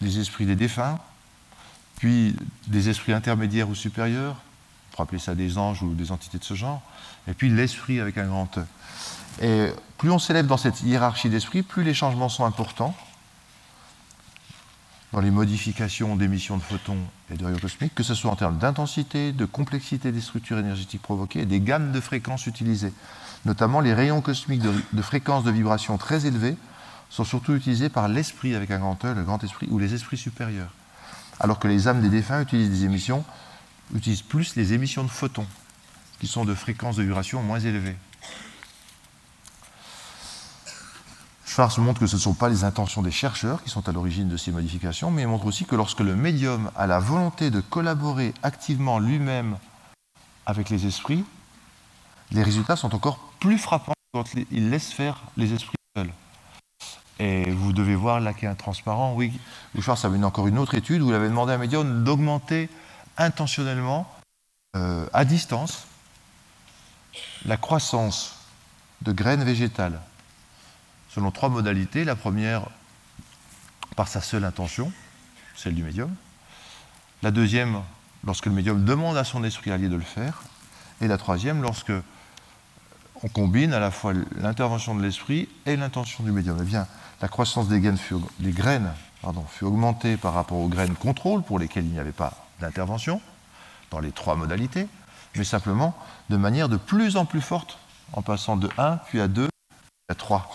les 0.00 0.18
esprits 0.18 0.46
des 0.46 0.56
défunts, 0.56 0.98
puis 1.96 2.36
des 2.68 2.88
esprits 2.88 3.12
intermédiaires 3.12 3.68
ou 3.68 3.74
supérieurs, 3.74 4.36
appeler 5.02 5.18
ça 5.18 5.34
des 5.34 5.58
anges 5.58 5.82
ou 5.82 5.94
des 5.94 6.12
entités 6.12 6.38
de 6.38 6.44
ce 6.44 6.54
genre, 6.54 6.82
et 7.26 7.34
puis 7.34 7.48
l'esprit 7.48 8.00
avec 8.00 8.18
un 8.18 8.26
grand 8.26 8.58
E. 8.58 8.64
Et 9.42 9.72
plus 9.98 10.10
on 10.10 10.18
s'élève 10.18 10.46
dans 10.46 10.56
cette 10.56 10.82
hiérarchie 10.82 11.28
d'esprit, 11.28 11.62
plus 11.62 11.84
les 11.84 11.94
changements 11.94 12.28
sont 12.28 12.44
importants 12.44 12.94
dans 15.12 15.20
les 15.20 15.30
modifications 15.30 16.16
d'émissions 16.16 16.58
de 16.58 16.62
photons 16.62 16.98
et 17.30 17.36
de 17.36 17.44
rayons 17.44 17.58
cosmiques, 17.58 17.94
que 17.94 18.02
ce 18.02 18.14
soit 18.14 18.30
en 18.30 18.36
termes 18.36 18.58
d'intensité, 18.58 19.32
de 19.32 19.44
complexité 19.46 20.12
des 20.12 20.20
structures 20.20 20.58
énergétiques 20.58 21.00
provoquées 21.00 21.40
et 21.40 21.46
des 21.46 21.60
gammes 21.60 21.92
de 21.92 22.00
fréquences 22.00 22.46
utilisées. 22.46 22.92
Notamment 23.44 23.80
les 23.80 23.94
rayons 23.94 24.20
cosmiques 24.20 24.60
de, 24.60 24.72
de 24.92 25.02
fréquences 25.02 25.44
de 25.44 25.50
vibration 25.50 25.96
très 25.96 26.26
élevées 26.26 26.56
sont 27.08 27.24
surtout 27.24 27.54
utilisés 27.54 27.88
par 27.88 28.08
l'esprit 28.08 28.54
avec 28.54 28.70
un 28.70 28.78
grand 28.78 29.02
E, 29.04 29.14
le 29.14 29.22
grand 29.22 29.42
esprit, 29.42 29.66
ou 29.70 29.78
les 29.78 29.94
esprits 29.94 30.18
supérieurs. 30.18 30.72
Alors 31.40 31.58
que 31.58 31.68
les 31.68 31.88
âmes 31.88 32.02
des 32.02 32.10
défunts 32.10 32.42
utilisent 32.42 32.70
des 32.70 32.84
émissions, 32.84 33.24
utilisent 33.94 34.22
plus 34.22 34.56
les 34.56 34.72
émissions 34.72 35.04
de 35.04 35.08
photons, 35.08 35.46
qui 36.20 36.26
sont 36.26 36.44
de 36.44 36.54
fréquences 36.54 36.96
de 36.96 37.02
vibration 37.02 37.42
moins 37.42 37.60
élevées. 37.60 37.96
Schwarz 41.44 41.78
montre 41.78 41.98
que 41.98 42.06
ce 42.06 42.16
ne 42.16 42.20
sont 42.20 42.34
pas 42.34 42.48
les 42.48 42.62
intentions 42.62 43.02
des 43.02 43.10
chercheurs 43.10 43.64
qui 43.64 43.70
sont 43.70 43.88
à 43.88 43.92
l'origine 43.92 44.28
de 44.28 44.36
ces 44.36 44.52
modifications, 44.52 45.10
mais 45.10 45.22
il 45.22 45.28
montre 45.28 45.46
aussi 45.46 45.64
que 45.64 45.74
lorsque 45.74 46.00
le 46.00 46.14
médium 46.14 46.70
a 46.76 46.86
la 46.86 47.00
volonté 47.00 47.50
de 47.50 47.60
collaborer 47.60 48.32
activement 48.42 49.00
lui-même 49.00 49.58
avec 50.46 50.70
les 50.70 50.86
esprits, 50.86 51.24
les 52.30 52.42
résultats 52.42 52.76
sont 52.76 52.94
encore 52.94 53.18
plus 53.40 53.58
frappants 53.58 53.94
quand 54.12 54.24
il 54.52 54.70
laisse 54.70 54.92
faire 54.92 55.22
les 55.36 55.52
esprits 55.52 55.76
seuls. 55.96 56.12
Et 57.18 57.50
vous 57.50 57.72
devez 57.72 57.96
voir 57.96 58.20
là 58.20 58.34
qu'il 58.34 58.44
y 58.44 58.46
a 58.46 58.50
un 58.50 58.54
transparent. 58.54 59.14
Oui, 59.14 59.32
Schwarz 59.80 60.04
avait 60.04 60.22
encore 60.22 60.46
une 60.46 60.58
autre 60.58 60.76
étude 60.76 61.02
où 61.02 61.08
il 61.08 61.14
avait 61.14 61.28
demandé 61.28 61.52
à 61.52 61.56
un 61.56 61.58
médium 61.58 62.04
d'augmenter 62.04 62.68
intentionnellement, 63.18 64.10
euh, 64.76 65.06
à 65.12 65.24
distance, 65.24 65.86
la 67.44 67.56
croissance 67.56 68.36
de 69.02 69.12
graines 69.12 69.44
végétales 69.44 70.00
selon 71.10 71.30
trois 71.30 71.48
modalités. 71.48 72.04
La 72.04 72.16
première, 72.16 72.62
par 73.96 74.08
sa 74.08 74.20
seule 74.20 74.44
intention, 74.44 74.92
celle 75.56 75.74
du 75.74 75.82
médium. 75.82 76.14
La 77.22 77.30
deuxième, 77.30 77.82
lorsque 78.24 78.46
le 78.46 78.52
médium 78.52 78.84
demande 78.84 79.16
à 79.16 79.24
son 79.24 79.42
esprit 79.44 79.72
allié 79.72 79.88
de 79.88 79.96
le 79.96 80.00
faire. 80.02 80.42
Et 81.00 81.08
la 81.08 81.18
troisième, 81.18 81.62
lorsque 81.62 81.92
on 83.22 83.28
combine 83.28 83.72
à 83.72 83.80
la 83.80 83.90
fois 83.90 84.12
l'intervention 84.36 84.94
de 84.94 85.02
l'esprit 85.02 85.48
et 85.66 85.76
l'intention 85.76 86.22
du 86.22 86.30
médium. 86.30 86.58
Eh 86.60 86.64
bien, 86.64 86.86
la 87.20 87.28
croissance 87.28 87.68
des 87.68 87.80
graines, 87.80 87.98
fut, 87.98 89.64
augmentée 89.64 90.16
par 90.16 90.34
rapport 90.34 90.58
aux 90.58 90.68
graines 90.68 90.94
contrôle 90.94 91.42
pour 91.42 91.58
lesquelles 91.58 91.84
il 91.84 91.92
n'y 91.92 91.98
avait 91.98 92.12
pas 92.12 92.47
d'intervention 92.60 93.20
dans 93.90 94.00
les 94.00 94.12
trois 94.12 94.36
modalités, 94.36 94.86
mais 95.36 95.44
simplement 95.44 95.96
de 96.28 96.36
manière 96.36 96.68
de 96.68 96.76
plus 96.76 97.16
en 97.16 97.24
plus 97.24 97.40
forte, 97.40 97.78
en 98.12 98.22
passant 98.22 98.56
de 98.56 98.68
1, 98.78 98.96
puis 99.08 99.20
à 99.20 99.28
2, 99.28 99.48
puis 99.68 99.78
à 100.08 100.14
3. 100.14 100.50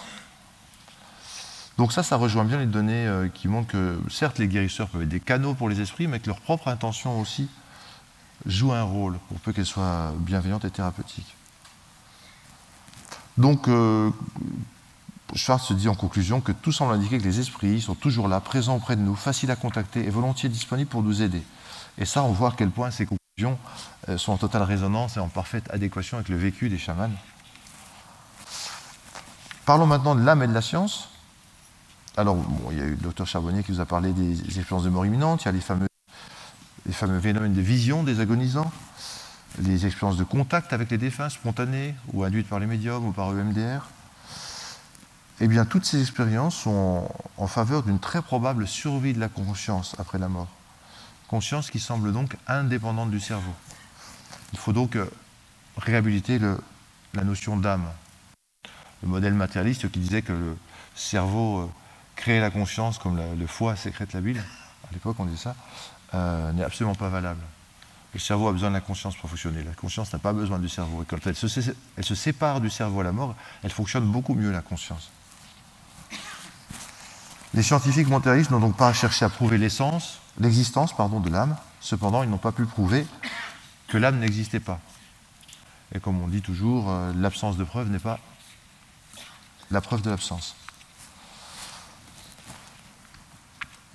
Donc 1.78 1.92
ça, 1.92 2.04
ça 2.04 2.18
rejoint 2.18 2.46
bien 2.46 2.60
les 2.60 2.68
données 2.68 3.08
euh, 3.08 3.28
qui 3.30 3.48
montrent 3.48 3.72
que 3.72 4.00
certes 4.10 4.38
les 4.38 4.48
guérisseurs 4.48 4.90
peuvent 4.90 5.02
être 5.02 5.10
des 5.10 5.20
canaux 5.20 5.56
pour 5.56 5.70
les 5.70 5.82
esprits, 5.82 6.08
mais 6.08 6.20
que 6.20 6.28
leur 6.28 6.40
propre 6.40 6.68
intention 6.68 7.20
aussi 7.20 7.50
joue 8.46 8.74
un 8.74 8.84
rôle, 8.84 9.18
pour 9.30 9.40
peu 9.40 9.54
qu'elle 9.54 9.66
soit 9.66 10.14
bienveillante 10.18 10.66
et 10.66 10.70
thérapeutique. 10.70 11.36
Donc, 13.38 13.68
euh, 13.68 14.12
Schwartz 15.34 15.66
se 15.66 15.74
dit 15.74 15.88
en 15.88 15.96
conclusion 15.96 16.42
que 16.42 16.52
tout 16.52 16.72
semble 16.72 16.94
indiquer 16.94 17.18
que 17.18 17.24
les 17.24 17.40
esprits 17.40 17.82
sont 17.82 17.96
toujours 17.96 18.28
là, 18.28 18.40
présents 18.40 18.76
auprès 18.76 18.96
de 18.96 19.02
nous, 19.02 19.16
faciles 19.16 19.50
à 19.50 19.56
contacter 19.56 20.06
et 20.06 20.10
volontiers 20.10 20.50
disponibles 20.50 20.90
pour 20.90 21.02
nous 21.02 21.24
aider. 21.24 21.42
Et 21.98 22.06
ça, 22.06 22.24
on 22.24 22.32
voit 22.32 22.50
à 22.50 22.54
quel 22.58 22.70
point 22.70 22.92
ces 22.92 23.06
conclusions 23.06 23.58
euh, 24.10 24.18
sont 24.18 24.34
en 24.34 24.38
totale 24.38 24.64
résonance 24.64 25.18
et 25.18 25.20
en 25.20 25.28
parfaite 25.28 25.66
adéquation 25.72 26.18
avec 26.18 26.30
le 26.30 26.38
vécu 26.38 26.70
des 26.70 26.78
chamans. 26.78 27.12
Parlons 29.66 29.86
maintenant 29.86 30.16
de 30.16 30.24
l'âme 30.24 30.44
et 30.44 30.48
de 30.48 30.54
la 30.54 30.62
science. 30.62 31.10
Alors, 32.18 32.36
bon, 32.36 32.70
il 32.72 32.78
y 32.78 32.82
a 32.82 32.86
eu 32.86 32.92
le 32.92 32.98
docteur 32.98 33.26
Charbonnier 33.26 33.64
qui 33.64 33.72
vous 33.72 33.80
a 33.80 33.86
parlé 33.86 34.12
des 34.12 34.40
expériences 34.60 34.84
de 34.84 34.90
mort 34.90 35.06
imminente, 35.06 35.44
il 35.44 35.46
y 35.46 35.50
a 35.50 35.52
les 35.52 35.62
fameux, 35.62 35.88
les 36.86 36.94
fameux 36.94 37.20
phénomènes 37.20 37.54
de 37.54 37.62
vision 37.62 38.04
des 38.04 38.20
agonisants, 38.20 38.72
les 39.60 39.86
expériences 39.86 40.18
de 40.18 40.24
contact 40.24 40.74
avec 40.74 40.92
les 40.92 40.98
défunts 40.98 41.30
spontanées 41.30 41.96
ou 42.12 42.24
induites 42.24 42.50
par 42.50 42.60
les 42.60 42.68
médiums 42.68 43.06
ou 43.08 43.12
par 43.12 43.30
EMDR. 43.30 43.88
Eh 45.40 45.48
bien, 45.48 45.66
toutes 45.66 45.86
ces 45.86 46.02
expériences 46.02 46.56
sont 46.56 47.08
en 47.38 47.48
faveur 47.48 47.84
d'une 47.84 48.00
très 48.00 48.22
probable 48.22 48.68
survie 48.68 49.14
de 49.14 49.20
la 49.20 49.30
conscience 49.30 49.96
après 49.98 50.20
la 50.20 50.28
mort. 50.28 50.50
Conscience 51.34 51.72
qui 51.72 51.80
semble 51.80 52.14
donc 52.14 52.38
indépendante 52.46 53.10
du 53.10 53.20
cerveau. 53.20 53.56
Il 54.52 54.60
faut 54.60 54.72
donc 54.72 55.00
réhabiliter 55.78 56.38
le, 56.38 56.62
la 57.16 57.24
notion 57.24 57.58
d'âme. 57.58 57.90
le 59.02 59.08
modèle 59.08 59.34
matérialiste 59.34 59.90
qui 59.90 59.98
disait 59.98 60.22
que 60.22 60.32
le 60.32 60.56
cerveau 60.94 61.62
euh, 61.62 61.70
créait 62.16 62.40
la 62.40 62.52
conscience 62.52 63.00
comme 63.00 63.20
le 63.36 63.48
foie 63.48 63.76
sécrète 63.76 64.14
la 64.14 64.22
bile, 64.22 64.44
à 64.88 64.94
l'époque 64.94 65.16
on 65.18 65.26
disait 65.26 65.42
ça, 65.42 65.56
euh, 66.14 66.52
n'est 66.52 66.64
absolument 66.64 66.94
pas 66.94 67.10
valable. 67.10 67.42
Le 68.14 68.20
cerveau 68.20 68.48
a 68.50 68.52
besoin 68.52 68.70
de 68.70 68.76
la 68.76 68.82
conscience 68.82 69.16
pour 69.16 69.28
fonctionner. 69.28 69.64
La 69.64 69.74
conscience 69.74 70.14
n'a 70.14 70.20
pas 70.20 70.34
besoin 70.34 70.60
du 70.60 70.70
cerveau. 70.70 71.02
Et 71.02 71.06
quand 71.06 71.18
elle 71.26 71.36
se, 71.36 72.16
sépare 72.16 72.62
du 72.62 72.70
cerveau 72.70 73.00
à 73.00 73.06
la 73.06 73.12
mort, 73.12 73.36
elle 73.64 73.72
fonctionne 73.72 74.06
beaucoup 74.06 74.36
mieux, 74.36 74.52
la 74.52 74.62
conscience. 74.62 75.10
Les 77.56 77.64
scientifiques 77.64 78.08
matérialistes 78.08 78.52
n'ont 78.52 78.60
donc 78.60 78.78
pas 78.78 78.94
cherché 78.94 79.26
à 79.26 79.30
prouver 79.30 79.58
l'essence, 79.58 80.20
l'existence 80.40 80.96
pardon, 80.96 81.20
de 81.20 81.30
l'âme. 81.30 81.56
Cependant, 81.82 82.24
ils 82.24 82.30
n'ont 82.30 82.38
pas 82.38 82.52
pu 82.52 82.66
prouver 82.66 83.06
que 83.88 83.98
l'âme 83.98 84.20
n'existait 84.20 84.60
pas. 84.60 84.80
Et 85.94 86.00
comme 86.00 86.22
on 86.22 86.28
dit 86.28 86.42
toujours, 86.42 86.90
euh, 86.90 87.14
l'absence 87.16 87.58
de 87.58 87.64
preuve 87.64 87.90
n'est 87.90 88.00
pas 88.00 88.20
la 89.70 89.82
preuve 89.82 90.02
de 90.02 90.10
l'absence. 90.10 90.56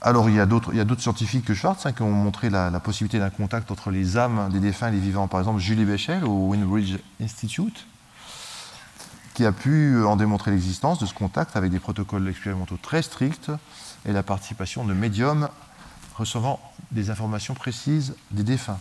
Alors 0.01 0.28
il 0.30 0.36
y 0.36 0.41
a 0.41 0.47
d'autres 0.47 1.01
scientifiques 1.01 1.45
que 1.45 1.55
Schwartz 1.55 1.84
hein, 1.84 1.93
qui 1.93 2.03
ont 2.03 2.12
montré 2.12 2.51
la, 2.51 2.70
possibilité 2.78 3.18
d'un 3.18 3.30
contact 3.30 3.70
entre 3.72 3.91
les 3.91 4.16
âmes 4.16 4.49
des 4.53 4.61
défunts 4.61 4.89
et 4.89 4.93
les 4.93 5.01
vivants. 5.01 5.26
Par 5.26 5.41
exemple, 5.41 5.59
Julie 5.59 5.84
Bechel 5.84 6.24
au 6.24 6.51
Winbridge 6.51 6.99
Institute, 7.20 7.86
qui 9.34 9.45
a 9.45 9.51
pu 9.51 10.05
en 10.05 10.14
démontrer 10.14 10.53
l'existence 10.53 11.01
de 11.01 11.07
ce 11.07 11.14
contact 11.14 11.57
avec 11.57 11.72
des 11.72 11.80
protocoles 11.80 12.28
expérimentaux 12.28 12.78
très 12.80 13.03
stricts 13.03 13.51
et 14.07 14.12
la 14.12 14.22
participation 14.22 14.84
de 14.84 14.95
médiums 14.95 15.49
recevant 16.19 16.61
des 16.91 17.11
informations 17.11 17.55
précises 17.55 18.14
des 18.31 18.43
défunts. 18.43 18.81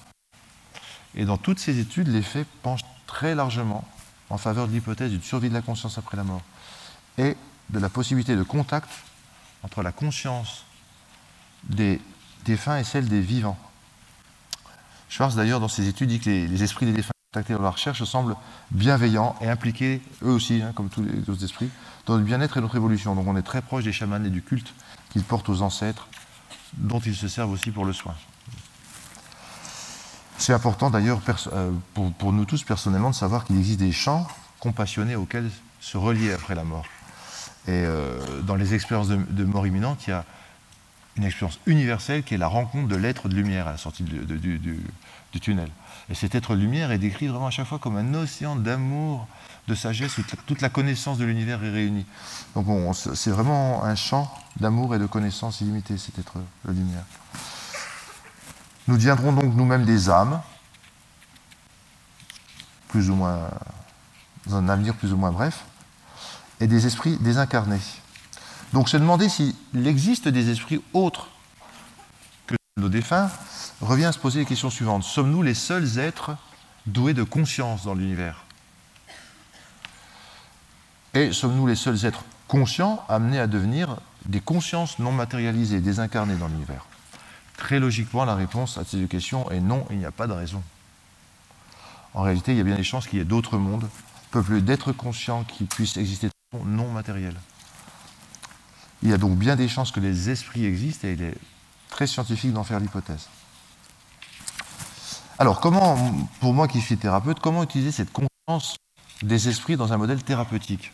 Et 1.15 1.25
dans 1.25 1.37
toutes 1.37 1.59
ces 1.59 1.79
études, 1.79 2.07
les 2.07 2.21
faits 2.21 2.47
penchent 2.63 2.85
très 3.05 3.35
largement 3.35 3.87
en 4.29 4.37
faveur 4.37 4.67
de 4.67 4.73
l'hypothèse 4.73 5.11
d'une 5.11 5.21
survie 5.21 5.49
de 5.49 5.53
la 5.53 5.61
conscience 5.61 5.97
après 5.97 6.17
la 6.17 6.23
mort 6.23 6.41
et 7.17 7.37
de 7.69 7.79
la 7.79 7.89
possibilité 7.89 8.35
de 8.35 8.43
contact 8.43 8.89
entre 9.63 9.81
la 9.81 9.91
conscience 9.91 10.65
des 11.63 12.01
défunts 12.45 12.77
et 12.77 12.83
celle 12.83 13.07
des 13.07 13.21
vivants. 13.21 13.57
Schwartz, 15.09 15.35
d'ailleurs, 15.35 15.59
dans 15.59 15.67
ses 15.67 15.87
études, 15.87 16.09
dit 16.09 16.19
que 16.19 16.29
les, 16.29 16.63
esprits 16.63 16.85
des 16.85 16.93
défunts 16.93 17.11
contactés 17.31 17.53
dans 17.53 17.61
la 17.61 17.69
recherche 17.69 18.03
semblent 18.03 18.35
bienveillants 18.71 19.35
et 19.41 19.49
impliqués, 19.49 20.01
eux 20.23 20.31
aussi, 20.31 20.61
hein, 20.61 20.71
comme 20.75 20.89
tous 20.89 21.03
les 21.03 21.29
autres 21.29 21.43
esprits, 21.43 21.69
dans 22.05 22.17
le 22.17 22.23
bien-être 22.23 22.57
et 22.57 22.61
notre 22.61 22.75
évolution. 22.75 23.15
Donc 23.15 23.27
on 23.27 23.35
est 23.35 23.41
très 23.41 23.61
proche 23.61 23.83
des 23.83 23.93
chamans 23.93 24.23
et 24.23 24.29
du 24.29 24.41
culte 24.41 24.73
qu'ils 25.09 25.23
portent 25.23 25.49
aux 25.49 25.61
ancêtres, 25.61 26.07
dont 26.73 26.99
ils 26.99 27.15
se 27.15 27.27
servent 27.27 27.51
aussi 27.51 27.71
pour 27.71 27.85
le 27.85 27.93
soin. 27.93 28.15
C'est 30.37 30.53
important 30.53 30.89
d'ailleurs 30.89 31.19
euh, 31.53 31.71
pour, 31.93 32.31
nous 32.31 32.45
tous 32.45 32.63
personnellement 32.63 33.09
de 33.09 33.15
savoir 33.15 33.43
qu'il 33.43 33.57
existe 33.57 33.79
des 33.79 33.91
champs 33.91 34.27
compassionnés 34.59 35.15
auxquels 35.15 35.49
se 35.79 35.97
relier 35.97 36.31
après 36.31 36.55
la 36.55 36.63
mort. 36.63 36.85
Et 37.67 37.71
euh, 37.71 38.41
dans 38.43 38.55
les 38.55 38.73
expériences 38.73 39.09
de, 39.09 39.43
mort 39.43 39.67
imminente, 39.67 40.07
il 40.07 40.11
y 40.11 40.13
a 40.13 40.25
une 41.17 41.23
expérience 41.23 41.59
universelle 41.65 42.23
qui 42.23 42.35
est 42.35 42.37
la 42.37 42.47
rencontre 42.47 42.87
de 42.87 42.95
l'être 42.95 43.27
de 43.27 43.35
lumière 43.35 43.67
à 43.67 43.71
la 43.71 43.77
sortie 43.77 44.03
du, 44.03 45.41
tunnel. 45.41 45.69
Et 46.09 46.15
cet 46.15 46.35
être 46.35 46.55
lumière 46.55 46.91
est 46.91 46.97
décrit 46.97 47.27
vraiment 47.27 47.47
à 47.47 47.51
chaque 47.51 47.67
fois 47.67 47.79
comme 47.79 47.97
un 47.97 48.13
océan 48.13 48.55
d'amour, 48.55 49.27
de 49.67 49.75
sagesse, 49.75 50.17
où 50.17 50.23
toute 50.45 50.61
la 50.61 50.69
connaissance 50.69 51.17
de 51.17 51.25
l'univers 51.25 51.61
est 51.63 51.69
réunie. 51.69 52.05
Donc 52.55 52.95
c'est 52.95 53.31
vraiment 53.31 53.83
un 53.83 53.95
champ 53.95 54.33
d'amour 54.59 54.95
et 54.95 54.99
de 54.99 55.05
connaissance 55.05 55.59
illimité, 55.59 55.97
cet 55.97 56.17
être 56.19 56.37
lumière. 56.65 57.03
Nous 58.87 58.95
deviendrons 58.95 59.33
donc 59.33 59.53
nous-mêmes 59.53 59.83
des 59.83 60.09
âmes, 60.09 60.41
plus 62.87 63.09
ou 63.09 63.15
moins, 63.15 63.49
dans 64.45 64.55
un 64.55 64.69
avenir 64.69 64.95
plus 64.95 65.11
ou 65.11 65.17
moins 65.17 65.31
bref, 65.31 65.65
et 66.61 66.67
des 66.67 66.87
esprits 66.87 67.17
désincarnés. 67.17 67.81
Donc 68.71 68.87
se 68.87 68.95
demander 68.95 69.27
s'il 69.27 69.53
existe 69.85 70.29
des 70.29 70.49
esprits 70.49 70.81
autres 70.93 71.27
nos 72.77 72.89
défunts 72.89 73.29
revient 73.81 74.05
à 74.05 74.11
se 74.11 74.19
poser 74.19 74.39
les 74.39 74.45
questions 74.45 74.69
suivantes. 74.69 75.03
Sommes-nous 75.03 75.41
les 75.41 75.53
seuls 75.53 75.99
êtres 75.99 76.37
doués 76.85 77.13
de 77.13 77.23
conscience 77.23 77.83
dans 77.83 77.95
l'univers? 77.95 78.43
Et 81.13 81.31
sommes-nous 81.31 81.67
les 81.67 81.75
seuls 81.75 82.05
êtres 82.05 82.23
conscients 82.47 83.03
amenés 83.09 83.39
à 83.39 83.47
devenir 83.47 83.97
des 84.25 84.39
consciences 84.39 84.99
non 84.99 85.11
matérialisées, 85.11 85.81
désincarnées 85.81 86.35
dans 86.35 86.47
l'univers? 86.47 86.85
Très 87.57 87.79
logiquement, 87.79 88.23
la 88.23 88.35
réponse 88.35 88.77
à 88.77 88.83
ces 88.85 88.97
deux 88.97 89.07
questions 89.07 89.49
est 89.49 89.59
non, 89.59 89.85
il 89.89 89.97
n'y 89.97 90.05
a 90.05 90.11
pas 90.11 90.27
de 90.27 90.33
raison. 90.33 90.61
En 92.13 92.21
réalité, 92.21 92.51
il 92.51 92.57
y 92.57 92.61
a 92.61 92.63
bien 92.63 92.75
des 92.75 92.83
chances 92.83 93.07
qu'il 93.07 93.17
y 93.17 93.21
ait 93.21 93.25
d'autres 93.25 93.57
mondes, 93.57 93.89
peuplés 94.31 94.61
d'êtres 94.61 94.91
conscients 94.91 95.43
qui 95.43 95.65
puissent 95.65 95.97
exister 95.97 96.29
non 96.65 96.91
matérielle. 96.91 97.35
Il 99.01 99.09
y 99.09 99.13
a 99.13 99.17
donc 99.17 99.37
bien 99.37 99.55
des 99.55 99.67
chances 99.67 99.91
que 99.91 99.99
les 99.99 100.29
esprits 100.29 100.65
existent 100.65 101.07
et 101.07 101.13
il 101.13 101.21
est 101.23 101.37
très 101.89 102.07
scientifique 102.07 102.53
d'en 102.53 102.63
faire 102.63 102.79
l'hypothèse. 102.79 103.27
Alors, 105.39 105.59
comment, 105.59 105.97
pour 106.39 106.53
moi 106.53 106.67
qui 106.67 106.81
suis 106.81 106.97
thérapeute, 106.97 107.39
comment 107.39 107.63
utiliser 107.63 107.91
cette 107.91 108.11
conscience 108.11 108.77
des 109.21 109.49
esprits 109.49 109.77
dans 109.77 109.93
un 109.93 109.97
modèle 109.97 110.23
thérapeutique? 110.23 110.91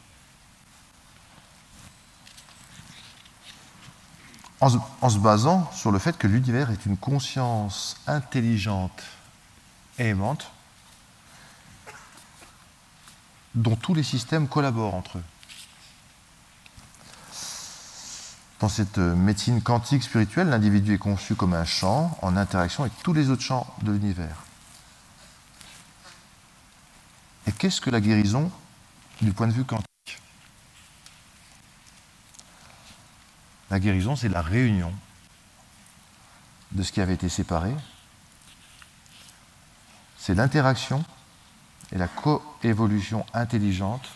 En 4.59 5.09
se, 5.09 5.17
basant 5.17 5.69
sur 5.73 5.91
le 5.91 5.99
fait 5.99 6.17
que 6.17 6.25
l'univers 6.25 6.71
est 6.71 6.85
une 6.85 6.95
conscience 6.95 7.97
intelligente 8.07 9.03
et 9.99 10.07
aimante 10.07 10.49
dont 13.55 13.75
tous 13.75 13.93
les 13.93 14.03
systèmes 14.03 14.47
collaborent 14.47 14.95
entre 14.95 15.17
eux. 15.17 15.23
Dans 18.63 18.69
cette 18.69 18.97
médecine 18.97 19.61
quantique 19.61 20.03
spirituelle, 20.03 20.47
l'individu 20.47 20.93
est 20.93 20.97
conçu 20.97 21.35
comme 21.35 21.53
un 21.53 21.65
champ 21.65 22.17
en 22.21 22.37
interaction 22.37 22.83
avec 22.83 22.97
tous 23.03 23.11
les 23.11 23.29
autres 23.29 23.41
champs 23.41 23.67
de 23.81 23.91
l'univers. 23.91 24.37
Et 27.45 27.51
qu'est-ce 27.51 27.81
que 27.81 27.89
la 27.89 27.99
guérison 27.99 28.49
du 29.21 29.33
point 29.33 29.47
de 29.47 29.51
vue 29.51 29.65
quantique? 29.65 29.85
La 33.69 33.81
guérison, 33.81 34.15
c'est 34.15 34.29
la 34.29 34.41
réunion 34.41 34.93
de 36.71 36.83
ce 36.83 36.93
qui 36.93 37.01
avait 37.01 37.15
été 37.15 37.27
séparé. 37.27 37.75
C'est 40.17 40.35
l'interaction 40.35 41.03
et 41.91 41.97
la 41.97 42.07
coévolution 42.07 43.25
intelligente 43.33 44.07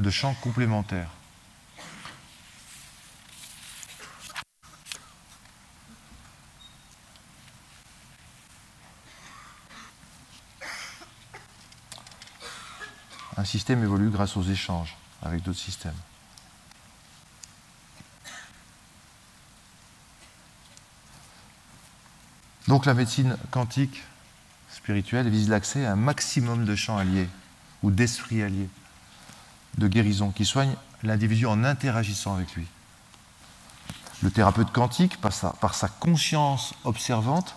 de 0.00 0.10
champs 0.10 0.34
complémentaires. 0.42 1.10
Système 13.46 13.82
évolue 13.82 14.10
grâce 14.10 14.36
aux 14.36 14.42
échanges 14.42 14.96
avec 15.22 15.42
d'autres 15.42 15.58
systèmes. 15.58 15.94
Donc 22.68 22.84
la 22.84 22.94
médecine 22.94 23.36
quantique 23.50 24.02
spirituelle 24.68 25.28
vise 25.28 25.48
l'accès 25.48 25.86
à 25.86 25.92
un 25.92 25.96
maximum 25.96 26.64
de 26.64 26.74
champs 26.74 26.98
alliés 26.98 27.28
ou 27.82 27.90
d'esprits 27.90 28.42
alliés, 28.42 28.68
de 29.78 29.88
guérison, 29.88 30.30
qui 30.30 30.44
soignent 30.44 30.74
l'individu 31.02 31.46
en 31.46 31.62
interagissant 31.62 32.34
avec 32.34 32.54
lui. 32.54 32.66
Le 34.22 34.30
thérapeute 34.30 34.72
quantique, 34.72 35.20
par 35.20 35.32
sa, 35.32 35.50
par 35.50 35.74
sa 35.74 35.88
conscience 35.88 36.74
observante, 36.84 37.54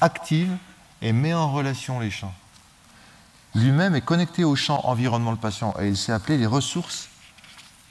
active 0.00 0.56
et 1.02 1.12
met 1.12 1.34
en 1.34 1.52
relation 1.52 2.00
les 2.00 2.10
champs. 2.10 2.34
Lui-même 3.54 3.94
est 3.94 4.00
connecté 4.00 4.42
au 4.42 4.56
champ 4.56 4.80
environnement 4.84 5.30
le 5.30 5.36
patient 5.36 5.74
et 5.80 5.86
il 5.86 5.96
sait 5.96 6.12
appeler 6.12 6.38
les 6.38 6.46
ressources 6.46 7.08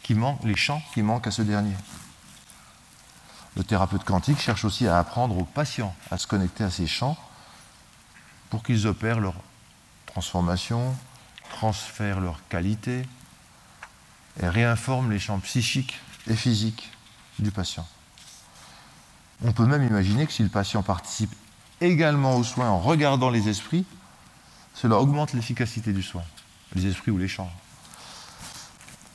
qui 0.02 0.14
manquent, 0.14 0.44
les 0.44 0.58
champs 0.58 0.82
qui 0.94 1.02
manquent 1.02 1.28
à 1.28 1.32
ce 1.32 1.42
dernier. 1.42 1.76
Le 3.56 3.64
thérapeute 3.64 4.04
quantique 4.04 4.40
cherche 4.40 4.66
aussi 4.66 4.88
à 4.88 4.98
apprendre 4.98 5.38
aux 5.38 5.46
patients 5.46 5.96
à 6.12 6.18
se 6.18 6.28
connecter 6.28 6.64
à 6.64 6.72
ces 6.72 6.88
champs 6.88 7.18
pour 8.50 8.64
qu'ils 8.64 8.88
opèrent 8.88 9.22
leur 9.22 9.36
transformation, 10.06 10.96
transfèrent 11.52 12.20
leur 12.20 12.40
qualité 12.50 13.08
et 14.42 14.48
réinforment 14.48 15.12
les 15.12 15.20
champs 15.20 15.40
psychiques 15.40 16.00
et 16.28 16.36
physiques 16.36 16.92
du 17.40 17.52
patient. 17.52 17.88
On 19.46 19.54
peut 19.54 19.66
même 19.66 19.84
imaginer 19.84 20.26
que 20.26 20.34
si 20.34 20.44
le 20.44 20.50
patient 20.50 20.84
participe 20.84 21.34
également 21.80 22.36
aux 22.36 22.44
soins 22.44 22.70
en 22.70 22.80
regardant 22.80 23.30
les 23.30 23.50
esprits, 23.50 23.86
cela 24.74 24.98
augmente 24.98 25.34
l'efficacité 25.34 25.94
du 25.94 26.04
soin, 26.04 26.24
les 26.76 26.88
esprits 26.88 27.12
ou 27.12 27.18
les 27.18 27.28
champs. 27.28 27.52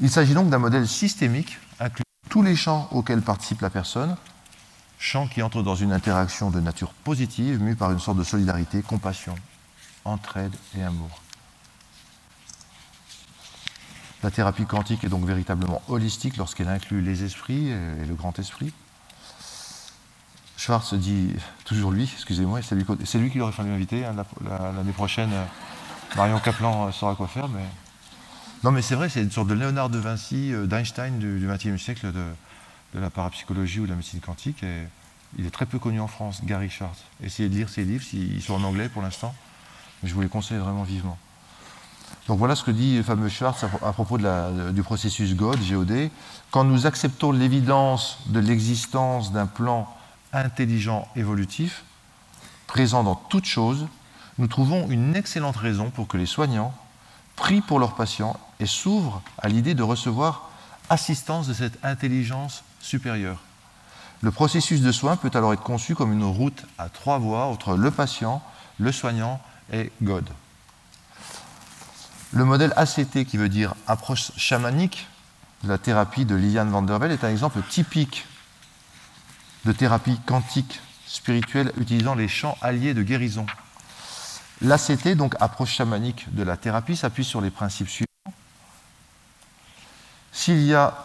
Il 0.00 0.10
s'agit 0.10 0.34
donc 0.34 0.48
d'un 0.50 0.58
modèle 0.58 0.86
systémique 0.86 1.58
incluant 1.80 2.04
tous 2.28 2.42
les 2.42 2.56
champs 2.56 2.88
auxquels 2.92 3.22
participe 3.22 3.60
la 3.60 3.70
personne, 3.70 4.16
champs 4.98 5.26
qui 5.26 5.42
entrent 5.42 5.62
dans 5.62 5.74
une 5.74 5.92
interaction 5.92 6.50
de 6.50 6.60
nature 6.60 6.92
positive, 6.92 7.60
mue 7.60 7.76
par 7.76 7.90
une 7.92 7.98
sorte 7.98 8.18
de 8.18 8.24
solidarité, 8.24 8.82
compassion, 8.82 9.34
entraide 10.04 10.54
et 10.76 10.82
amour. 10.82 11.22
La 14.22 14.30
thérapie 14.30 14.66
quantique 14.66 15.04
est 15.04 15.08
donc 15.08 15.24
véritablement 15.24 15.80
holistique 15.88 16.36
lorsqu'elle 16.36 16.68
inclut 16.68 17.00
les 17.00 17.22
esprits 17.22 17.68
et 17.68 18.04
le 18.06 18.14
grand 18.14 18.36
esprit. 18.38 18.72
Schwartz 20.58 20.92
dit, 20.94 21.34
toujours 21.64 21.92
lui, 21.92 22.10
excusez-moi, 22.12 22.60
c'est 22.62 23.18
lui, 23.18 23.30
qui 23.30 23.40
aurait 23.40 23.52
fallu 23.52 23.70
inviter. 23.70 24.04
Hein, 24.04 24.16
l'année 24.76 24.92
prochaine, 24.92 25.30
euh, 25.32 25.44
Marion 26.16 26.40
Kaplan 26.40 26.88
euh, 26.88 26.92
saura 26.92 27.14
quoi 27.14 27.28
faire. 27.28 27.48
Mais... 27.48 27.64
Non, 28.64 28.72
mais 28.72 28.82
c'est 28.82 28.96
vrai, 28.96 29.08
c'est 29.08 29.22
une 29.22 29.30
sorte 29.30 29.46
de 29.46 29.54
Léonard 29.54 29.88
de 29.88 29.98
Vinci, 29.98 30.52
euh, 30.52 30.66
d'Einstein 30.66 31.20
du 31.20 31.46
XXe 31.46 31.80
siècle 31.80 32.12
de, 32.12 33.00
la 33.00 33.08
parapsychologie 33.08 33.78
ou 33.78 33.84
de 33.84 33.90
la 33.90 33.94
médecine 33.94 34.18
quantique. 34.18 34.64
Et 34.64 34.82
il 35.38 35.46
est 35.46 35.50
très 35.50 35.64
peu 35.64 35.78
connu 35.78 36.00
en 36.00 36.08
France, 36.08 36.44
Gary 36.44 36.70
Schwartz. 36.70 36.98
Essayez 37.22 37.48
de 37.48 37.54
lire 37.54 37.68
ses 37.68 37.84
livres, 37.84 38.04
ils 38.12 38.42
sont 38.42 38.54
en 38.54 38.64
anglais 38.64 38.88
pour 38.88 39.02
l'instant. 39.02 39.32
Mais 40.02 40.08
je 40.08 40.14
vous 40.14 40.22
les 40.22 40.28
conseille 40.28 40.58
vraiment 40.58 40.82
vivement. 40.82 41.18
Donc 42.26 42.38
voilà 42.38 42.56
ce 42.56 42.64
que 42.64 42.72
dit 42.72 42.96
le 42.96 43.04
fameux 43.04 43.28
Schwartz 43.28 43.62
à, 43.62 43.92
propos 43.92 44.18
du 44.18 44.82
processus 44.82 45.36
GOD, 45.36 45.60
GOD. 45.70 46.10
Quand 46.50 46.64
nous 46.64 46.86
acceptons 46.86 47.30
l'évidence 47.30 48.18
de 48.26 48.40
l'existence 48.40 49.30
d'un 49.32 49.46
plan 49.46 49.88
intelligent 50.32 51.08
évolutif, 51.16 51.84
présent 52.66 53.02
dans 53.02 53.14
toute 53.14 53.46
chose, 53.46 53.86
nous 54.38 54.46
trouvons 54.46 54.88
une 54.88 55.16
excellente 55.16 55.56
raison 55.56 55.90
pour 55.90 56.06
que 56.06 56.16
les 56.16 56.26
soignants 56.26 56.74
prient 57.36 57.60
pour 57.60 57.78
leurs 57.78 57.94
patients 57.94 58.38
et 58.60 58.66
s'ouvrent 58.66 59.22
à 59.38 59.48
l'idée 59.48 59.74
de 59.74 59.82
recevoir 59.82 60.50
assistance 60.90 61.46
de 61.46 61.54
cette 61.54 61.84
intelligence 61.84 62.62
supérieure. 62.80 63.40
Le 64.20 64.30
processus 64.30 64.80
de 64.80 64.90
soin 64.90 65.16
peut 65.16 65.30
alors 65.34 65.52
être 65.52 65.62
conçu 65.62 65.94
comme 65.94 66.12
une 66.12 66.24
route 66.24 66.64
à 66.76 66.88
trois 66.88 67.18
voies 67.18 67.44
entre 67.44 67.76
le 67.76 67.90
patient, 67.90 68.42
le 68.78 68.90
soignant 68.90 69.40
et 69.72 69.92
God. 70.02 70.28
Le 72.32 72.44
modèle 72.44 72.72
ACT, 72.76 73.24
qui 73.24 73.36
veut 73.36 73.48
dire 73.48 73.74
approche 73.86 74.32
chamanique 74.36 75.06
de 75.62 75.68
la 75.68 75.78
thérapie 75.78 76.24
de 76.24 76.34
Liliane 76.34 76.70
van 76.70 76.82
der 76.82 76.98
Velde, 76.98 77.12
est 77.12 77.24
un 77.24 77.30
exemple 77.30 77.60
typique 77.70 78.26
de 79.68 79.72
thérapie 79.74 80.18
quantique 80.24 80.80
spirituelle 81.06 81.72
utilisant 81.76 82.14
les 82.14 82.26
champs 82.26 82.56
alliés 82.62 82.94
de 82.94 83.02
guérison. 83.02 83.44
L'ACT, 84.62 85.08
donc 85.08 85.34
approche 85.40 85.74
chamanique 85.74 86.34
de 86.34 86.42
la 86.42 86.56
thérapie, 86.56 86.96
s'appuie 86.96 87.24
sur 87.24 87.42
les 87.42 87.50
principes 87.50 87.90
suivants. 87.90 88.06
S'il 90.32 90.62
y 90.62 90.74
a 90.74 91.04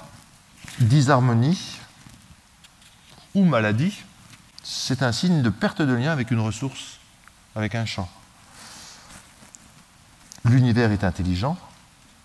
disharmonie 0.79 1.77
ou 3.35 3.43
maladie, 3.43 4.01
c'est 4.63 5.03
un 5.03 5.11
signe 5.11 5.41
de 5.41 5.49
perte 5.49 5.81
de 5.81 5.93
lien 5.93 6.13
avec 6.13 6.31
une 6.31 6.39
ressource, 6.39 6.99
avec 7.57 7.75
un 7.75 7.85
champ. 7.85 8.09
L'univers 10.45 10.93
est 10.93 11.03
intelligent 11.03 11.57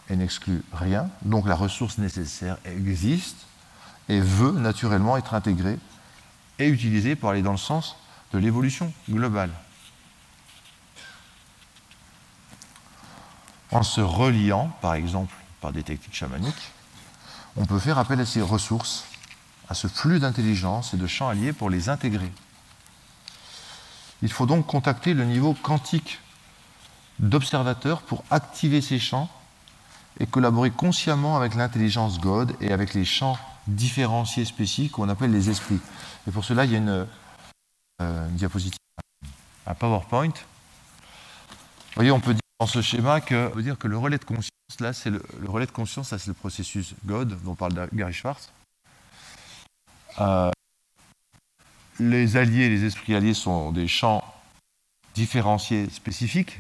et 0.09 0.15
n'exclut 0.15 0.63
rien, 0.73 1.11
donc 1.23 1.49
la 1.49 1.57
ressource 1.57 1.99
nécessaire 1.99 2.59
existe 2.65 3.39
et 4.09 4.21
veut 4.21 4.53
naturellement 4.53 5.17
être 5.17 5.35
intégrée 5.35 5.81
et 6.59 6.69
utilisée 6.69 7.17
pour 7.17 7.31
aller 7.31 7.43
dans 7.43 7.53
le 7.53 7.59
sens 7.59 7.97
de 8.33 8.39
l'évolution 8.39 8.93
globale. 9.09 9.51
En 13.71 13.83
se 13.83 14.01
reliant, 14.01 14.69
par 14.81 14.95
exemple, 14.95 15.35
par 15.61 15.73
des 15.73 15.83
techniques 15.83 16.15
chamaniques, 16.15 16.73
on 17.57 17.67
peut 17.67 17.79
faire 17.79 17.99
appel 17.99 18.21
à 18.21 18.27
ces 18.27 18.41
ressources, 18.41 19.05
à 19.69 19.75
ce 19.75 19.89
flux 19.89 20.21
d'intelligence 20.21 20.95
et 20.95 20.97
de 20.97 21.07
champs 21.07 21.29
alliés 21.29 21.53
pour 21.53 21.69
les 21.69 21.89
intégrer. 21.89 22.33
Il 24.23 24.33
faut 24.33 24.47
donc 24.47 24.67
contacter 24.67 25.15
le 25.15 25.25
niveau 25.25 25.55
quantique 25.55 26.21
d'observateurs 27.19 28.03
pour 28.03 28.25
activer 28.31 28.81
ces 28.81 28.99
champs 28.99 29.29
et 30.21 30.27
collaborer 30.27 30.71
consciemment 30.71 31.37
avec 31.37 31.55
l'intelligence 31.55 32.19
God 32.19 32.57
et 32.61 32.73
avec 32.73 32.95
les 32.95 33.05
champs 33.05 33.39
différenciés 33.69 34.45
spécifiques 34.45 34.93
qu'on 34.93 35.09
appelle 35.09 35.31
les 35.31 35.51
esprits. 35.51 35.81
Et 36.27 36.31
pour 36.31 36.45
cela, 36.45 36.65
il 36.65 36.73
y 36.73 36.75
a 36.75 36.79
une, 36.79 37.07
euh, 38.01 38.29
diapositive, 38.31 38.79
un 39.67 39.75
PowerPoint. 39.75 40.29
Vous 40.29 41.95
voyez, 41.95 42.11
on 42.11 42.21
peut 42.21 42.35
dire 42.35 42.41
dans 42.61 42.67
ce 42.67 42.83
schéma 42.83 43.21
que, 43.21 43.61
dire 43.61 43.79
que 43.79 43.87
le 43.87 43.97
relais 43.97 44.19
de 44.19 44.25
conscience, 44.25 44.51
là, 44.81 44.93
c'est 44.93 45.11
le, 45.11 45.23
relais 45.47 45.67
de 45.67 45.71
conscience, 45.71 46.09
c'est 46.09 46.27
le 46.27 46.35
processus 46.35 46.95
God 47.05 47.41
dont 47.45 47.55
parle 47.55 47.89
Gary 47.93 48.13
Schwartz. 48.13 48.53
Euh, 50.21 50.51
les 52.01 52.37
alliés, 52.37 52.69
les 52.69 52.85
esprits 52.85 53.15
alliés 53.15 53.35
sont 53.35 53.71
des 53.71 53.87
champs 53.87 54.25
différenciés 55.15 55.89
spécifiques 55.91 56.59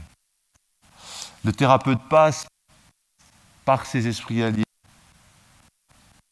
le 1.44 1.52
thérapeute 1.52 2.00
passe 2.08 2.46
par 3.64 3.86
ses 3.86 4.06
esprits 4.06 4.42
alliés 4.42 4.64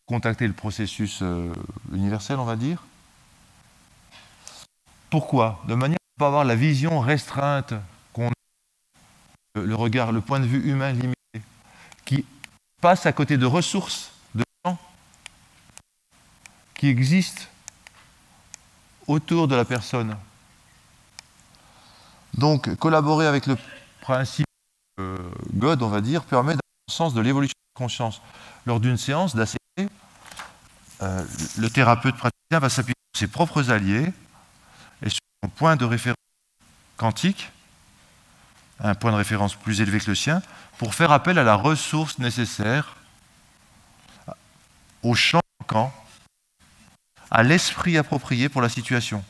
contacter 0.07 0.47
le 0.47 0.53
processus 0.53 1.21
euh, 1.23 1.53
universel, 1.93 2.39
on 2.39 2.45
va 2.45 2.57
dire. 2.57 2.83
Pourquoi? 5.11 5.63
De 5.67 5.75
manière 5.75 5.99
à 6.01 6.15
ne 6.17 6.21
pas 6.21 6.27
avoir 6.29 6.45
la 6.45 6.55
vision 6.55 7.01
restreinte 7.01 7.75
qu'on 8.13 8.29
a, 8.29 8.33
le 9.61 9.75
regard, 9.75 10.13
le 10.13 10.21
point 10.21 10.41
de 10.41 10.47
vue 10.47 10.71
humain 10.71 10.93
limité, 10.93 11.43
qui 12.05 12.25
passe 12.81 13.07
à 13.07 13.13
côté 13.13 13.37
de 13.37 13.47
ressources, 13.47 14.13
de 14.35 14.45
gens 14.65 14.79
qui 16.75 16.89
existent 16.89 17.43
autour 19.07 19.49
de 19.49 19.57
la 19.57 19.65
personne. 19.65 20.17
Donc, 22.35 22.75
collaborer 22.77 23.27
avec 23.27 23.47
le 23.47 23.57
principe 24.01 24.47
euh, 25.01 25.17
God, 25.55 25.83
on 25.83 25.89
va 25.89 26.01
dire, 26.01 26.23
permet 26.25 26.53
dans 26.53 26.61
le 26.89 26.93
sens 26.93 27.15
de 27.15 27.21
l'évolution 27.21 27.55
de 27.55 27.81
la 27.81 27.85
conscience. 27.85 28.21
Lors 28.67 28.81
d'une 28.81 28.97
séance 28.97 29.35
d'ACT, 29.35 29.57
euh, 31.03 31.25
le 31.59 31.69
thérapeute 31.71 32.17
praticien 32.17 32.59
va 32.59 32.69
s'appuyer 32.69 32.95
sur 33.15 33.21
ses 33.21 33.27
propres 33.27 33.71
alliés 33.71 34.13
et 35.03 35.11
sur 35.11 35.21
un 35.43 35.49
point 35.49 35.77
de 35.77 35.85
référence 35.85 36.17
quantique, 36.97 37.51
un 38.81 38.95
point 38.95 39.13
de 39.13 39.17
référence 39.17 39.55
plus 39.55 39.81
élevé 39.81 39.99
que 40.01 40.11
le 40.11 40.15
sien, 40.15 40.43
pour 40.79 40.95
faire 40.95 41.13
appel 41.13 41.39
à 41.39 41.45
la 41.45 41.55
ressource 41.55 42.19
nécessaire 42.19 42.97
au 45.03 45.15
champ 45.15 45.41
manquant, 45.61 45.93
à 47.31 47.43
l'esprit 47.43 47.99
approprié 47.99 48.49
pour 48.49 48.63
la 48.63 48.69
situation. 48.69 49.25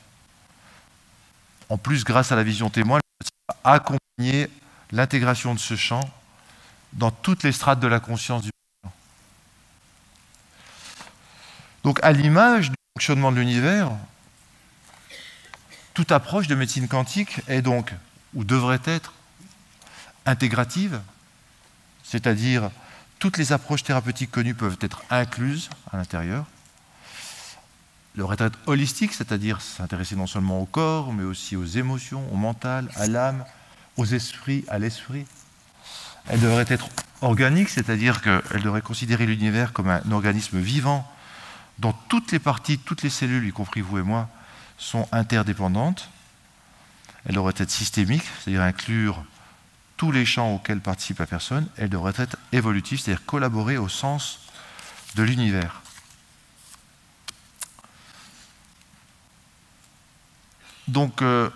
En 1.69 1.79
plus, 1.79 2.05
grâce 2.05 2.33
à 2.33 2.37
la 2.37 2.43
vision 2.43 2.71
témoin, 2.71 3.01
accompagner 3.64 4.49
l'intégration 4.93 5.55
de 5.55 5.59
ce 5.59 5.77
champ 5.77 6.09
dans 6.93 7.11
toutes 7.11 7.43
les 7.43 7.53
strates 7.53 7.81
de 7.81 7.87
la 7.87 8.01
conscience 8.01 8.43
du 8.43 8.51
patient. 8.83 8.95
Donc 11.87 12.01
à 12.03 12.11
l'image 12.11 12.70
du 12.70 12.74
fonctionnement 12.97 13.30
de 13.30 13.37
l'univers, 13.37 13.93
toute 15.95 16.11
approche 16.11 16.49
de 16.49 16.57
médecine 16.57 16.89
quantique 16.89 17.43
est 17.47 17.62
donc, 17.62 17.95
ou 18.34 18.43
devrait 18.43 18.80
être, 18.87 19.12
intégrative, 20.24 21.01
c'est-à-dire 22.03 22.70
toutes 23.20 23.39
les 23.39 23.53
approches 23.53 23.84
thérapeutiques 23.84 24.32
connues 24.32 24.57
peuvent 24.57 24.78
être 24.80 25.05
incluses 25.11 25.70
à 25.93 25.97
l'intérieur. 25.97 26.47
Le 28.16 28.24
retraite 28.24 28.55
holistique, 28.66 29.14
c'est-à-dire 29.14 29.61
s'intéresser 29.61 30.16
non 30.16 30.26
seulement 30.26 30.61
au 30.61 30.66
corps, 30.66 31.12
mais 31.12 31.22
aussi 31.22 31.55
aux 31.55 31.66
émotions, 31.66 32.26
au 32.32 32.37
mental, 32.37 32.89
à 32.97 33.07
l'âme, 33.07 33.45
aux 33.97 34.07
esprits, 34.07 34.64
à 34.66 34.80
l'esprit. 34.80 35.24
Elle 36.26 36.41
devrait 36.41 36.66
être 36.68 36.89
organique, 37.20 37.68
c'est-à-dire 37.68 38.22
qu'elle 38.22 38.62
devrait 38.62 38.82
considérer 38.82 39.24
l'univers 39.24 39.72
comme 39.72 39.89
un 39.89 40.11
organisme 40.11 40.59
vivant 40.59 41.09
dont 41.79 41.95
toutes 42.09 42.33
les 42.33 42.39
parties, 42.39 42.79
toutes 42.79 43.03
les 43.03 43.11
cellules, 43.11 43.47
y 43.47 43.53
compris 43.53 43.81
vous 43.81 43.99
et 43.99 44.03
moi, 44.03 44.29
sont 44.79 45.09
interdépendantes. 45.12 46.09
Elle 47.24 47.35
devrait 47.35 47.55
être 47.57 47.70
systémique, 47.70 48.24
c'est-à-dire 48.41 48.62
inclure 48.62 49.24
tous 49.97 50.12
les 50.12 50.27
champs 50.27 50.55
auxquels 50.55 50.81
participe 50.81 51.18
la 51.18 51.27
personne. 51.27 51.66
Elle 51.77 51.89
devrait 51.89 52.14
être 52.16 52.37
évolutive, 52.53 53.01
c'est-à-dire 53.01 53.24
collaborer 53.24 53.79
au 53.79 53.89
sens 53.89 54.41
de 55.14 55.22
l'univers. 55.22 55.83
Donc, 60.89 61.22
euh, 61.22 61.51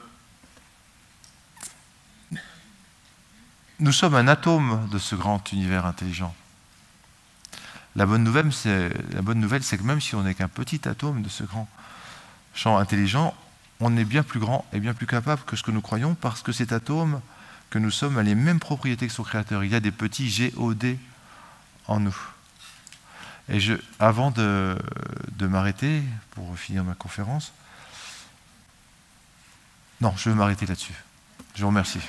Nous 3.80 3.92
sommes 3.92 4.14
un 4.14 4.28
atome 4.28 4.86
de 4.92 4.98
ce 4.98 5.14
grand 5.14 5.52
univers 5.52 5.86
intelligent. 5.86 6.34
La 7.97 8.07
bonne 8.07 8.22
nouvelle, 8.22 8.53
c'est, 8.53 8.91
que 9.12 9.82
même 9.82 10.01
si 10.01 10.14
on 10.14 10.22
n'est 10.22 10.34
qu'un 10.34 10.49
petit 10.49 10.88
atome 10.88 11.22
de 11.22 11.28
ce 11.28 11.43
grand 11.43 11.68
champ 12.55 12.78
intelligent, 12.78 13.34
on 13.80 13.97
est 13.97 14.05
bien 14.05 14.22
plus 14.22 14.41
grand 14.41 14.64
et 14.72 14.80
bien 14.80 14.95
plus 14.95 15.07
capable 15.07 15.43
que 15.43 15.57
ce 15.57 15.62
que 15.62 15.70
nous 15.70 15.80
croyons 15.80 16.14
parce 16.14 16.43
que 16.43 16.53
cet 16.53 16.72
atome 16.72 17.20
que 17.70 17.78
nous 17.78 17.91
sommes 17.91 18.18
a 18.18 18.22
les 18.22 18.34
mêmes 18.34 18.61
propriétés 18.61 19.07
que 19.07 19.12
son 19.12 19.22
créateur. 19.22 19.64
Il 19.64 19.70
y 19.70 19.74
a 19.74 19.80
des 19.80 19.93
petits 19.93 20.51
GOD 20.55 20.97
en 21.86 22.01
nous. 22.01 22.16
Et 23.49 23.59
avant 23.99 24.30
de, 24.30 24.76
de 25.32 25.47
m'arrêter, 25.47 26.03
pour 26.32 26.57
finir 26.57 26.84
ma 26.84 26.95
conférence, 26.95 27.53
non, 30.01 30.14
je 30.16 30.30
vais 30.30 30.36
m'arrêter 30.36 30.66
là-dessus. 30.66 30.95
Je 31.55 31.62
vous 31.62 31.68
remercie. 31.68 32.01